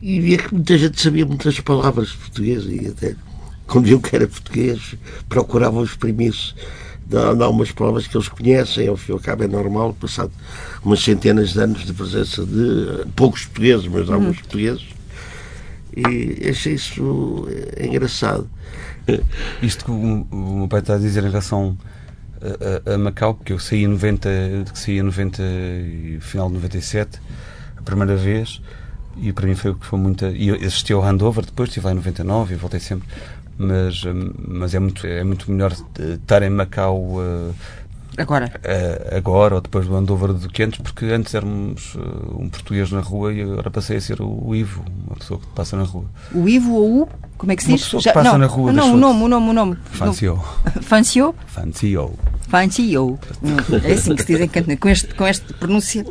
e 0.01 0.19
via 0.19 0.37
que 0.37 0.53
muita 0.53 0.77
gente 0.77 1.01
sabia 1.01 1.25
muitas 1.25 1.59
palavras 1.59 2.11
portuguesas 2.11 2.71
e 2.71 2.87
até 2.87 3.15
quando 3.67 3.85
viam 3.85 3.99
que 3.99 4.15
era 4.15 4.27
português, 4.27 4.95
procuravam 5.27 5.83
exprimir-se 5.83 6.53
de, 7.05 7.17
algumas 7.17 7.71
palavras 7.71 8.07
que 8.07 8.17
eles 8.17 8.27
conhecem, 8.27 8.87
ao 8.87 8.97
fim 8.97 9.11
e 9.11 9.13
ao 9.13 9.19
cabo 9.19 9.43
é 9.43 9.47
normal, 9.47 9.93
passado 9.93 10.31
umas 10.83 11.01
centenas 11.01 11.53
de 11.53 11.59
anos 11.59 11.85
de 11.85 11.93
presença 11.93 12.45
de 12.45 13.05
poucos 13.15 13.45
portugueses, 13.45 13.87
mas 13.87 14.09
alguns 14.09 14.27
uhum. 14.27 14.33
portugueses, 14.33 14.85
e 15.95 16.49
achei 16.49 16.73
isso 16.73 17.47
engraçado. 17.79 18.49
Isto 19.61 19.85
que 19.85 19.91
o, 19.91 20.27
o 20.29 20.57
meu 20.59 20.67
pai 20.67 20.79
está 20.79 20.95
a 20.95 20.97
dizer 20.97 21.23
em 21.23 21.29
relação 21.29 21.77
a, 22.41 22.91
a, 22.91 22.95
a 22.95 22.97
Macau, 22.97 23.33
porque 23.35 23.53
eu 23.53 23.59
saí 23.59 23.83
em 23.83 23.87
90, 23.87 24.29
que 24.71 24.79
saí 24.79 24.99
em 24.99 25.03
90 25.03 25.43
e 25.43 26.17
final 26.21 26.49
de 26.49 26.55
97, 26.55 27.19
a 27.77 27.81
primeira 27.81 28.15
vez, 28.15 28.61
e 29.21 29.33
para 29.33 29.47
mim 29.47 29.55
foi 29.55 29.75
foi 29.79 29.99
muita. 29.99 30.29
E 30.29 30.51
assisti 30.51 30.93
ao 30.93 31.01
handover 31.01 31.45
depois, 31.45 31.69
estive 31.69 31.85
lá 31.85 31.91
em 31.91 31.95
99 31.95 32.53
e 32.53 32.57
voltei 32.57 32.79
sempre. 32.79 33.07
Mas, 33.59 34.03
mas 34.47 34.75
é, 34.75 34.79
muito, 34.79 35.07
é 35.07 35.23
muito 35.23 35.51
melhor 35.51 35.73
estar 35.97 36.43
em 36.43 36.49
Macau 36.51 37.15
uh, 37.15 37.55
Agora? 38.17 38.51
Uh, 38.65 39.15
agora 39.15 39.55
ou 39.55 39.61
depois 39.61 39.85
do 39.85 39.95
handover 39.95 40.33
do 40.33 40.49
que 40.49 40.63
antes, 40.63 40.79
porque 40.81 41.05
antes 41.05 41.35
éramos 41.35 41.93
uh, 41.93 42.35
um 42.39 42.49
português 42.49 42.91
na 42.91 42.99
rua 42.99 43.31
e 43.31 43.43
agora 43.43 43.69
passei 43.69 43.97
a 43.97 44.01
ser 44.01 44.19
o, 44.21 44.55
Ivo, 44.55 44.83
uma 45.05 45.15
pessoa 45.15 45.39
que 45.39 45.45
passa 45.47 45.77
na 45.77 45.83
rua. 45.83 46.05
O 46.33 46.49
Ivo 46.49 46.73
ou 46.73 47.03
o? 47.03 47.09
Como 47.37 47.51
é 47.51 47.55
que 47.55 47.63
se 47.63 47.73
diz? 47.73 47.87
Que 47.87 48.11
passa 48.11 48.31
não, 48.31 48.37
na 48.39 48.47
rua. 48.47 48.73
Não, 48.73 48.95
o 48.95 48.97
nome, 48.97 49.23
o 49.23 49.27
nome, 49.27 49.49
o 49.49 49.53
nome. 49.53 49.77
Fancio. 49.91 50.43
Fancio? 50.81 51.35
Fancio. 51.45 52.13
Fancio. 52.47 53.19
É 53.83 53.93
assim 53.93 54.15
que 54.15 54.23
se 54.23 54.35
diz 54.35 54.41
em 54.41 54.77
com 54.77 54.89
este, 54.89 55.13
com 55.13 55.27
este 55.27 55.53
pronúncia 55.53 56.03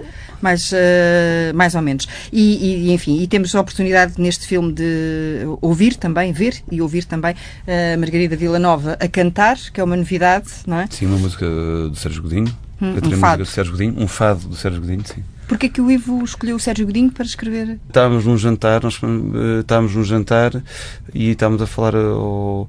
mais, 0.47 0.70
uh, 0.70 1.55
mais 1.55 1.74
ou 1.74 1.82
menos. 1.82 2.07
E, 2.32 2.86
e, 2.88 2.92
enfim, 2.92 3.20
e 3.20 3.26
temos 3.26 3.55
a 3.55 3.61
oportunidade 3.61 4.14
neste 4.20 4.47
filme 4.47 4.72
de 4.72 5.42
ouvir 5.61 5.97
também, 5.97 6.32
ver 6.32 6.62
e 6.70 6.80
ouvir 6.80 7.05
também 7.05 7.34
uh, 7.34 7.99
Margarida 7.99 8.36
Villanova 8.36 8.97
a 9.01 9.09
cantar, 9.09 9.57
que 9.72 9.80
é 9.80 9.84
uma 9.84 9.97
novidade, 9.97 10.49
não 10.66 10.78
é? 10.78 10.86
Sim, 10.88 11.07
uma 11.07 11.18
música 11.18 11.44
do 11.47 11.97
Sérgio 11.97 12.22
Godinho. 12.22 12.57
Hum, 12.80 12.94
um 13.03 13.16
fado. 13.16 13.42
do 13.42 13.49
Sérgio 13.49 13.72
Godinho, 13.72 13.94
um 13.99 14.07
fado 14.07 14.49
do 14.49 14.55
Sérgio 14.55 14.80
Godinho, 14.80 15.03
sim. 15.07 15.24
Porquê 15.49 15.68
que 15.68 15.80
o 15.80 15.90
Ivo 15.90 16.22
escolheu 16.22 16.57
o 16.57 16.61
Sérgio 16.61 16.86
Godinho 16.86 17.11
para 17.11 17.24
escrever? 17.24 17.78
Estávamos 17.86 18.24
num 18.26 18.36
jantar, 18.36 18.82
nós 18.82 19.01
uh, 19.03 19.61
estávamos 19.61 19.94
num 19.94 20.05
jantar 20.05 20.62
e 21.14 21.30
estávamos 21.30 21.62
a 21.62 21.66
falar 21.66 21.94
ao, 21.97 22.68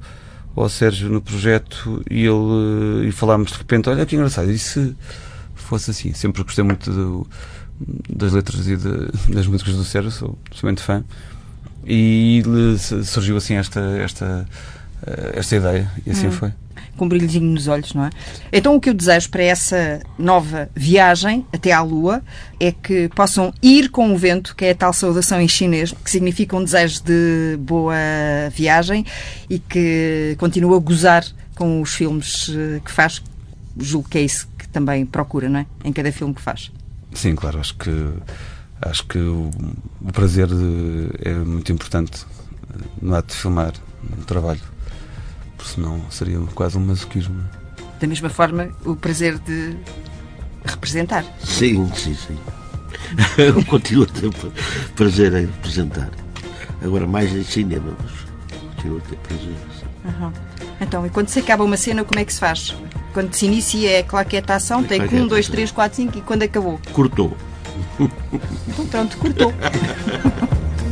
ao 0.55 0.69
Sérgio 0.69 1.09
no 1.09 1.21
projeto 1.21 2.03
e 2.09 2.25
ele 2.25 3.07
e 3.07 3.11
falámos 3.11 3.51
de 3.51 3.57
repente, 3.57 3.89
olha 3.89 4.05
que 4.05 4.15
engraçado, 4.15 4.49
e 4.49 4.57
se 4.57 4.95
fosse 5.55 5.91
assim? 5.91 6.13
Sempre 6.13 6.43
gostei 6.43 6.63
muito 6.63 6.89
do, 6.91 7.28
das 7.80 8.34
letras 8.34 8.67
e 8.67 8.75
de, 8.75 9.34
das 9.34 9.47
músicas 9.47 9.75
do 9.75 9.84
Sérgio, 9.84 10.11
sou 10.11 10.38
absolutamente 10.47 10.82
fã. 10.82 11.03
E 11.86 12.43
surgiu 13.05 13.38
assim 13.38 13.55
esta, 13.55 13.80
esta, 13.99 14.47
eh, 15.05 15.34
esta 15.36 15.55
ideia, 15.55 15.91
e 16.05 16.11
assim 16.11 16.28
hum. 16.28 16.32
foi. 16.32 16.51
Com 16.97 17.05
um 17.05 17.09
brilhozinho 17.09 17.45
nos 17.45 17.67
olhos, 17.67 17.93
não 17.93 18.05
é? 18.05 18.09
Então, 18.51 18.75
o 18.75 18.82
que 18.82 18.89
eu 18.89 18.93
desejo 18.93 19.30
para 19.30 19.43
essa 19.43 20.01
nova 20.17 20.69
viagem 20.75 21.45
até 21.53 21.71
à 21.71 21.82
Lua 21.82 22.23
é 22.59 22.71
que 22.71 23.07
possam 23.09 23.53
ir 23.61 23.89
com 23.89 24.13
o 24.13 24.17
vento, 24.17 24.55
que 24.55 24.65
é 24.65 24.71
a 24.71 24.75
tal 24.75 24.91
saudação 24.91 25.39
em 25.39 25.47
chinês, 25.47 25.93
que 26.03 26.09
significa 26.09 26.57
um 26.57 26.63
desejo 26.63 27.03
de 27.03 27.57
boa 27.59 27.95
viagem 28.51 29.05
e 29.49 29.59
que 29.59 30.36
continua 30.39 30.75
a 30.75 30.80
gozar 30.80 31.23
com 31.55 31.82
os 31.82 31.93
filmes 31.93 32.51
eh, 32.53 32.82
que 32.84 32.91
faz. 32.91 33.21
Julgo 33.80 34.09
que 34.09 34.17
é 34.17 34.21
isso 34.21 34.47
que 34.57 34.67
também 34.67 35.05
procura, 35.05 35.47
não 35.47 35.59
é? 35.59 35.65
Em 35.86 35.93
cada 35.93 36.11
filme 36.11 36.34
que 36.34 36.41
faz. 36.41 36.71
Sim, 37.14 37.36
claro, 37.36 37.60
acho 37.60 37.76
que 37.76 37.91
acho 38.82 39.05
que 39.05 39.18
o, 39.18 39.49
o 40.01 40.14
prazer 40.14 40.47
de, 40.47 41.10
é 41.24 41.34
muito 41.34 41.72
importante 41.72 42.26
no 43.01 43.16
ato 43.16 43.34
de 43.34 43.39
filmar, 43.41 43.74
no 44.03 44.24
trabalho, 44.26 44.62
porque 45.55 45.74
senão 45.74 46.01
seria 46.12 46.39
quase 46.53 46.78
um 46.78 46.86
masoquismo. 46.86 47.43
Da 47.99 48.08
mesma 48.08 48.30
forma, 48.30 48.70
o 48.86 48.95
prazer 48.95 49.39
de 49.39 49.76
representar. 50.64 51.26
Sim, 51.43 51.91
sim, 51.95 52.14
sim. 52.14 52.38
Eu 53.38 53.64
continuo 53.66 54.03
a 54.03 54.08
ter 54.08 54.30
prazer 54.95 55.34
em 55.34 55.45
representar. 55.45 56.10
Agora 56.82 57.08
mais 57.08 57.34
em 57.34 57.43
cinema, 57.43 57.95
mas 58.03 58.66
continuo 58.76 58.97
a 58.97 59.01
ter 59.01 59.16
prazer. 59.18 59.55
Uhum. 60.05 60.32
Então, 60.80 61.05
e 61.05 61.10
quando 61.10 61.30
se 61.30 61.39
acaba 61.39 61.64
uma 61.64 61.78
cena, 61.78 62.03
como 62.03 62.20
é 62.20 62.26
que 62.26 62.34
se 62.34 62.39
faz? 62.39 62.76
Quando 63.18 63.34
se 63.34 63.47
inicia 63.47 63.97
é 63.97 64.03
claqueta 64.03 64.53
ação, 64.53 64.84
tem 64.84 65.01
um, 65.01 65.26
dois, 65.26 65.47
três, 65.47 65.72
quatro, 65.72 65.95
cinco 65.95 66.20
e 66.20 66.22
quando 66.22 66.43
acabou? 66.43 66.80
Cortou. 66.93 67.36
Então 68.68 68.86
pronto, 68.86 69.18
cortou. 69.18 69.51